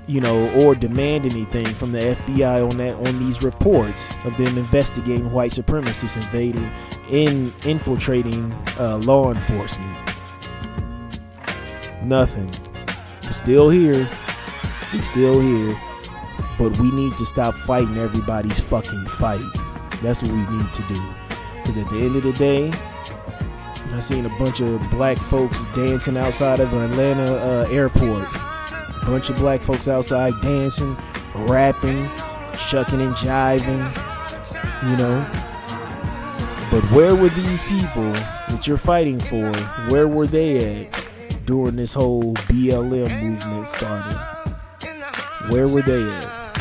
you 0.09 0.19
know, 0.19 0.49
or 0.59 0.73
demand 0.73 1.23
anything 1.23 1.67
from 1.67 1.91
the 1.91 1.99
FBI 1.99 2.67
on 2.67 2.77
that 2.77 2.95
on 3.07 3.19
these 3.19 3.43
reports 3.43 4.17
of 4.25 4.35
them 4.37 4.57
investigating 4.57 5.31
white 5.31 5.51
supremacists 5.51 6.17
invading, 6.17 6.71
in 7.09 7.53
infiltrating 7.63 8.51
uh, 8.79 8.97
law 9.03 9.31
enforcement. 9.31 9.95
Nothing. 12.03 12.49
We're 13.23 13.31
still 13.31 13.69
here. 13.69 14.09
We're 14.93 15.01
still 15.01 15.39
here. 15.39 15.79
But 16.57 16.77
we 16.79 16.91
need 16.91 17.17
to 17.17 17.25
stop 17.25 17.53
fighting 17.53 17.97
everybody's 17.97 18.59
fucking 18.59 19.05
fight. 19.05 19.41
That's 20.01 20.21
what 20.23 20.31
we 20.31 20.57
need 20.57 20.73
to 20.73 20.83
do. 20.83 21.01
Because 21.57 21.77
at 21.77 21.89
the 21.89 21.99
end 21.99 22.15
of 22.15 22.23
the 22.23 22.33
day, 22.33 22.71
I 23.93 23.99
seen 23.99 24.25
a 24.25 24.39
bunch 24.39 24.61
of 24.61 24.81
black 24.91 25.17
folks 25.17 25.59
dancing 25.75 26.17
outside 26.17 26.59
of 26.59 26.73
Atlanta 26.73 27.35
uh, 27.35 27.67
airport 27.69 28.27
bunch 29.09 29.29
of 29.31 29.37
black 29.37 29.61
folks 29.61 29.87
outside 29.87 30.33
dancing, 30.41 30.95
rapping, 31.33 32.07
shucking 32.55 33.01
and 33.01 33.15
jiving, 33.15 33.83
you 34.87 34.97
know. 34.97 35.27
But 36.69 36.83
where 36.91 37.15
were 37.15 37.29
these 37.29 37.63
people 37.63 38.11
that 38.11 38.67
you're 38.67 38.77
fighting 38.77 39.19
for? 39.19 39.51
Where 39.89 40.07
were 40.07 40.27
they 40.27 40.85
at 40.85 40.98
during 41.49 41.77
this 41.77 41.95
whole 41.95 42.35
BLM 42.35 43.23
movement 43.23 43.67
started? 43.67 44.15
Where 45.49 45.67
were 45.67 45.81
they 45.81 46.03
at? 46.03 46.59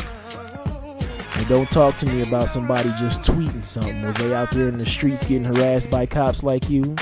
And 1.37 1.47
don't 1.47 1.71
talk 1.71 1.99
to 1.99 2.07
me 2.07 2.23
about 2.23 2.49
somebody 2.49 2.91
just 2.97 3.21
tweeting 3.21 3.67
something. 3.67 4.01
Was 4.01 4.15
they 4.15 4.33
out 4.33 4.51
there 4.51 4.67
in 4.67 4.79
the 4.79 4.87
streets 4.87 5.25
getting 5.25 5.45
harassed 5.45 5.91
by 5.91 6.07
cops 6.07 6.43
like 6.43 6.71
you? 6.71 6.97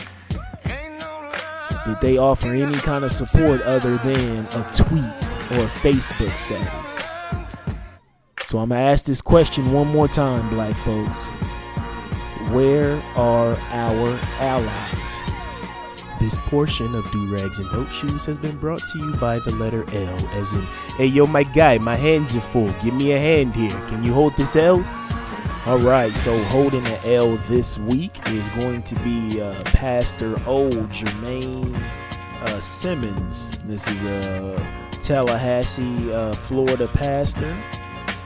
Did 1.87 2.01
they 2.01 2.19
offer 2.19 2.49
any 2.49 2.75
kind 2.79 3.05
of 3.05 3.13
support 3.13 3.63
other 3.63 3.99
than 3.99 4.47
a 4.47 4.69
tweet 4.75 5.05
or 5.53 5.63
a 5.63 5.69
Facebook 5.69 6.37
status. 6.37 7.05
So 8.47 8.59
I'm 8.59 8.71
gonna 8.71 8.81
ask 8.81 9.05
this 9.05 9.23
question 9.23 9.71
one 9.71 9.87
more 9.87 10.09
time, 10.09 10.51
black 10.51 10.77
folks. 10.77 11.29
Where 12.51 13.01
are 13.15 13.57
our 13.71 14.19
allies? 14.41 15.36
This 16.19 16.39
portion 16.39 16.95
of 16.95 17.11
Do 17.11 17.33
Rags 17.33 17.59
and 17.59 17.71
Boat 17.71 17.91
Shoes 17.93 18.25
has 18.25 18.39
been 18.39 18.57
brought 18.57 18.81
to 18.89 18.99
you 18.99 19.15
by 19.17 19.39
the 19.39 19.55
letter 19.55 19.85
L, 19.93 20.27
as 20.29 20.55
in, 20.55 20.63
hey 20.97 21.07
yo, 21.07 21.27
my 21.27 21.43
guy, 21.43 21.77
my 21.77 21.95
hands 21.95 22.35
are 22.35 22.41
full. 22.41 22.73
Give 22.81 22.95
me 22.95 23.13
a 23.13 23.19
hand 23.19 23.55
here. 23.55 23.79
Can 23.89 24.03
you 24.03 24.15
hold 24.15 24.35
this 24.37 24.57
L? 24.57 24.79
All 25.67 25.79
right, 25.79 26.15
so 26.17 26.37
holding 26.45 26.85
the 26.85 27.15
L 27.15 27.37
this 27.49 27.77
week 27.77 28.17
is 28.29 28.49
going 28.51 28.83
to 28.85 28.95
be 29.01 29.43
uh, 29.43 29.63
Pastor 29.65 30.37
O'Jermaine 30.47 31.75
uh, 31.75 32.61
Simmons. 32.61 33.51
This 33.65 33.87
is 33.87 34.03
a 34.03 34.57
Tallahassee, 34.93 36.13
uh, 36.13 36.33
Florida 36.33 36.89
pastor. 36.89 37.55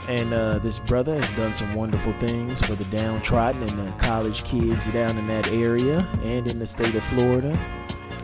And 0.09 0.33
uh, 0.33 0.59
this 0.59 0.79
brother 0.79 1.21
has 1.21 1.31
done 1.33 1.55
some 1.55 1.75
wonderful 1.75 2.13
things 2.15 2.61
for 2.63 2.75
the 2.75 2.85
downtrodden 2.87 3.63
and 3.63 3.79
the 3.79 3.93
college 3.99 4.45
kids 4.45 4.87
down 4.89 5.17
in 5.19 5.27
that 5.29 5.49
area 5.49 6.07
and 6.23 6.47
in 6.47 6.59
the 6.59 6.67
state 6.67 6.95
of 6.95 7.05
Florida. 7.05 7.59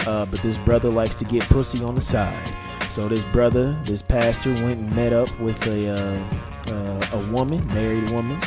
Uh, 0.07 0.25
but 0.27 0.41
this 0.43 0.59
brother 0.59 0.89
likes 0.89 1.15
to 1.17 1.25
get 1.25 1.43
pussy 1.45 1.83
on 1.85 1.95
the 1.95 2.01
side. 2.01 2.53
So 2.89 3.09
this 3.09 3.25
brother, 3.25 3.73
this 3.85 4.03
pastor, 4.03 4.53
went 4.53 4.81
and 4.81 4.95
met 4.95 5.13
up 5.13 5.41
with 5.41 5.67
a 5.67 5.89
uh, 5.91 6.73
uh, 6.73 7.07
a 7.13 7.33
woman, 7.33 7.67
married 7.69 8.11
woman, 8.11 8.41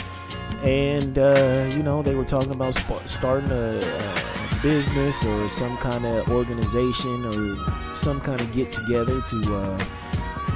and 0.63 1.17
uh, 1.17 1.69
you 1.71 1.83
know 1.83 2.01
they 2.01 2.15
were 2.15 2.25
talking 2.25 2.51
about 2.51 2.75
sp- 2.75 3.05
starting 3.05 3.51
a, 3.51 3.79
a, 3.79 4.59
business 4.61 5.25
or 5.25 5.47
some 5.47 5.77
kind 5.77 6.05
of 6.05 6.29
organization 6.29 7.23
or 7.23 7.95
some 7.95 8.19
kind 8.19 8.41
of 8.41 8.51
get 8.51 8.69
together 8.73 9.21
to 9.21 9.55
uh, 9.55 9.85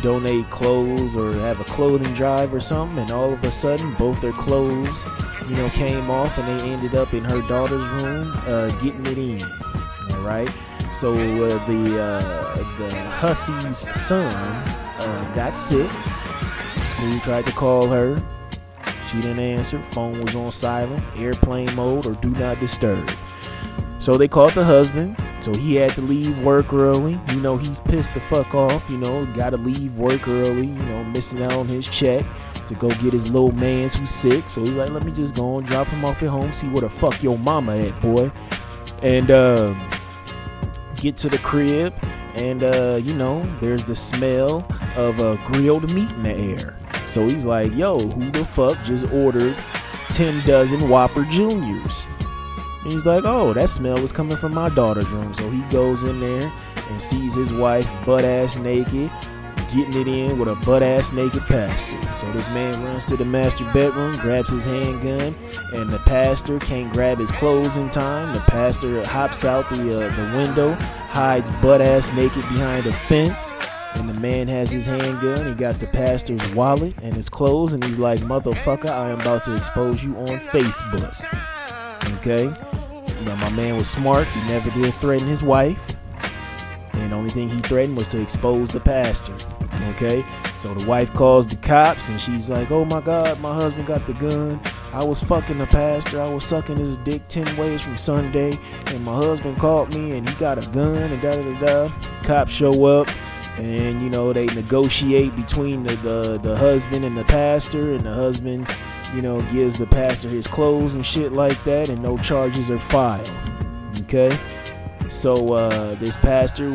donate 0.04 0.50
clothes 0.50 1.16
or 1.16 1.32
have 1.34 1.60
a 1.62 1.64
clothing 1.64 2.14
drive 2.14 2.54
or 2.54 2.60
something. 2.60 3.00
And 3.00 3.10
all 3.10 3.34
of 3.34 3.44
a 3.44 3.50
sudden, 3.50 3.94
both 3.94 4.20
their 4.22 4.34
clothes, 4.34 5.04
you 5.48 5.56
know, 5.56 5.70
came 5.70 6.12
off 6.12 6.38
and 6.38 6.48
they 6.48 6.70
ended 6.70 6.94
up 6.94 7.14
in 7.14 7.24
her 7.24 7.42
daughter's 7.48 8.04
room 8.04 8.28
uh, 8.46 8.68
getting 8.80 9.06
it 9.08 9.18
in. 9.18 9.44
All 10.12 10.22
right. 10.22 10.50
So 10.92 11.14
uh, 11.14 11.66
the 11.66 12.00
uh, 12.00 12.78
the 12.78 12.90
hussy's 13.10 13.78
son 13.96 14.28
uh, 14.28 15.32
got 15.34 15.58
sick. 15.58 15.90
School 16.86 17.20
tried 17.22 17.46
to 17.46 17.52
call 17.54 17.88
her. 17.88 18.22
She 19.10 19.22
didn't 19.22 19.40
answer. 19.40 19.82
Phone 19.82 20.22
was 20.22 20.36
on 20.36 20.52
silent, 20.52 21.04
airplane 21.18 21.74
mode, 21.76 22.06
or 22.06 22.14
do 22.16 22.30
not 22.32 22.60
disturb. 22.60 23.10
So 24.00 24.18
they 24.18 24.28
called 24.28 24.54
the 24.54 24.66
husband. 24.66 25.18
So 25.44 25.54
he 25.54 25.76
had 25.76 25.92
to 25.96 26.02
leave 26.02 26.40
work 26.40 26.74
early. 26.74 27.20
You 27.28 27.42
know, 27.42 27.58
he's 27.58 27.82
pissed 27.82 28.14
the 28.14 28.22
fuck 28.22 28.56
off. 28.56 28.90
You 28.90 28.98
know, 28.98 29.26
got 29.34 29.50
to 29.50 29.58
leave 29.58 30.00
work 30.00 30.30
early. 30.30 30.68
You 30.68 30.86
know, 30.86 31.04
missing 31.04 31.44
out 31.44 31.52
on 31.52 31.68
his 31.68 31.86
check 31.86 32.26
to 32.68 32.76
go 32.76 32.88
get 32.88 33.12
his 33.12 33.30
little 33.30 33.52
man's 33.52 33.94
who's 33.94 34.10
sick. 34.10 34.50
So 34.50 34.62
he's 34.62 34.72
like, 34.72 34.92
let 34.92 35.04
me 35.04 35.12
just 35.12 35.36
go 35.36 35.58
and 35.58 35.68
drop 35.68 35.88
him 35.88 36.06
off 36.06 36.24
at 36.24 36.30
home, 36.30 36.54
see 36.54 36.70
where 36.70 36.80
the 36.80 36.90
fuck 36.90 37.22
your 37.22 37.38
mama 37.38 37.76
at, 37.76 38.02
boy. 38.02 38.32
And 39.02 39.32
uh, 39.32 39.76
get 40.96 41.18
to 41.18 41.30
the 41.30 41.40
crib. 41.40 41.94
And, 42.36 42.64
uh, 42.64 43.02
you 43.04 43.14
know, 43.14 43.44
there's 43.60 43.84
the 43.84 43.98
smell 43.98 44.66
of 44.96 45.20
uh, 45.20 45.36
grilled 45.46 45.94
meat 45.94 46.10
in 46.12 46.24
the 46.24 46.34
air. 46.34 46.80
So 47.08 47.28
he's 47.28 47.44
like, 47.44 47.76
yo, 47.76 48.00
who 48.00 48.32
the 48.32 48.46
fuck 48.46 48.82
just 48.86 49.12
ordered 49.12 49.58
10 50.14 50.48
dozen 50.48 50.88
Whopper 50.88 51.26
Juniors? 51.26 52.08
And 52.84 52.92
he's 52.92 53.06
like, 53.06 53.24
oh, 53.26 53.54
that 53.54 53.70
smell 53.70 54.00
was 54.02 54.12
coming 54.12 54.36
from 54.36 54.54
my 54.54 54.68
daughter's 54.68 55.08
room. 55.10 55.34
So 55.34 55.50
he 55.50 55.62
goes 55.72 56.04
in 56.04 56.20
there 56.20 56.52
and 56.90 57.02
sees 57.02 57.34
his 57.34 57.54
wife 57.54 57.90
butt 58.06 58.26
ass 58.26 58.58
naked, 58.58 59.10
getting 59.74 60.02
it 60.02 60.08
in 60.08 60.38
with 60.38 60.50
a 60.50 60.56
butt 60.66 60.84
ass 60.84 61.14
naked 61.14 61.44
pastor. 61.44 61.98
So 62.18 62.30
this 62.34 62.50
man 62.50 62.84
runs 62.84 63.06
to 63.06 63.16
the 63.16 63.24
master 63.24 63.64
bedroom, 63.72 64.18
grabs 64.18 64.50
his 64.50 64.66
handgun, 64.66 65.34
and 65.74 65.90
the 65.92 66.00
pastor 66.00 66.60
can't 66.60 66.92
grab 66.92 67.20
his 67.20 67.32
clothes 67.32 67.78
in 67.78 67.90
time. 67.90 68.34
The 68.34 68.42
pastor 68.42 69.06
hops 69.06 69.46
out 69.46 69.70
the 69.70 69.76
uh, 69.76 70.16
the 70.16 70.38
window, 70.38 70.74
hides 70.74 71.52
butt 71.62 71.80
ass 71.80 72.12
naked 72.12 72.44
behind 72.50 72.86
a 72.86 72.92
fence, 72.92 73.54
and 73.96 74.10
the 74.10 74.14
man 74.14 74.50
has 74.50 74.72
his 74.72 74.88
handgun. 74.88 75.48
He 75.48 75.54
got 75.54 75.76
the 75.76 75.88
pastor's 75.88 76.46
wallet 76.54 76.96
and 77.02 77.14
his 77.14 77.30
clothes, 77.30 77.72
and 77.72 77.82
he's 77.82 77.98
like, 77.98 78.20
"Motherfucker, 78.20 78.90
I 78.90 79.12
am 79.12 79.22
about 79.22 79.46
to 79.46 79.56
expose 79.56 80.04
you 80.04 80.18
on 80.18 80.28
Facebook." 80.28 81.53
Okay, 82.26 82.46
now 83.26 83.36
my 83.36 83.50
man 83.50 83.76
was 83.76 83.90
smart. 83.90 84.26
He 84.30 84.40
never 84.48 84.70
did 84.70 84.94
threaten 84.94 85.28
his 85.28 85.44
wife, 85.44 85.98
and 86.94 87.12
the 87.12 87.16
only 87.18 87.30
thing 87.30 87.50
he 87.50 87.60
threatened 87.60 87.98
was 87.98 88.08
to 88.10 88.22
expose 88.22 88.70
the 88.70 88.80
pastor. 88.80 89.36
Okay, 89.90 90.24
so 90.56 90.74
the 90.74 90.88
wife 90.88 91.14
calls 91.14 91.50
the 91.50 91.58
cops, 91.58 92.08
and 92.08 92.22
she's 92.22 92.50
like, 92.50 92.72
"Oh 92.72 92.86
my 92.86 93.02
God, 93.02 93.42
my 93.42 93.54
husband 93.54 93.88
got 93.88 94.06
the 94.06 94.14
gun. 94.14 94.62
I 94.94 95.04
was 95.04 95.22
fucking 95.22 95.58
the 95.58 95.66
pastor. 95.66 96.22
I 96.22 96.34
was 96.34 96.46
sucking 96.46 96.78
his 96.78 96.96
dick 97.00 97.28
ten 97.28 97.58
ways 97.58 97.82
from 97.82 97.98
Sunday, 97.98 98.58
and 98.86 99.04
my 99.04 99.16
husband 99.16 99.58
called 99.58 99.94
me, 99.94 100.14
and 100.14 100.28
he 100.30 100.34
got 100.36 100.66
a 100.66 100.72
gun, 100.72 100.96
and 100.96 101.22
da 101.22 101.36
da 101.36 101.42
da 101.42 101.60
da." 101.60 101.94
Cops 102.24 102.54
show 102.54 102.86
up 102.86 103.10
and 103.58 104.02
you 104.02 104.10
know 104.10 104.34
they 104.34 104.46
negotiate 104.48 105.36
between 105.36 105.84
the, 105.84 105.96
the, 105.98 106.40
the 106.40 106.58
husband 106.58 107.06
and 107.06 107.16
the 107.16 107.24
pastor 107.26 107.92
and 107.92 108.02
the 108.02 108.14
husband 108.14 108.68
you 109.14 109.22
know 109.22 109.42
gives 109.44 109.78
the 109.78 109.88
pastor 109.88 110.30
his 110.30 110.48
clothes 110.48 110.96
and 110.96 111.06
shit 111.06 111.32
like 111.32 111.64
that 111.64 111.90
and 111.90 112.02
no 112.02 112.18
charges 112.18 112.70
are 112.72 112.80
filed 112.80 113.32
okay 114.00 114.38
so 115.10 115.54
uh, 115.54 115.94
this 115.96 116.18
pastor 116.18 116.74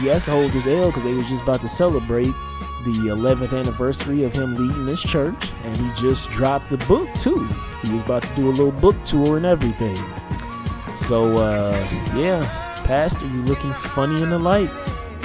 he 0.00 0.06
has 0.08 0.24
to 0.26 0.30
hold 0.32 0.50
his 0.52 0.66
L 0.66 0.86
because 0.86 1.04
they 1.04 1.14
was 1.14 1.28
just 1.28 1.42
about 1.42 1.60
to 1.60 1.68
celebrate 1.68 2.32
the 2.84 3.10
11th 3.14 3.58
anniversary 3.58 4.24
of 4.24 4.32
him 4.32 4.56
leading 4.56 4.86
this 4.86 5.02
church 5.02 5.50
and 5.64 5.76
he 5.76 5.90
just 5.94 6.30
dropped 6.30 6.68
the 6.70 6.78
book 6.78 7.08
too 7.14 7.46
he 7.82 7.92
was 7.92 8.02
about 8.02 8.22
to 8.22 8.34
do 8.36 8.48
a 8.48 8.50
little 8.50 8.72
book 8.72 8.96
tour 9.04 9.36
and 9.36 9.46
everything 9.46 9.96
So, 10.94 11.36
uh, 11.38 11.72
yeah, 12.16 12.42
Pastor, 12.84 13.26
you 13.26 13.42
looking 13.42 13.72
funny 13.72 14.20
in 14.22 14.30
the 14.30 14.38
light. 14.38 14.70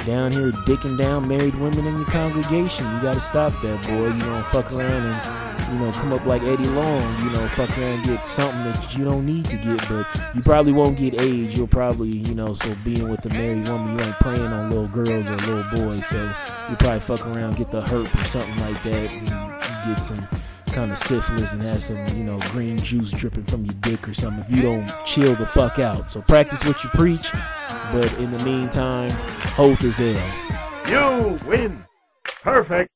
Down 0.06 0.32
here 0.32 0.52
dicking 0.52 0.96
down 0.98 1.28
married 1.28 1.56
women 1.56 1.88
in 1.88 1.96
your 1.96 2.06
congregation. 2.06 2.86
You 2.94 3.02
gotta 3.02 3.20
stop 3.20 3.60
that, 3.64 3.82
boy. 3.88 4.14
You 4.14 4.20
don't 4.20 4.46
fuck 4.46 4.72
around 4.72 5.06
and, 5.08 5.45
you 5.72 5.80
know, 5.80 5.92
come 5.92 6.14
up 6.14 6.26
like 6.26 6.42
Eddie 6.44 6.68
Long, 6.68 7.24
you 7.24 7.30
know, 7.32 7.48
fuck 7.50 7.76
around 7.78 8.04
get 8.06 8.26
something 8.28 8.64
that 8.64 8.98
you 8.98 9.04
don't 9.04 9.26
need 9.26 9.46
to 9.46 9.58
get, 9.58 9.88
but 9.90 10.08
you 10.36 10.42
probably 10.42 10.72
won't 10.72 10.98
get 10.98 11.20
AIDS. 11.20 11.58
You'll 11.58 11.68
probably, 11.68 12.10
you 12.10 12.36
know, 12.36 12.54
so 12.54 12.76
being 12.84 13.10
with 13.10 13.26
a 13.26 13.30
married 13.30 13.68
woman, 13.68 13.98
you 13.98 14.06
ain't 14.06 14.16
preying 14.16 14.46
on 14.46 14.70
little 14.70 14.88
girls 14.88 15.30
or 15.30 15.36
little 15.38 15.64
boys, 15.72 16.06
so 16.06 16.24
you 16.70 16.76
probably 16.76 17.00
fuck 17.00 17.26
around, 17.28 17.58
get 17.58 17.72
the 17.72 17.82
herp 17.82 18.14
or 18.22 18.24
something 18.26 18.58
like 18.60 18.82
that, 18.84 19.12
and 19.12 19.28
get 19.86 20.02
some 20.02 20.28
kind 20.68 20.92
of 20.92 20.98
syphilis 20.98 21.54
and 21.54 21.62
have 21.62 21.82
some, 21.82 22.06
you 22.18 22.24
know, 22.24 22.38
green 22.52 22.78
juice 22.78 23.12
dripping 23.12 23.46
from 23.46 23.66
your 23.66 23.76
dick 23.76 24.08
or 24.08 24.14
something 24.14 24.44
if 24.44 24.52
you 24.52 24.62
don't 24.62 24.92
chill 25.06 25.34
the 25.36 25.46
fuck 25.46 25.80
out. 25.80 26.12
So 26.12 26.22
practice 26.22 26.64
what 26.66 26.84
you 26.84 26.90
preach, 26.92 27.32
but 27.92 28.12
in 28.20 28.32
the 28.32 28.44
meantime, 28.44 29.10
hold 29.56 29.84
as 29.84 30.00
hell. 30.00 30.32
You 30.88 31.40
win. 31.48 31.86
Perfect. 32.42 32.92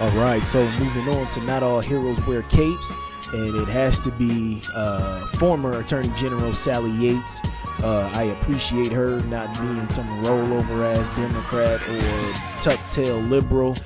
All 0.00 0.10
right, 0.18 0.42
so 0.42 0.64
moving 0.78 1.08
on 1.08 1.28
to 1.28 1.40
Not 1.42 1.62
All 1.62 1.80
Heroes 1.80 2.20
Wear 2.26 2.42
Capes, 2.42 2.90
and 3.32 3.54
it 3.54 3.68
has 3.68 4.00
to 4.00 4.10
be 4.10 4.60
uh, 4.74 5.26
former 5.28 5.78
Attorney 5.78 6.12
General 6.16 6.52
Sally 6.54 6.90
Yates. 6.90 7.40
Uh, 7.82 8.10
I 8.12 8.24
appreciate 8.24 8.92
her 8.92 9.20
not 9.22 9.58
being 9.60 9.86
some 9.88 10.06
rollover 10.22 10.84
ass 10.84 11.08
Democrat 11.10 11.80
or 11.88 12.60
tuck 12.60 12.80
tail 12.90 13.18
liberal. 13.18 13.76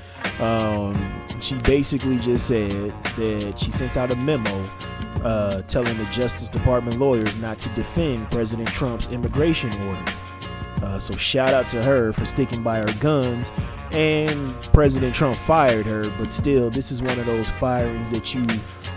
Um, 0.41 1.23
she 1.41 1.57
basically 1.59 2.19
just 2.19 2.47
said 2.47 2.93
that 3.17 3.55
she 3.59 3.71
sent 3.71 3.97
out 3.97 4.11
a 4.11 4.17
memo 4.17 4.71
uh, 5.23 5.63
telling 5.63 5.97
the 5.99 6.05
Justice 6.07 6.49
Department 6.49 6.99
lawyers 6.99 7.37
not 7.37 7.59
to 7.61 7.69
defend 7.71 8.31
President 8.31 8.69
Trump's 8.69 9.09
immigration 9.09 9.71
order. 9.87 10.05
Uh, 10.83 10.99
so 10.99 11.15
shout 11.15 11.55
out 11.55 11.69
to 11.69 11.83
her 11.83 12.13
for 12.13 12.27
sticking 12.27 12.63
by 12.63 12.79
her 12.79 12.93
guns. 13.01 13.51
And 13.93 14.55
President 14.73 15.15
Trump 15.15 15.37
fired 15.37 15.87
her, 15.87 16.09
but 16.19 16.31
still, 16.31 16.71
this 16.71 16.91
is 16.91 17.03
one 17.03 17.19
of 17.19 17.27
those 17.27 17.49
firings 17.49 18.11
that 18.11 18.35
you 18.35 18.43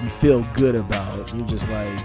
you 0.01 0.09
feel 0.09 0.45
good 0.53 0.75
about. 0.75 1.33
You're 1.33 1.47
just 1.47 1.69
like, 1.69 1.99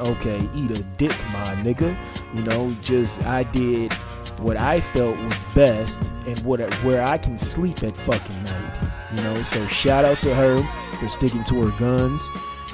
okay, 0.00 0.48
eat 0.54 0.70
a 0.70 0.82
dick, 0.98 1.16
my 1.32 1.54
nigga. 1.56 1.96
You 2.34 2.42
know, 2.42 2.76
just 2.80 3.22
I 3.24 3.44
did 3.44 3.92
what 4.38 4.56
I 4.56 4.80
felt 4.80 5.16
was 5.18 5.42
best 5.54 6.10
and 6.26 6.38
what 6.40 6.60
where 6.82 7.02
I 7.02 7.16
can 7.16 7.38
sleep 7.38 7.82
at 7.84 7.96
fucking 7.96 8.42
night. 8.42 8.90
You 9.14 9.22
know, 9.22 9.40
so 9.42 9.66
shout 9.68 10.04
out 10.04 10.20
to 10.20 10.34
her 10.34 10.62
for 10.98 11.08
sticking 11.08 11.44
to 11.44 11.62
her 11.62 11.78
guns 11.78 12.28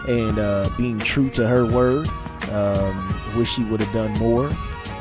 and 0.08 0.38
uh, 0.38 0.70
being 0.76 0.98
true 0.98 1.28
to 1.30 1.46
her 1.46 1.66
word. 1.66 2.08
Um, 2.50 3.20
wish 3.36 3.52
she 3.52 3.64
would 3.64 3.80
have 3.80 3.92
done 3.92 4.12
more 4.18 4.50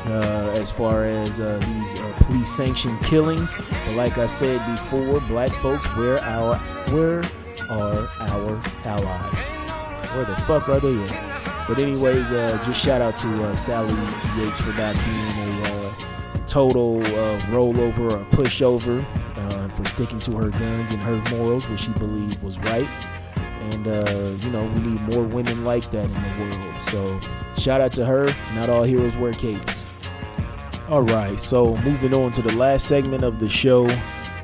uh, 0.06 0.50
as 0.54 0.70
far 0.70 1.04
as 1.04 1.40
uh, 1.40 1.58
these 1.58 2.00
uh, 2.00 2.12
police 2.18 2.50
sanctioned 2.50 3.00
killings. 3.04 3.54
But 3.54 3.94
like 3.94 4.18
I 4.18 4.26
said 4.26 4.64
before, 4.70 5.20
black 5.22 5.50
folks, 5.50 5.86
where 5.96 6.18
our 6.22 6.56
where 6.90 7.22
are 7.70 8.08
our 8.18 8.60
allies? 8.84 9.44
Where 10.14 10.24
the 10.24 10.36
fuck 10.36 10.68
are 10.68 10.80
they 10.80 11.02
at? 11.04 11.68
But 11.68 11.78
anyways, 11.78 12.32
uh, 12.32 12.60
just 12.64 12.84
shout 12.84 13.00
out 13.00 13.16
to 13.18 13.44
uh, 13.44 13.54
Sally 13.54 13.94
Yates 14.36 14.60
for 14.60 14.72
not 14.72 14.94
being 14.94 15.62
a 15.62 15.62
uh, 15.62 15.94
total 16.46 17.00
rollover 17.52 18.12
or 18.12 18.24
pushover, 18.36 19.04
for 19.70 19.84
sticking 19.86 20.18
to 20.18 20.32
her 20.32 20.50
guns 20.50 20.92
and 20.92 21.00
her 21.00 21.16
morals, 21.34 21.66
which 21.68 21.80
she 21.80 21.92
believed 21.92 22.42
was 22.42 22.58
right. 22.58 22.88
And, 23.36 23.86
you 24.44 24.50
know, 24.50 24.64
we 24.64 24.80
need 24.80 25.00
more 25.14 25.24
women 25.24 25.64
like 25.64 25.90
that 25.92 26.04
in 26.04 26.14
the 26.14 26.56
world. 26.58 26.80
So, 26.80 27.18
shout 27.58 27.80
out 27.80 27.92
to 27.92 28.04
her. 28.04 28.26
Not 28.54 28.68
all 28.68 28.82
heroes 28.82 29.16
wear 29.16 29.32
capes. 29.32 29.81
All 30.92 31.00
right, 31.00 31.40
so 31.40 31.74
moving 31.78 32.12
on 32.12 32.32
to 32.32 32.42
the 32.42 32.54
last 32.54 32.86
segment 32.86 33.24
of 33.24 33.38
the 33.38 33.48
show. 33.48 33.86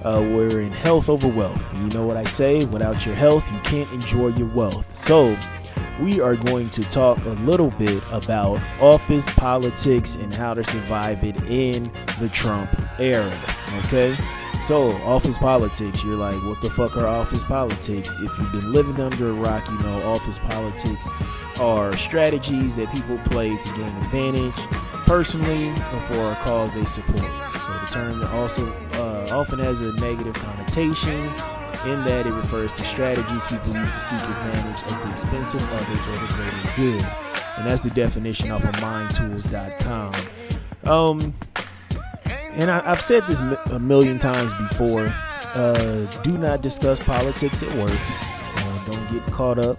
Uh, 0.03 0.27
we're 0.33 0.63
in 0.63 0.73
health 0.73 1.11
over 1.11 1.29
wealth. 1.29 1.69
You 1.75 1.91
know 1.91 2.07
what 2.07 2.17
I 2.17 2.25
say? 2.25 2.65
Without 2.65 3.05
your 3.05 3.15
health, 3.15 3.53
you 3.53 3.61
can't 3.61 3.93
enjoy 3.93 4.29
your 4.29 4.49
wealth. 4.49 4.95
So, 4.95 5.37
we 6.01 6.23
are 6.23 6.37
going 6.37 6.71
to 6.71 6.83
talk 6.85 7.23
a 7.27 7.37
little 7.45 7.71
bit 7.73 8.03
about 8.11 8.63
office 8.81 9.27
politics 9.35 10.15
and 10.15 10.33
how 10.33 10.55
to 10.55 10.65
survive 10.65 11.23
it 11.23 11.37
in 11.51 11.93
the 12.19 12.31
Trump 12.31 12.75
era. 12.99 13.39
Okay? 13.85 14.17
So, 14.63 14.93
office 15.03 15.37
politics, 15.37 16.03
you're 16.03 16.17
like, 16.17 16.43
what 16.45 16.63
the 16.63 16.71
fuck 16.71 16.97
are 16.97 17.07
office 17.07 17.45
politics? 17.45 18.23
If 18.23 18.39
you've 18.39 18.53
been 18.53 18.73
living 18.73 18.99
under 19.03 19.29
a 19.29 19.35
rock, 19.35 19.69
you 19.69 19.79
know 19.81 20.03
office 20.03 20.39
politics 20.39 21.07
are 21.61 21.97
strategies 21.97 22.77
that 22.77 22.93
people 22.93 23.19
play 23.19 23.57
to 23.57 23.69
gain 23.75 23.95
advantage 23.97 24.55
personally 25.07 25.71
or 25.71 26.01
for 26.03 26.33
a 26.33 26.37
cause 26.43 26.73
they 26.75 26.85
support. 26.85 27.19
So, 27.19 27.73
the 27.73 27.89
term 27.91 28.25
also 28.35 28.67
uh, 28.93 29.29
often 29.33 29.59
has 29.59 29.81
a 29.81 29.93
negative 30.01 30.35
connotation 30.35 31.19
in 31.87 32.05
that 32.05 32.27
it 32.27 32.33
refers 32.33 32.73
to 32.75 32.85
strategies 32.85 33.45
people 33.45 33.75
use 33.75 33.93
to 33.95 34.01
seek 34.01 34.21
advantage 34.21 34.83
at 34.93 35.05
the 35.05 35.13
expense 35.13 35.55
of 35.55 35.63
others 35.73 35.99
or 35.99 36.27
the 36.27 36.33
greater 36.35 36.73
good. 36.77 37.05
And 37.57 37.67
that's 37.67 37.83
the 37.83 37.91
definition 37.91 38.51
off 38.51 38.65
of 38.65 38.75
mindtools.com. 38.77 40.15
Um, 40.85 41.35
and 42.53 42.71
I, 42.71 42.83
have 42.83 43.01
said 43.01 43.27
this 43.27 43.41
a 43.41 43.79
million 43.79 44.19
times 44.19 44.53
before. 44.55 45.07
Uh, 45.55 46.05
do 46.23 46.37
not 46.37 46.63
discuss 46.63 47.01
politics 47.01 47.63
at 47.63 47.73
work. 47.77 47.91
Uh, 47.93 48.85
don't 48.87 49.13
get 49.13 49.33
caught 49.33 49.59
up 49.59 49.79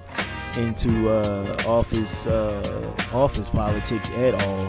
into 0.59 1.09
uh, 1.09 1.63
office 1.65 2.27
uh, 2.27 2.93
office 3.13 3.49
politics 3.49 4.09
at 4.11 4.35
all. 4.43 4.65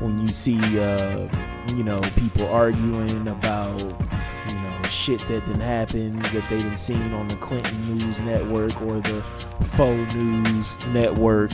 When 0.00 0.20
you 0.20 0.28
see, 0.28 0.58
uh, 0.80 1.28
you 1.76 1.84
know, 1.84 2.00
people 2.16 2.46
arguing 2.48 3.28
about, 3.28 3.80
you 3.80 4.54
know, 4.54 4.82
shit 4.88 5.20
that 5.28 5.46
didn't 5.46 5.60
happen 5.60 6.18
that 6.20 6.44
they 6.48 6.58
didn't 6.58 6.78
seen 6.78 7.12
on 7.12 7.28
the 7.28 7.36
Clinton 7.36 7.96
News 7.96 8.20
Network 8.20 8.80
or 8.82 9.00
the 9.00 9.22
Faux 9.76 10.14
News 10.14 10.86
Network. 10.88 11.52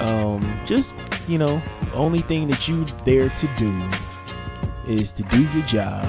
Um, 0.00 0.60
just, 0.64 0.94
you 1.26 1.38
know, 1.38 1.62
only 1.94 2.20
thing 2.20 2.46
that 2.48 2.68
you 2.68 2.84
dare 3.04 3.30
to 3.30 3.48
do 3.56 3.88
is 4.86 5.12
to 5.12 5.22
do 5.24 5.42
your 5.54 5.64
job 5.66 6.04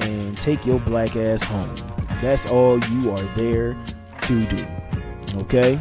and 0.00 0.36
take 0.36 0.64
your 0.64 0.78
black 0.80 1.16
ass 1.16 1.42
home. 1.42 1.74
That's 2.20 2.46
all 2.50 2.78
you 2.84 3.10
are 3.10 3.22
there 3.34 3.76
to 4.22 4.46
do. 4.46 4.66
Okay? 5.38 5.80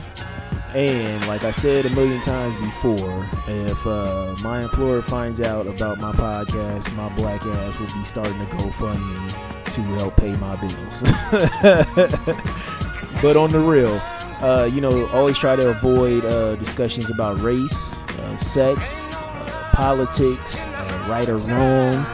And 0.75 1.25
like 1.25 1.45
I 1.45 1.51
said 1.51 1.85
a 1.85 1.89
million 1.91 2.21
times 2.21 2.57
before, 2.57 3.25
if 3.47 3.87
uh, 3.87 4.35
my 4.43 4.63
employer 4.63 5.01
finds 5.01 5.39
out 5.39 5.67
about 5.67 5.99
my 5.99 6.11
podcast, 6.11 6.93
my 6.97 7.07
black 7.15 7.45
ass 7.45 7.79
will 7.79 7.87
be 7.97 8.03
starting 8.03 8.37
to 8.39 8.45
GoFundMe 8.57 9.71
to 9.71 9.81
help 9.81 10.17
pay 10.17 10.35
my 10.35 10.57
bills. 10.57 11.01
but 13.21 13.37
on 13.37 13.51
the 13.51 13.59
real, 13.61 14.01
uh, 14.43 14.69
you 14.69 14.81
know, 14.81 15.07
always 15.11 15.37
try 15.37 15.55
to 15.55 15.69
avoid 15.69 16.25
uh, 16.25 16.55
discussions 16.55 17.09
about 17.09 17.39
race, 17.39 17.97
uh, 18.19 18.35
sex, 18.35 19.05
uh, 19.15 19.69
politics, 19.71 20.59
uh, 20.59 21.07
right 21.09 21.29
or 21.29 21.37
wrong, 21.37 22.05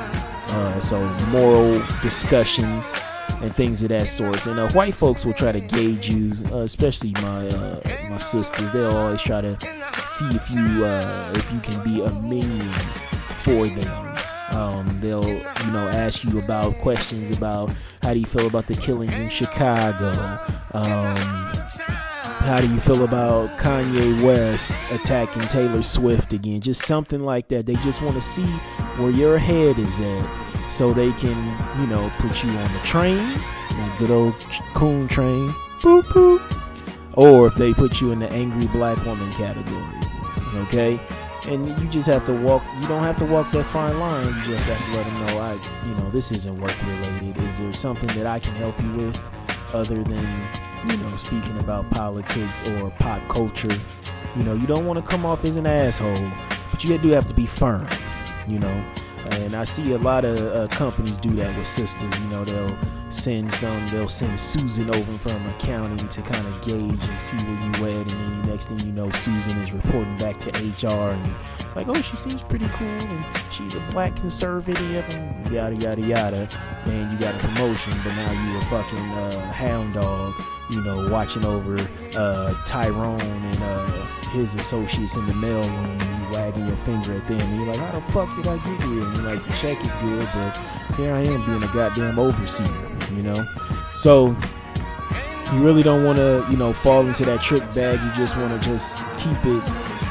so 0.80 1.04
moral 1.32 1.82
discussions 2.04 2.94
and 3.42 3.54
things 3.56 3.82
of 3.84 3.90
that 3.90 4.08
sort. 4.08 4.46
And 4.46 4.60
uh, 4.60 4.70
white 4.72 4.94
folks 4.94 5.26
will 5.26 5.34
try 5.34 5.52
to 5.52 5.60
gauge 5.60 6.10
you, 6.10 6.34
uh, 6.52 6.60
especially 6.60 7.12
my 7.14 7.48
uh, 7.48 7.82
my 8.10 8.18
sisters. 8.18 8.72
They'll 8.72 8.98
always 8.98 9.22
try 9.22 9.42
to 9.42 9.58
see 10.06 10.28
if 10.28 10.50
you 10.52 10.86
uh, 10.86 11.34
if 11.36 11.52
you 11.52 11.60
can 11.60 11.84
be 11.84 12.02
a 12.04 12.12
minion 12.22 12.72
for 13.36 13.68
them. 13.68 14.16
Um, 14.52 15.00
they'll 15.00 15.28
you 15.28 15.72
know 15.72 15.88
ask 15.88 16.24
you 16.24 16.40
about 16.40 16.78
questions 16.80 17.32
about 17.32 17.72
how 18.02 18.14
do 18.14 18.20
you 18.20 18.26
feel 18.26 18.48
about 18.48 18.68
the 18.68 18.76
killings 18.76 19.18
in 19.18 19.30
Chicago. 19.30 20.40
Um, 20.74 21.16
how 22.42 22.60
do 22.60 22.68
you 22.68 22.80
feel 22.80 23.04
about 23.04 23.58
Kanye 23.60 24.24
West 24.24 24.76
attacking 24.90 25.44
Taylor 25.44 25.84
Swift 25.84 26.34
again? 26.34 26.60
Just 26.60 26.82
something 26.86 27.24
like 27.24 27.48
that. 27.50 27.66
They 27.66 27.76
just 27.76 28.02
want 28.02 28.16
to 28.16 28.22
see 28.22 28.46
where 28.98 29.12
your 29.12 29.38
head 29.38 29.78
is 29.78 30.02
at 30.02 30.41
so 30.72 30.94
they 30.94 31.12
can, 31.14 31.38
you 31.80 31.88
know, 31.88 32.12
put 32.20 32.44
you 32.44 32.50
on 32.52 32.74
the 32.74 32.80
train, 32.80 33.18
that 33.18 33.96
good 34.00 34.12
old 34.12 34.40
coon 34.74 35.08
train, 35.08 35.50
boop 35.80 36.04
boop. 36.04 36.58
Or 37.14 37.48
if 37.48 37.56
they 37.56 37.74
put 37.74 38.00
you 38.00 38.12
in 38.12 38.20
the 38.20 38.32
angry 38.32 38.68
black 38.68 39.04
woman 39.06 39.30
category, 39.34 39.84
okay? 40.64 41.00
And 41.48 41.68
you 41.80 41.90
just 41.90 42.08
have 42.08 42.24
to 42.26 42.34
walk, 42.34 42.64
you 42.80 42.88
don't 42.88 43.04
have 43.04 43.18
to 43.18 43.26
walk 43.26 43.52
that 43.52 43.66
fine 43.66 44.00
line. 44.00 44.26
You 44.26 44.42
just 44.44 44.64
have 44.64 44.86
to 44.86 44.96
let 44.96 45.06
them 45.06 45.26
know, 45.26 45.42
I, 45.42 45.88
you 45.88 45.96
know, 45.96 46.10
this 46.12 46.32
isn't 46.32 46.60
work 46.62 46.76
related. 46.84 47.38
Is 47.42 47.60
there 47.60 47.74
something 47.74 48.08
that 48.18 48.26
I 48.26 48.40
can 48.40 48.56
help 48.56 48.82
you 48.82 48.94
with 48.94 49.32
other 49.74 50.04
than 50.04 50.50
you 50.88 50.98
know, 50.98 51.16
speaking 51.16 51.58
about 51.60 51.90
politics 51.92 52.68
or 52.70 52.90
pop 52.92 53.28
culture. 53.30 53.76
You 54.36 54.44
know, 54.44 54.54
you 54.54 54.66
don't 54.66 54.86
want 54.86 55.04
to 55.04 55.10
come 55.10 55.26
off 55.26 55.46
as 55.46 55.58
an 55.58 55.66
asshole, 55.66 56.32
but 56.72 56.84
you 56.84 56.98
do 56.98 57.10
have 57.10 57.28
to 57.28 57.34
be 57.34 57.46
firm. 57.46 57.88
You 58.48 58.60
know, 58.60 58.86
And 59.30 59.56
I 59.56 59.64
see 59.64 59.92
a 59.94 59.98
lot 59.98 60.26
of 60.26 60.40
uh, 60.42 60.68
companies 60.76 61.18
do 61.18 61.30
that 61.36 61.56
with 61.58 61.68
sisters. 61.68 62.18
You 62.20 62.28
know, 62.28 62.44
they'll 62.44 62.78
send 63.10 63.54
some, 63.54 63.88
they'll 63.88 64.08
send 64.08 64.40
Susan 64.40 64.90
over 64.90 65.18
from 65.18 65.46
accounting 65.50 66.08
to 66.08 66.22
kind 66.22 66.48
of 66.48 66.62
gauge 66.62 67.10
and 67.10 67.22
see 67.22 67.38
where 67.38 67.92
you 67.94 68.00
at. 68.00 68.12
And 68.12 68.22
then 68.22 68.42
next 68.48 68.68
thing 68.68 68.80
you 68.80 68.92
know, 68.92 69.10
Susan 69.12 69.58
is 69.60 69.72
reporting 69.74 70.18
back 70.18 70.38
to 70.40 70.50
HR 70.50 71.12
and 71.12 71.36
like, 71.76 71.88
oh, 71.88 72.02
she 72.02 72.16
seems 72.16 72.44
pretty 72.44 72.68
cool 72.70 72.88
and 72.88 73.26
she's 73.52 73.76
a 73.76 73.80
black 73.92 74.16
conservative 74.16 75.06
and 75.10 75.52
yada 75.52 75.76
yada 75.76 76.02
yada. 76.02 76.48
And 76.86 77.12
you 77.12 77.18
got 77.20 77.36
a 77.36 77.40
promotion, 77.40 77.94
but 78.04 78.14
now 78.16 78.32
you 78.32 78.58
a 78.58 78.62
fucking 78.62 78.98
uh, 78.98 79.52
hound 79.52 79.94
dog. 79.94 80.34
You 80.72 80.82
know, 80.82 81.12
watching 81.12 81.46
over 81.46 81.78
uh, 82.16 82.54
Tyrone 82.66 83.20
and 83.20 83.64
uh, 83.64 84.06
his 84.32 84.56
associates 84.56 85.16
in 85.16 85.26
the 85.26 85.34
mailroom, 85.34 85.68
and 85.68 86.02
you 86.02 86.38
wagging 86.38 86.66
your 86.66 86.78
finger 86.78 87.18
at 87.18 87.28
them, 87.28 87.42
and 87.42 87.58
you're 87.58 87.68
like, 87.68 87.78
how 87.78 88.00
the 88.00 88.02
fuck 88.14 88.34
did 88.36 88.48
I 88.48 88.56
get 88.56 88.82
here? 88.82 89.04
And 89.04 89.18
you're 89.18 89.36
like, 89.36 89.44
the 89.46 89.54
check 89.54 89.80
is 89.86 89.94
good, 89.96 90.28
but 90.34 90.58
here 90.96 91.14
I 91.14 91.24
am 91.24 91.46
being 91.46 91.62
a 91.62 91.74
goddamn 91.74 92.18
overseer, 92.18 92.66
you 93.14 93.22
know? 93.22 93.46
So, 93.94 94.36
you 95.52 95.60
really 95.62 95.84
don't 95.84 96.06
want 96.06 96.18
to, 96.18 96.46
you 96.50 96.56
know, 96.56 96.72
fall 96.72 97.06
into 97.06 97.26
that 97.26 97.42
trick 97.42 97.62
bag. 97.74 98.02
You 98.02 98.12
just 98.14 98.38
want 98.38 98.62
to 98.62 98.70
just 98.70 98.96
keep 99.18 99.38
it 99.46 99.64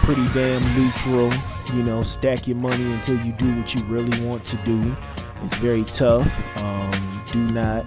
pretty 0.04 0.26
damn 0.34 0.62
neutral, 0.76 1.32
you 1.74 1.82
know, 1.82 2.02
stack 2.02 2.46
your 2.46 2.58
money 2.58 2.92
until 2.92 3.18
you 3.24 3.32
do 3.32 3.56
what 3.56 3.74
you 3.74 3.82
really 3.84 4.22
want 4.26 4.44
to 4.44 4.56
do. 4.58 4.94
It's 5.42 5.56
very 5.56 5.84
tough. 5.84 6.30
Um, 6.58 7.22
do 7.32 7.40
not 7.50 7.86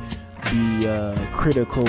be 0.51 0.87
uh, 0.87 1.27
critical 1.31 1.87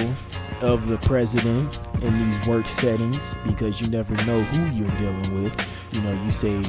of 0.60 0.88
the 0.88 0.98
president 0.98 1.80
in 2.02 2.18
these 2.18 2.46
work 2.46 2.68
settings 2.68 3.36
because 3.46 3.80
you 3.80 3.88
never 3.88 4.14
know 4.24 4.40
who 4.42 4.66
you're 4.76 4.96
dealing 4.98 5.42
with. 5.42 5.54
You 5.92 6.00
know, 6.02 6.12
you 6.24 6.30
say 6.30 6.62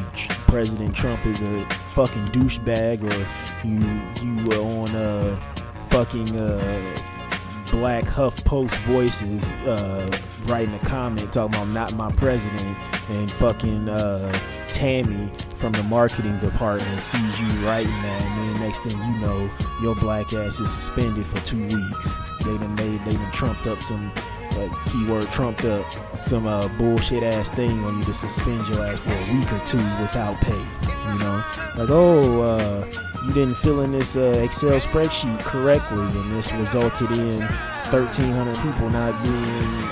President 0.47 0.95
Trump 0.95 1.25
is 1.25 1.41
a 1.41 1.65
fucking 1.93 2.25
douchebag, 2.27 3.03
or 3.03 3.67
you 3.67 3.79
you 4.23 4.51
are 4.51 4.81
on 4.81 4.95
a 4.95 5.87
fucking 5.89 6.35
uh, 6.35 6.95
black 7.71 8.03
HuffPost 8.05 8.77
voices 8.83 9.53
uh, 9.53 10.09
writing 10.47 10.73
a 10.75 10.79
comment 10.79 11.31
talking 11.31 11.55
about 11.55 11.67
not 11.69 11.93
my 11.95 12.11
president, 12.13 12.77
and 13.09 13.29
fucking 13.29 13.89
uh, 13.89 14.31
Tammy 14.67 15.29
from 15.55 15.71
the 15.73 15.83
marketing 15.83 16.39
department 16.39 17.01
sees 17.01 17.39
you 17.39 17.47
writing 17.65 17.91
that, 18.01 18.21
and 18.21 18.55
then 18.55 18.61
next 18.61 18.79
thing 18.83 18.97
you 18.97 19.19
know, 19.19 19.49
your 19.81 19.95
black 19.95 20.33
ass 20.33 20.59
is 20.59 20.73
suspended 20.73 21.25
for 21.25 21.39
two 21.41 21.61
weeks. 21.63 22.15
They 22.43 22.57
done 22.57 22.75
made, 22.75 23.03
they 23.05 23.13
done 23.13 23.31
trumped 23.31 23.67
up 23.67 23.81
some 23.81 24.11
uh, 24.57 24.69
keyword 24.87 25.29
trumped 25.31 25.65
up 25.65 25.85
some 26.23 26.45
uh, 26.47 26.67
bullshit 26.77 27.23
ass 27.23 27.49
thing 27.49 27.83
on 27.83 27.97
you 27.97 28.03
to 28.05 28.13
suspend 28.13 28.67
your 28.67 28.85
ass 28.85 28.99
for 28.99 29.13
a 29.13 29.33
week 29.33 29.51
or 29.51 29.59
two 29.65 29.77
without 30.01 30.39
pay. 30.41 30.65
You 31.11 31.19
know, 31.19 31.43
like 31.75 31.89
oh, 31.89 32.41
uh, 32.41 32.91
you 33.25 33.33
didn't 33.33 33.55
fill 33.55 33.81
in 33.81 33.91
this 33.91 34.17
uh, 34.17 34.41
Excel 34.43 34.71
spreadsheet 34.71 35.39
correctly, 35.39 36.01
and 36.01 36.31
this 36.31 36.51
resulted 36.53 37.11
in 37.11 37.41
1,300 37.91 38.55
people 38.57 38.89
not 38.89 39.21
being 39.23 39.33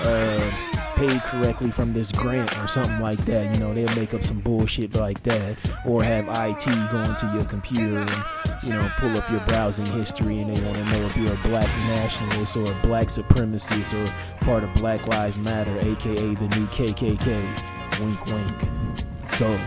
uh, 0.06 0.73
paid 1.08 1.22
correctly 1.24 1.70
from 1.70 1.92
this 1.92 2.12
grant 2.12 2.58
or 2.60 2.68
something 2.68 3.00
like 3.00 3.18
that. 3.20 3.54
You 3.54 3.60
know, 3.60 3.74
they'll 3.74 3.96
make 3.96 4.14
up 4.14 4.24
some 4.24 4.40
bullshit 4.40 4.96
like 4.96 5.22
that, 5.24 5.58
or 5.86 6.04
have 6.04 6.28
IT 6.30 6.66
go 6.92 7.02
into 7.04 7.30
your 7.36 7.46
computer 7.46 8.00
and 8.00 8.64
you 8.64 8.74
know 8.74 8.90
pull 8.98 9.16
up 9.18 9.30
your 9.30 9.42
browsing 9.42 9.86
history, 9.86 10.40
and 10.40 10.56
they 10.56 10.62
want 10.64 10.78
to 10.78 10.86
know 10.86 11.06
if 11.06 11.18
you're 11.18 11.34
a 11.34 11.44
black 11.44 11.68
nationalist 11.88 12.56
or 12.56 12.72
a 12.72 12.82
black 12.82 13.08
supremacist 13.08 13.94
or 13.94 14.46
part 14.46 14.64
of 14.64 14.74
Black 14.76 15.06
Lives 15.08 15.38
Matter, 15.38 15.78
aka 15.80 16.36
the 16.36 16.48
new 16.56 16.68
KKK. 16.68 18.00
Wink, 18.00 18.26
wink. 18.28 19.30
So 19.30 19.60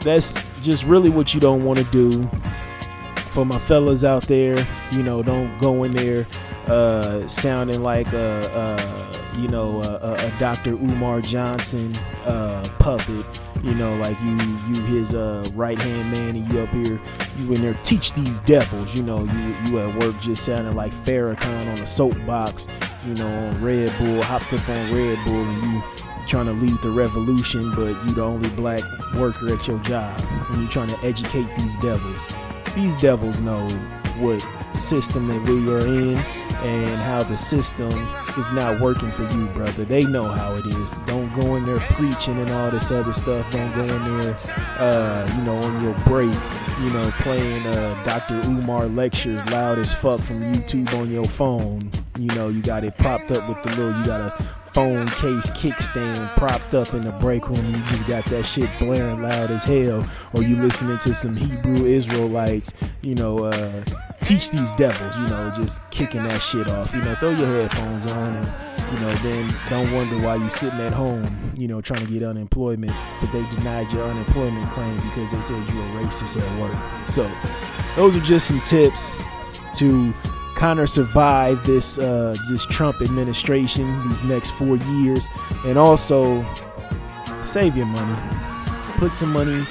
that's 0.00 0.34
just 0.62 0.84
really 0.84 1.10
what 1.10 1.32
you 1.32 1.40
don't 1.40 1.64
want 1.64 1.78
to 1.78 1.84
do. 1.84 2.28
For 3.28 3.44
my 3.44 3.58
fellas 3.58 4.02
out 4.02 4.22
there, 4.24 4.66
you 4.92 5.02
know, 5.02 5.22
don't 5.22 5.58
go 5.58 5.84
in 5.84 5.92
there 5.92 6.26
uh, 6.66 7.26
sounding 7.28 7.82
like 7.82 8.10
a, 8.14 9.18
a 9.20 9.25
you 9.36 9.48
know 9.48 9.82
a, 9.82 10.14
a, 10.14 10.38
Dr. 10.38 10.72
Umar 10.72 11.20
Johnson 11.20 11.94
uh, 12.24 12.66
puppet. 12.78 13.24
You 13.62 13.74
know, 13.74 13.96
like 13.96 14.20
you 14.22 14.36
you 14.68 14.82
his 14.82 15.14
uh, 15.14 15.48
right 15.54 15.78
hand 15.78 16.10
man, 16.10 16.36
and 16.36 16.52
you 16.52 16.60
up 16.60 16.68
here, 16.70 17.00
you 17.38 17.52
in 17.52 17.62
there 17.62 17.78
teach 17.82 18.12
these 18.12 18.40
devils. 18.40 18.94
You 18.94 19.02
know, 19.02 19.24
you 19.24 19.56
you 19.64 19.80
at 19.80 19.96
work 19.98 20.20
just 20.20 20.44
sounding 20.44 20.74
like 20.74 20.92
Farrakhan 20.92 21.72
on 21.72 21.82
a 21.82 21.86
soapbox. 21.86 22.68
You 23.04 23.14
know, 23.14 23.26
on 23.26 23.62
Red 23.62 23.96
Bull, 23.98 24.22
hopped 24.22 24.52
up 24.52 24.68
on 24.68 24.94
Red 24.94 25.24
Bull, 25.24 25.42
and 25.42 25.62
you 25.62 25.82
trying 26.26 26.46
to 26.46 26.52
lead 26.52 26.80
the 26.82 26.90
revolution, 26.90 27.72
but 27.74 27.92
you 28.06 28.14
the 28.14 28.22
only 28.22 28.50
black 28.50 28.82
worker 29.14 29.54
at 29.54 29.66
your 29.66 29.78
job, 29.80 30.20
and 30.50 30.62
you 30.62 30.68
trying 30.68 30.88
to 30.88 30.98
educate 31.04 31.48
these 31.56 31.76
devils. 31.78 32.26
These 32.74 32.96
devils 32.96 33.40
know 33.40 33.66
what 34.18 34.44
system 34.74 35.28
that 35.28 35.42
we 35.48 35.72
are 35.72 35.86
in 35.86 36.16
and 36.62 37.00
how 37.00 37.22
the 37.22 37.36
system 37.36 37.90
is 38.36 38.50
not 38.52 38.80
working 38.80 39.10
for 39.10 39.22
you, 39.34 39.46
brother. 39.48 39.84
They 39.84 40.04
know 40.04 40.26
how 40.26 40.54
it 40.56 40.66
is. 40.66 40.94
Don't 41.06 41.32
go 41.38 41.56
in 41.56 41.66
there 41.66 41.80
preaching 41.80 42.38
and 42.38 42.50
all 42.50 42.70
this 42.70 42.90
other 42.90 43.12
stuff. 43.12 43.50
Don't 43.52 43.72
go 43.74 43.82
in 43.82 44.20
there, 44.20 44.36
uh, 44.78 45.32
you 45.36 45.42
know, 45.42 45.56
on 45.56 45.82
your 45.82 45.94
break, 46.06 46.34
you 46.80 46.90
know, 46.90 47.10
playing 47.20 47.66
uh, 47.66 48.02
Dr. 48.04 48.40
Umar 48.48 48.86
lectures 48.86 49.44
loud 49.46 49.78
as 49.78 49.92
fuck 49.94 50.20
from 50.20 50.40
YouTube 50.40 50.92
on 50.98 51.10
your 51.10 51.24
phone. 51.24 51.90
You 52.18 52.28
know, 52.34 52.48
you 52.48 52.62
got 52.62 52.84
it 52.84 52.96
propped 52.98 53.30
up 53.30 53.48
with 53.48 53.62
the 53.62 53.70
little, 53.70 53.98
you 53.98 54.06
got 54.06 54.20
a 54.20 54.44
phone 54.76 55.06
case 55.06 55.48
kickstand 55.52 56.36
propped 56.36 56.74
up 56.74 56.92
in 56.92 57.00
the 57.00 57.12
break 57.12 57.48
room. 57.48 57.64
You 57.64 57.82
just 57.84 58.06
got 58.06 58.26
that 58.26 58.44
shit 58.44 58.68
blaring 58.78 59.22
loud 59.22 59.50
as 59.50 59.64
hell. 59.64 60.06
Or 60.34 60.42
you 60.42 60.56
listening 60.56 60.98
to 60.98 61.14
some 61.14 61.34
Hebrew 61.34 61.86
Israelites, 61.86 62.74
you 63.00 63.14
know, 63.14 63.44
uh, 63.44 63.84
teach 64.22 64.50
these 64.50 64.70
devils, 64.72 65.16
you 65.16 65.28
know, 65.28 65.50
just 65.56 65.80
kicking 65.90 66.24
that 66.24 66.42
shit 66.42 66.68
off. 66.68 66.92
You 66.92 67.00
know, 67.00 67.14
throw 67.14 67.30
your 67.30 67.46
headphones 67.46 68.04
on 68.04 68.36
and, 68.36 68.92
you 68.92 69.00
know, 69.00 69.14
then 69.14 69.50
don't 69.70 69.90
wonder 69.94 70.20
why 70.22 70.36
you 70.36 70.50
sitting 70.50 70.80
at 70.80 70.92
home, 70.92 71.54
you 71.58 71.68
know, 71.68 71.80
trying 71.80 72.04
to 72.04 72.12
get 72.12 72.22
unemployment, 72.22 72.92
but 73.22 73.32
they 73.32 73.46
denied 73.56 73.90
your 73.94 74.02
unemployment 74.02 74.68
claim 74.72 74.96
because 74.96 75.32
they 75.32 75.40
said 75.40 75.66
you 75.70 75.74
were 75.74 76.02
racist 76.02 76.38
at 76.38 76.60
work. 76.60 77.08
So, 77.08 77.26
those 77.96 78.14
are 78.14 78.20
just 78.20 78.46
some 78.46 78.60
tips 78.60 79.16
to 79.78 80.12
of 80.62 80.90
survive 80.90 81.64
this 81.66 81.98
uh, 81.98 82.34
this 82.48 82.64
Trump 82.66 83.02
administration 83.02 84.08
these 84.08 84.24
next 84.24 84.50
four 84.52 84.76
years, 84.76 85.28
and 85.64 85.78
also 85.78 86.44
save 87.44 87.76
your 87.76 87.86
money. 87.86 88.16
Put 88.96 89.12
some 89.12 89.32
money, 89.32 89.66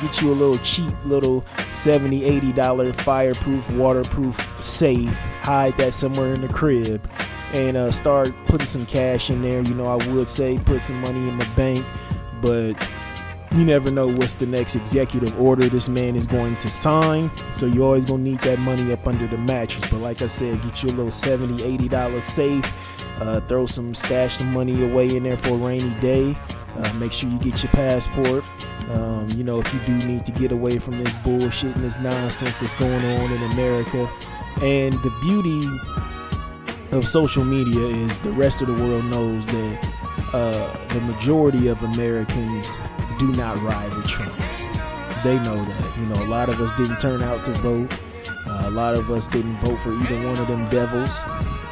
get 0.00 0.20
you 0.22 0.32
a 0.32 0.34
little 0.34 0.58
cheap 0.58 0.94
little 1.04 1.44
70 1.70 2.24
80 2.24 2.52
dollar 2.52 2.92
fireproof, 2.92 3.70
waterproof 3.72 4.48
safe. 4.60 5.14
Hide 5.42 5.76
that 5.76 5.92
somewhere 5.94 6.34
in 6.34 6.40
the 6.40 6.48
crib, 6.48 7.08
and 7.52 7.76
uh, 7.76 7.90
start 7.90 8.32
putting 8.46 8.66
some 8.66 8.86
cash 8.86 9.30
in 9.30 9.42
there. 9.42 9.60
You 9.60 9.74
know, 9.74 9.86
I 9.86 9.96
would 10.12 10.28
say 10.28 10.58
put 10.58 10.82
some 10.82 11.00
money 11.00 11.28
in 11.28 11.38
the 11.38 11.48
bank, 11.56 11.84
but 12.40 12.74
you 13.54 13.64
never 13.64 13.90
know 13.90 14.06
what's 14.06 14.34
the 14.34 14.46
next 14.46 14.76
executive 14.76 15.38
order 15.40 15.68
this 15.68 15.88
man 15.88 16.16
is 16.16 16.26
going 16.26 16.56
to 16.56 16.70
sign. 16.70 17.30
So 17.52 17.66
you 17.66 17.84
always 17.84 18.04
gonna 18.04 18.22
need 18.22 18.40
that 18.40 18.58
money 18.58 18.92
up 18.92 19.06
under 19.06 19.26
the 19.26 19.38
mattress. 19.38 19.88
But 19.90 20.00
like 20.00 20.22
I 20.22 20.26
said, 20.26 20.62
get 20.62 20.82
your 20.82 20.92
little 20.92 21.10
70 21.10 21.62
80 21.62 21.88
dollars 21.88 22.24
safe. 22.24 22.98
Uh, 23.20 23.40
throw 23.40 23.66
some 23.66 23.94
stash 23.94 24.36
some 24.36 24.52
money 24.52 24.82
away 24.82 25.14
in 25.16 25.22
there 25.22 25.36
for 25.36 25.50
a 25.50 25.56
rainy 25.56 25.94
day. 26.00 26.36
Uh, 26.76 26.92
make 26.94 27.12
sure 27.12 27.28
you 27.28 27.38
get 27.38 27.62
your 27.62 27.70
passport. 27.72 28.42
Um, 28.90 29.28
you 29.30 29.44
know, 29.44 29.60
if 29.60 29.72
you 29.72 29.80
do 29.80 29.94
need 30.06 30.24
to 30.24 30.32
get 30.32 30.50
away 30.50 30.78
from 30.78 31.02
this 31.02 31.14
bullshit 31.16 31.74
and 31.76 31.84
this 31.84 31.98
nonsense 31.98 32.58
that's 32.58 32.74
going 32.74 33.04
on 33.04 33.30
in 33.32 33.42
America. 33.52 34.10
And 34.62 34.94
the 34.94 35.12
beauty 35.20 35.68
of 36.96 37.06
social 37.06 37.44
media 37.44 37.86
is 38.06 38.20
the 38.20 38.32
rest 38.32 38.62
of 38.62 38.68
the 38.68 38.74
world 38.74 39.04
knows 39.06 39.46
that 39.46 39.92
uh, 40.32 40.86
the 40.88 41.00
majority 41.02 41.68
of 41.68 41.82
Americans 41.82 42.76
do 43.22 43.32
not 43.36 43.62
ride 43.62 43.94
with 43.94 44.08
Trump. 44.08 44.34
They 45.22 45.38
know 45.38 45.64
that. 45.64 45.98
You 45.98 46.06
know, 46.06 46.24
a 46.24 46.26
lot 46.26 46.48
of 46.48 46.60
us 46.60 46.72
didn't 46.76 46.98
turn 46.98 47.22
out 47.22 47.44
to 47.44 47.52
vote. 47.52 47.92
Uh, 48.44 48.64
a 48.64 48.70
lot 48.70 48.94
of 48.94 49.10
us 49.12 49.28
didn't 49.28 49.56
vote 49.58 49.80
for 49.80 49.92
either 49.92 50.16
one 50.26 50.38
of 50.40 50.48
them 50.48 50.68
devils. 50.70 51.20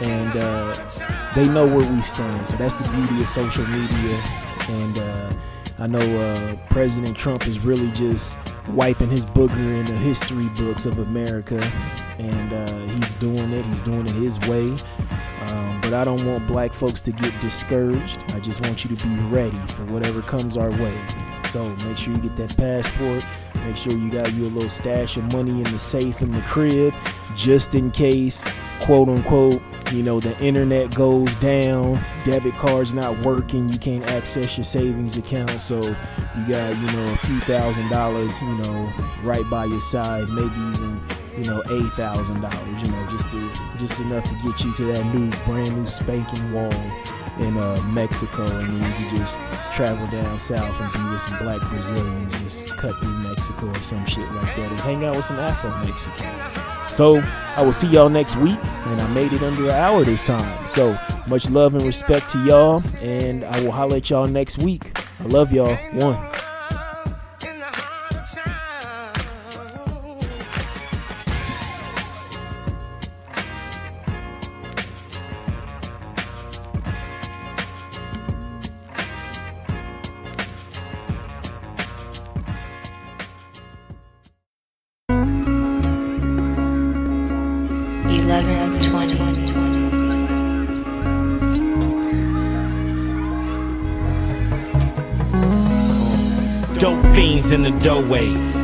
And 0.00 0.36
uh, 0.36 1.32
they 1.34 1.48
know 1.48 1.66
where 1.66 1.90
we 1.92 2.00
stand. 2.02 2.46
So 2.46 2.56
that's 2.56 2.74
the 2.74 2.88
beauty 2.90 3.20
of 3.20 3.26
social 3.26 3.66
media. 3.66 4.20
And 4.68 4.98
uh, 4.98 5.32
I 5.80 5.86
know 5.88 6.20
uh, 6.20 6.56
President 6.68 7.16
Trump 7.16 7.48
is 7.48 7.58
really 7.58 7.90
just 7.90 8.36
wiping 8.68 9.08
his 9.08 9.26
booger 9.26 9.80
in 9.80 9.86
the 9.86 9.96
history 9.96 10.48
books 10.50 10.86
of 10.86 11.00
America. 11.00 11.60
And 12.18 12.52
uh, 12.52 12.94
he's 12.94 13.14
doing 13.14 13.52
it, 13.52 13.64
he's 13.66 13.80
doing 13.80 14.06
it 14.06 14.14
his 14.14 14.38
way. 14.46 14.76
Um, 15.50 15.80
but 15.80 15.94
I 15.94 16.04
don't 16.04 16.24
want 16.26 16.46
black 16.46 16.72
folks 16.72 17.00
to 17.02 17.12
get 17.12 17.38
discouraged. 17.40 18.22
I 18.34 18.40
just 18.40 18.60
want 18.60 18.84
you 18.84 18.94
to 18.94 19.06
be 19.06 19.14
ready 19.24 19.58
for 19.68 19.84
whatever 19.86 20.22
comes 20.22 20.56
our 20.56 20.70
way. 20.70 20.98
So 21.50 21.68
make 21.84 21.96
sure 21.96 22.14
you 22.14 22.20
get 22.20 22.36
that 22.36 22.56
passport. 22.56 23.26
Make 23.64 23.76
sure 23.76 23.92
you 23.92 24.10
got 24.10 24.32
you 24.34 24.46
a 24.46 24.48
little 24.48 24.68
stash 24.68 25.16
of 25.16 25.24
money 25.32 25.50
in 25.50 25.64
the 25.64 25.78
safe 25.78 26.22
in 26.22 26.32
the 26.32 26.42
crib, 26.42 26.94
just 27.34 27.74
in 27.74 27.90
case, 27.90 28.44
quote 28.80 29.08
unquote, 29.08 29.60
you 29.92 30.02
know 30.04 30.20
the 30.20 30.38
internet 30.38 30.94
goes 30.94 31.34
down, 31.36 32.02
debit 32.24 32.56
cards 32.56 32.94
not 32.94 33.18
working, 33.24 33.68
you 33.68 33.78
can't 33.78 34.04
access 34.04 34.56
your 34.56 34.64
savings 34.64 35.16
account, 35.16 35.60
so 35.60 35.80
you 35.80 36.46
got 36.48 36.76
you 36.76 36.92
know 36.92 37.12
a 37.12 37.16
few 37.18 37.40
thousand 37.40 37.88
dollars, 37.88 38.40
you 38.40 38.54
know, 38.58 38.92
right 39.24 39.48
by 39.50 39.64
your 39.64 39.80
side, 39.80 40.28
maybe 40.28 40.54
even 40.54 41.02
you 41.36 41.44
know 41.44 41.62
eight 41.70 41.92
thousand 41.94 42.40
dollars, 42.40 42.82
you 42.82 42.92
know, 42.92 43.06
just 43.78 44.00
enough 44.00 44.28
to 44.28 44.34
get 44.36 44.64
you 44.64 44.72
to 44.74 44.84
that 44.92 45.04
new 45.14 45.30
brand 45.44 45.76
new 45.76 45.86
spanking 45.86 46.52
wall 46.52 46.72
in 47.38 47.56
uh, 47.56 47.80
Mexico, 47.92 48.44
and 48.44 48.80
then 48.80 49.02
you 49.02 49.08
can 49.08 49.16
just 49.16 49.36
travel 49.72 50.06
down 50.08 50.38
south 50.38 50.78
and 50.80 50.92
be 50.92 51.10
with 51.10 51.22
some 51.22 51.38
black 51.38 51.60
Brazilians, 51.70 52.32
just 52.42 52.76
cut 52.76 52.98
through 53.00 53.10
Mexico 53.18 53.68
or 53.68 53.82
some 53.82 54.04
shit 54.06 54.30
like 54.32 54.54
that, 54.56 54.70
and 54.70 54.80
hang 54.80 55.04
out 55.04 55.16
with 55.16 55.24
some 55.24 55.38
Afro 55.38 55.70
Mexicans. 55.84 56.42
So 56.88 57.20
I 57.56 57.62
will 57.62 57.72
see 57.72 57.86
y'all 57.88 58.08
next 58.08 58.36
week, 58.36 58.58
and 58.62 59.00
I 59.00 59.06
made 59.08 59.32
it 59.32 59.42
under 59.42 59.64
an 59.64 59.70
hour 59.70 60.04
this 60.04 60.22
time. 60.22 60.66
So 60.66 60.98
much 61.28 61.48
love 61.48 61.74
and 61.74 61.84
respect 61.84 62.28
to 62.30 62.44
y'all, 62.44 62.82
and 63.00 63.44
I 63.44 63.62
will 63.62 63.72
holler 63.72 63.96
at 63.96 64.10
y'all 64.10 64.26
next 64.26 64.58
week. 64.58 64.98
I 65.20 65.24
love 65.24 65.52
y'all. 65.52 65.76
One. 65.92 66.39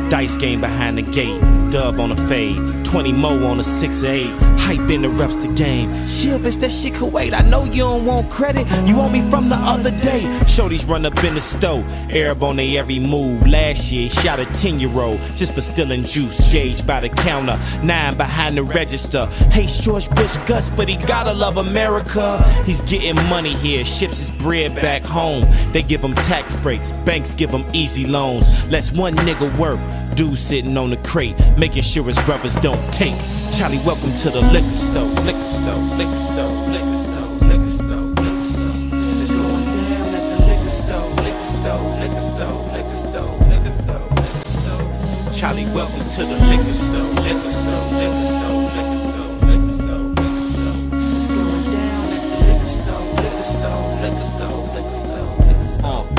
Dice 0.09 0.35
game 0.35 0.59
behind 0.59 0.97
the 0.97 1.01
gate. 1.01 1.41
Dub 1.71 1.99
on 1.99 2.11
a 2.11 2.15
fade. 2.15 2.57
20 2.85 3.11
mo 3.11 3.45
on 3.45 3.59
a 3.59 3.63
6 3.63 4.03
8. 4.03 4.27
Hype 4.59 4.89
interrupts 4.89 5.35
the 5.37 5.47
game. 5.49 5.91
Chill, 6.03 6.39
bitch, 6.39 6.59
that 6.59 6.71
shit 6.71 6.95
could 6.95 7.11
wait. 7.11 7.33
I 7.33 7.41
know 7.41 7.65
you 7.65 7.83
don't 7.83 8.05
want 8.05 8.29
credit. 8.29 8.67
You 8.87 8.97
want 8.97 9.13
me 9.13 9.21
from 9.29 9.49
the 9.49 9.55
other 9.55 9.91
day. 10.01 10.21
Shorties 10.45 10.87
run 10.87 11.05
up 11.05 11.23
in 11.23 11.35
the 11.35 11.41
stove. 11.41 11.85
Arab 12.11 12.43
on 12.43 12.55
they 12.55 12.77
every 12.77 12.99
move. 12.99 13.45
Last 13.47 13.91
year, 13.91 14.09
shot 14.09 14.39
a 14.39 14.45
10 14.45 14.79
year 14.79 14.99
old 14.99 15.19
just 15.35 15.53
for 15.53 15.61
stealing 15.61 16.03
juice. 16.03 16.51
Gauged 16.51 16.87
by 16.87 17.01
the 17.01 17.09
counter. 17.09 17.59
Nine 17.83 18.15
behind 18.17 18.57
the 18.57 18.63
register. 18.63 19.25
Hates 19.51 19.79
George 19.79 20.09
Bush 20.11 20.37
guts, 20.45 20.69
but 20.69 20.87
he 20.89 20.97
gotta 21.05 21.33
love 21.33 21.57
America. 21.57 22.43
He's 22.65 22.81
getting 22.81 23.15
money 23.29 23.53
here. 23.53 23.83
Ships 23.85 24.17
his 24.17 24.31
bread 24.31 24.75
back 24.75 25.03
home. 25.03 25.45
They 25.71 25.83
give 25.83 26.03
him 26.03 26.13
tax 26.13 26.55
breaks. 26.55 26.91
Banks 26.91 27.33
give 27.33 27.49
him 27.49 27.65
easy 27.73 28.05
loans. 28.05 28.47
Lets 28.69 28.91
one 28.91 29.15
nigga 29.17 29.55
work. 29.57 29.79
Dude 30.17 30.35
sitting 30.35 30.75
on 30.77 30.89
the 30.89 30.97
crate, 30.97 31.35
making 31.59 31.83
sure 31.83 32.03
his 32.05 32.17
brothers 32.23 32.55
don't 32.55 32.91
take. 32.91 33.13
Charlie, 33.55 33.77
welcome 33.85 34.15
to 34.15 34.31
the 34.31 34.41
liquor 34.41 34.73
store. 34.73 35.03
Liquor 35.03 35.45
store, 35.45 35.75
liquor 35.93 36.17
store, 36.17 36.49
liquor 36.73 36.97
store, 36.97 37.37
liquor 37.45 37.69
store, 37.69 38.01
liquor 38.17 38.41
store. 38.49 38.81
It's 39.21 39.29
going 39.29 39.65
down 39.69 40.17
at 40.17 40.25
the 40.33 40.41
liquor 40.49 40.73
store, 40.73 41.05
liquor 41.21 41.45
store, 41.45 41.85
liquor 42.01 42.17
store, 42.17 42.65
liquor 42.73 42.97
store, 42.97 43.29
liquor 43.45 43.69
store, 43.69 44.09
liquor 44.09 44.49
store. 44.57 45.37
Charlie, 45.37 45.69
welcome 45.69 46.09
to 46.09 46.25
the 46.25 46.33
liquor 46.49 46.73
store, 46.73 47.13
liquor 47.21 47.53
store, 47.53 47.85
liquor 47.93 48.25
store, 48.25 48.73
liquor 48.73 48.97
store, 48.97 49.37
liquor 49.45 49.69
store, 49.69 50.01
liquor 50.17 50.49
store. 50.49 50.81
It's 51.13 51.29
going 51.29 51.61
down 51.69 52.09
at 52.17 52.25
the 52.25 52.41
liquor 52.57 52.73
store, 52.73 53.05
liquor 53.21 53.45
store, 53.53 54.01
liquor 54.01 54.25
store, 54.33 54.65
liquor 54.73 54.97
store, 54.97 55.29
liquor 55.45 55.69
store. 55.77 56.09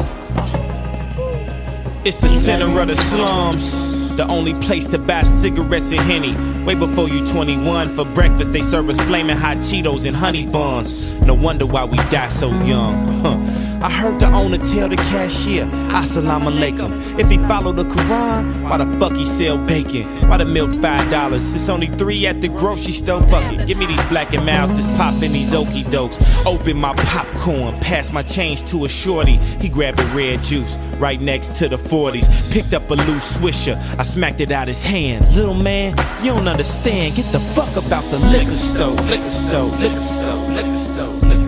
It's 2.04 2.20
the 2.20 2.28
center 2.28 2.78
of 2.78 2.86
the 2.86 2.94
slums. 2.94 3.87
The 4.18 4.26
only 4.26 4.52
place 4.54 4.84
to 4.86 4.98
buy 4.98 5.22
cigarettes 5.22 5.92
and 5.92 6.00
Henny. 6.00 6.34
Way 6.64 6.74
before 6.74 7.08
you 7.08 7.24
21. 7.24 7.94
For 7.94 8.04
breakfast, 8.04 8.50
they 8.50 8.62
serve 8.62 8.88
us 8.88 8.98
flaming 9.02 9.36
hot 9.36 9.58
Cheetos 9.58 10.06
and 10.06 10.16
honey 10.16 10.44
buns. 10.44 11.20
No 11.20 11.34
wonder 11.34 11.66
why 11.66 11.84
we 11.84 11.98
die 12.10 12.26
so 12.26 12.48
young. 12.64 12.96
Huh. 13.22 13.36
I 13.80 13.88
heard 13.90 14.18
the 14.18 14.26
owner 14.32 14.58
tell 14.58 14.88
the 14.88 14.96
cashier, 14.96 15.64
Assalamu 15.94 16.50
alaikum. 16.50 17.18
If 17.18 17.30
he 17.30 17.38
follow 17.38 17.70
the 17.70 17.84
Quran, 17.84 18.68
why 18.68 18.76
the 18.78 18.86
fuck 18.98 19.14
he 19.14 19.24
sell 19.24 19.56
bacon? 19.56 20.04
Why 20.28 20.36
the 20.36 20.44
milk 20.44 20.72
five 20.82 21.08
dollars? 21.12 21.54
It's 21.54 21.68
only 21.68 21.86
three 21.86 22.26
at 22.26 22.40
the 22.40 22.48
grocery 22.48 22.92
store. 22.92 23.22
Fuck 23.28 23.52
it, 23.52 23.68
give 23.68 23.78
me 23.78 23.86
these 23.86 24.04
black 24.08 24.34
and 24.34 24.44
mouth, 24.44 24.74
just 24.74 24.88
pop 24.96 25.14
in 25.22 25.30
these 25.32 25.54
okey 25.54 25.84
dokes. 25.84 26.18
Open 26.44 26.76
my 26.76 26.92
popcorn, 26.94 27.78
pass 27.78 28.12
my 28.12 28.22
change 28.24 28.68
to 28.70 28.84
a 28.84 28.88
shorty. 28.88 29.36
He 29.60 29.68
grabbed 29.68 30.00
a 30.00 30.06
red 30.06 30.42
juice 30.42 30.76
right 30.98 31.20
next 31.20 31.54
to 31.56 31.68
the 31.68 31.76
40s. 31.76 32.52
Picked 32.52 32.74
up 32.74 32.90
a 32.90 32.94
loose 32.94 33.36
swisher, 33.36 33.76
I 33.96 34.02
smacked 34.02 34.40
it 34.40 34.50
out 34.50 34.66
his 34.66 34.84
hand. 34.84 35.24
Little 35.36 35.54
man, 35.54 35.94
you 36.20 36.32
don't 36.32 36.48
understand. 36.48 37.14
Get 37.14 37.26
the 37.26 37.38
fuck 37.38 37.76
about 37.76 38.10
the 38.10 38.18
liquor 38.18 38.54
store, 38.54 38.96
liquor 39.06 39.30
store, 39.30 39.66
liquor 39.78 40.00
store, 40.00 40.34
liquor 40.48 40.76
store, 40.76 41.12
liquor 41.12 41.47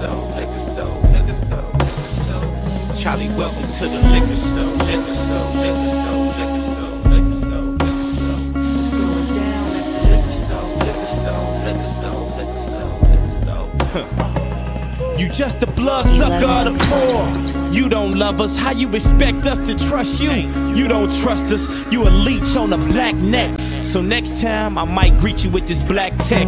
store, 0.00 0.24
liquor 0.34 0.58
store, 0.58 0.96
liquor 1.12 1.34
store, 1.34 1.60
liquor 1.76 2.06
store. 2.08 2.96
Charlie, 2.96 3.28
welcome 3.36 3.70
to 3.74 3.84
the 3.84 4.00
liquor 4.08 4.34
store, 4.34 4.64
liquor 4.88 5.12
store, 5.12 5.50
liquor 5.60 5.88
store, 5.88 6.24
liquor 6.40 6.62
store, 6.70 6.96
liquor 7.10 7.36
store, 7.36 7.68
liquor 7.68 8.08
store. 8.16 8.40
It's 8.80 8.90
going 8.90 9.28
down 9.36 9.76
at 9.76 9.84
the 9.92 10.00
liquor 10.08 10.32
store, 10.40 10.68
liquor 10.80 11.10
store, 11.16 11.44
liquor 11.66 11.84
store, 11.84 12.22
liquor 12.38 12.60
store, 12.60 12.94
liquor 13.10 13.32
store. 13.40 15.18
You 15.18 15.28
just 15.28 15.62
a 15.62 15.66
blood 15.66 16.06
sucker 16.06 16.46
of 16.46 16.64
the 16.72 16.84
poor. 16.88 17.50
You 17.70 17.88
don't 17.90 18.14
love 18.18 18.40
us, 18.40 18.56
how 18.56 18.72
you 18.72 18.88
expect 18.94 19.46
us 19.46 19.58
to 19.58 19.74
trust 19.74 20.22
you? 20.22 20.30
You 20.74 20.88
don't 20.88 21.12
trust 21.20 21.52
us, 21.52 21.68
you 21.92 22.02
a 22.04 22.10
leech 22.10 22.56
on 22.56 22.72
a 22.72 22.78
black 22.78 23.14
neck. 23.16 23.50
So 23.82 24.02
next 24.02 24.40
time 24.40 24.78
I 24.78 24.84
might 24.84 25.18
greet 25.18 25.44
you 25.44 25.50
with 25.50 25.66
this 25.66 25.86
black 25.86 26.16
tech. 26.18 26.46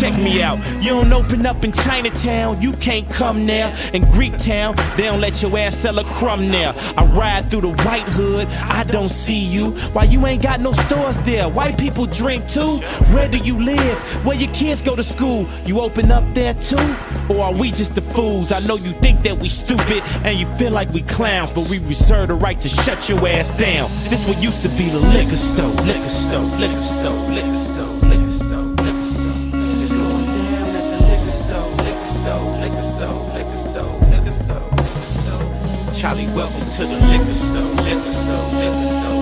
Check 0.00 0.14
me 0.22 0.42
out, 0.42 0.58
you 0.82 0.90
don't 0.90 1.12
open 1.12 1.44
up 1.44 1.64
in 1.64 1.72
Chinatown, 1.72 2.60
you 2.62 2.72
can't 2.74 3.08
come 3.10 3.46
there. 3.46 3.74
In 3.92 4.02
Greek 4.12 4.36
town, 4.38 4.76
they 4.96 5.04
don't 5.04 5.20
let 5.20 5.42
your 5.42 5.56
ass 5.58 5.76
sell 5.76 5.98
a 5.98 6.04
crumb 6.04 6.48
there. 6.48 6.72
I 6.96 7.04
ride 7.14 7.50
through 7.50 7.62
the 7.62 7.74
white 7.84 8.08
hood, 8.08 8.46
I 8.48 8.84
don't 8.84 9.08
see 9.08 9.38
you. 9.38 9.72
Why 9.92 10.04
you 10.04 10.26
ain't 10.26 10.42
got 10.42 10.60
no 10.60 10.72
stores 10.72 11.16
there? 11.18 11.48
White 11.48 11.78
people 11.78 12.06
drink 12.06 12.46
too. 12.48 12.78
Where 13.12 13.28
do 13.28 13.38
you 13.38 13.58
live? 13.60 13.98
Where 14.24 14.36
your 14.36 14.52
kids 14.52 14.80
go 14.82 14.94
to 14.96 15.02
school? 15.02 15.46
You 15.66 15.80
open 15.80 16.10
up 16.10 16.24
there 16.32 16.54
too? 16.54 16.76
Or 17.28 17.44
are 17.44 17.52
we 17.52 17.70
just 17.70 17.94
the 17.94 18.00
fools? 18.00 18.50
I 18.52 18.60
know 18.60 18.76
you 18.76 18.92
think 18.92 19.22
that 19.22 19.38
we 19.38 19.48
stupid 19.48 20.02
and 20.24 20.38
you 20.38 20.46
feel 20.56 20.72
like 20.72 20.90
we 20.90 21.02
clowns, 21.02 21.50
but 21.52 21.68
we 21.68 21.78
reserve 21.80 22.28
the 22.28 22.34
right 22.34 22.58
to 22.60 22.68
shut 22.68 23.08
your 23.08 23.26
ass 23.28 23.50
down. 23.58 23.90
This 24.08 24.26
what 24.26 24.42
used 24.42 24.62
to 24.62 24.68
be 24.70 24.88
the 24.88 24.98
liquor 24.98 25.36
store, 25.36 25.68
liquor 25.84 26.08
store, 26.08 26.40
liquor 26.56 26.80
store, 26.80 27.12
liquor 27.28 27.56
store, 27.56 27.86
liquor 28.08 28.28
store, 28.30 28.64
liquor 28.80 29.04
store. 29.04 29.36
It's 29.80 29.92
going 29.92 30.26
down 30.26 30.74
at 30.74 30.86
the 30.88 31.04
liquor 31.04 31.30
store, 31.30 31.70
liquor 31.84 32.06
store, 32.06 32.48
liquor 32.62 32.82
store, 32.82 33.20
liquor 33.36 33.56
store, 33.56 33.92
liquor 34.08 34.32
store, 34.32 34.64
liquor 34.80 35.04
store. 35.04 35.92
Charlie, 35.92 36.26
welcome 36.28 36.70
to 36.70 36.82
the 36.86 36.96
liquor 37.12 37.34
store, 37.34 37.74
liquor 37.84 38.12
store, 38.12 38.52
liquor 38.54 38.86
store. 38.86 39.17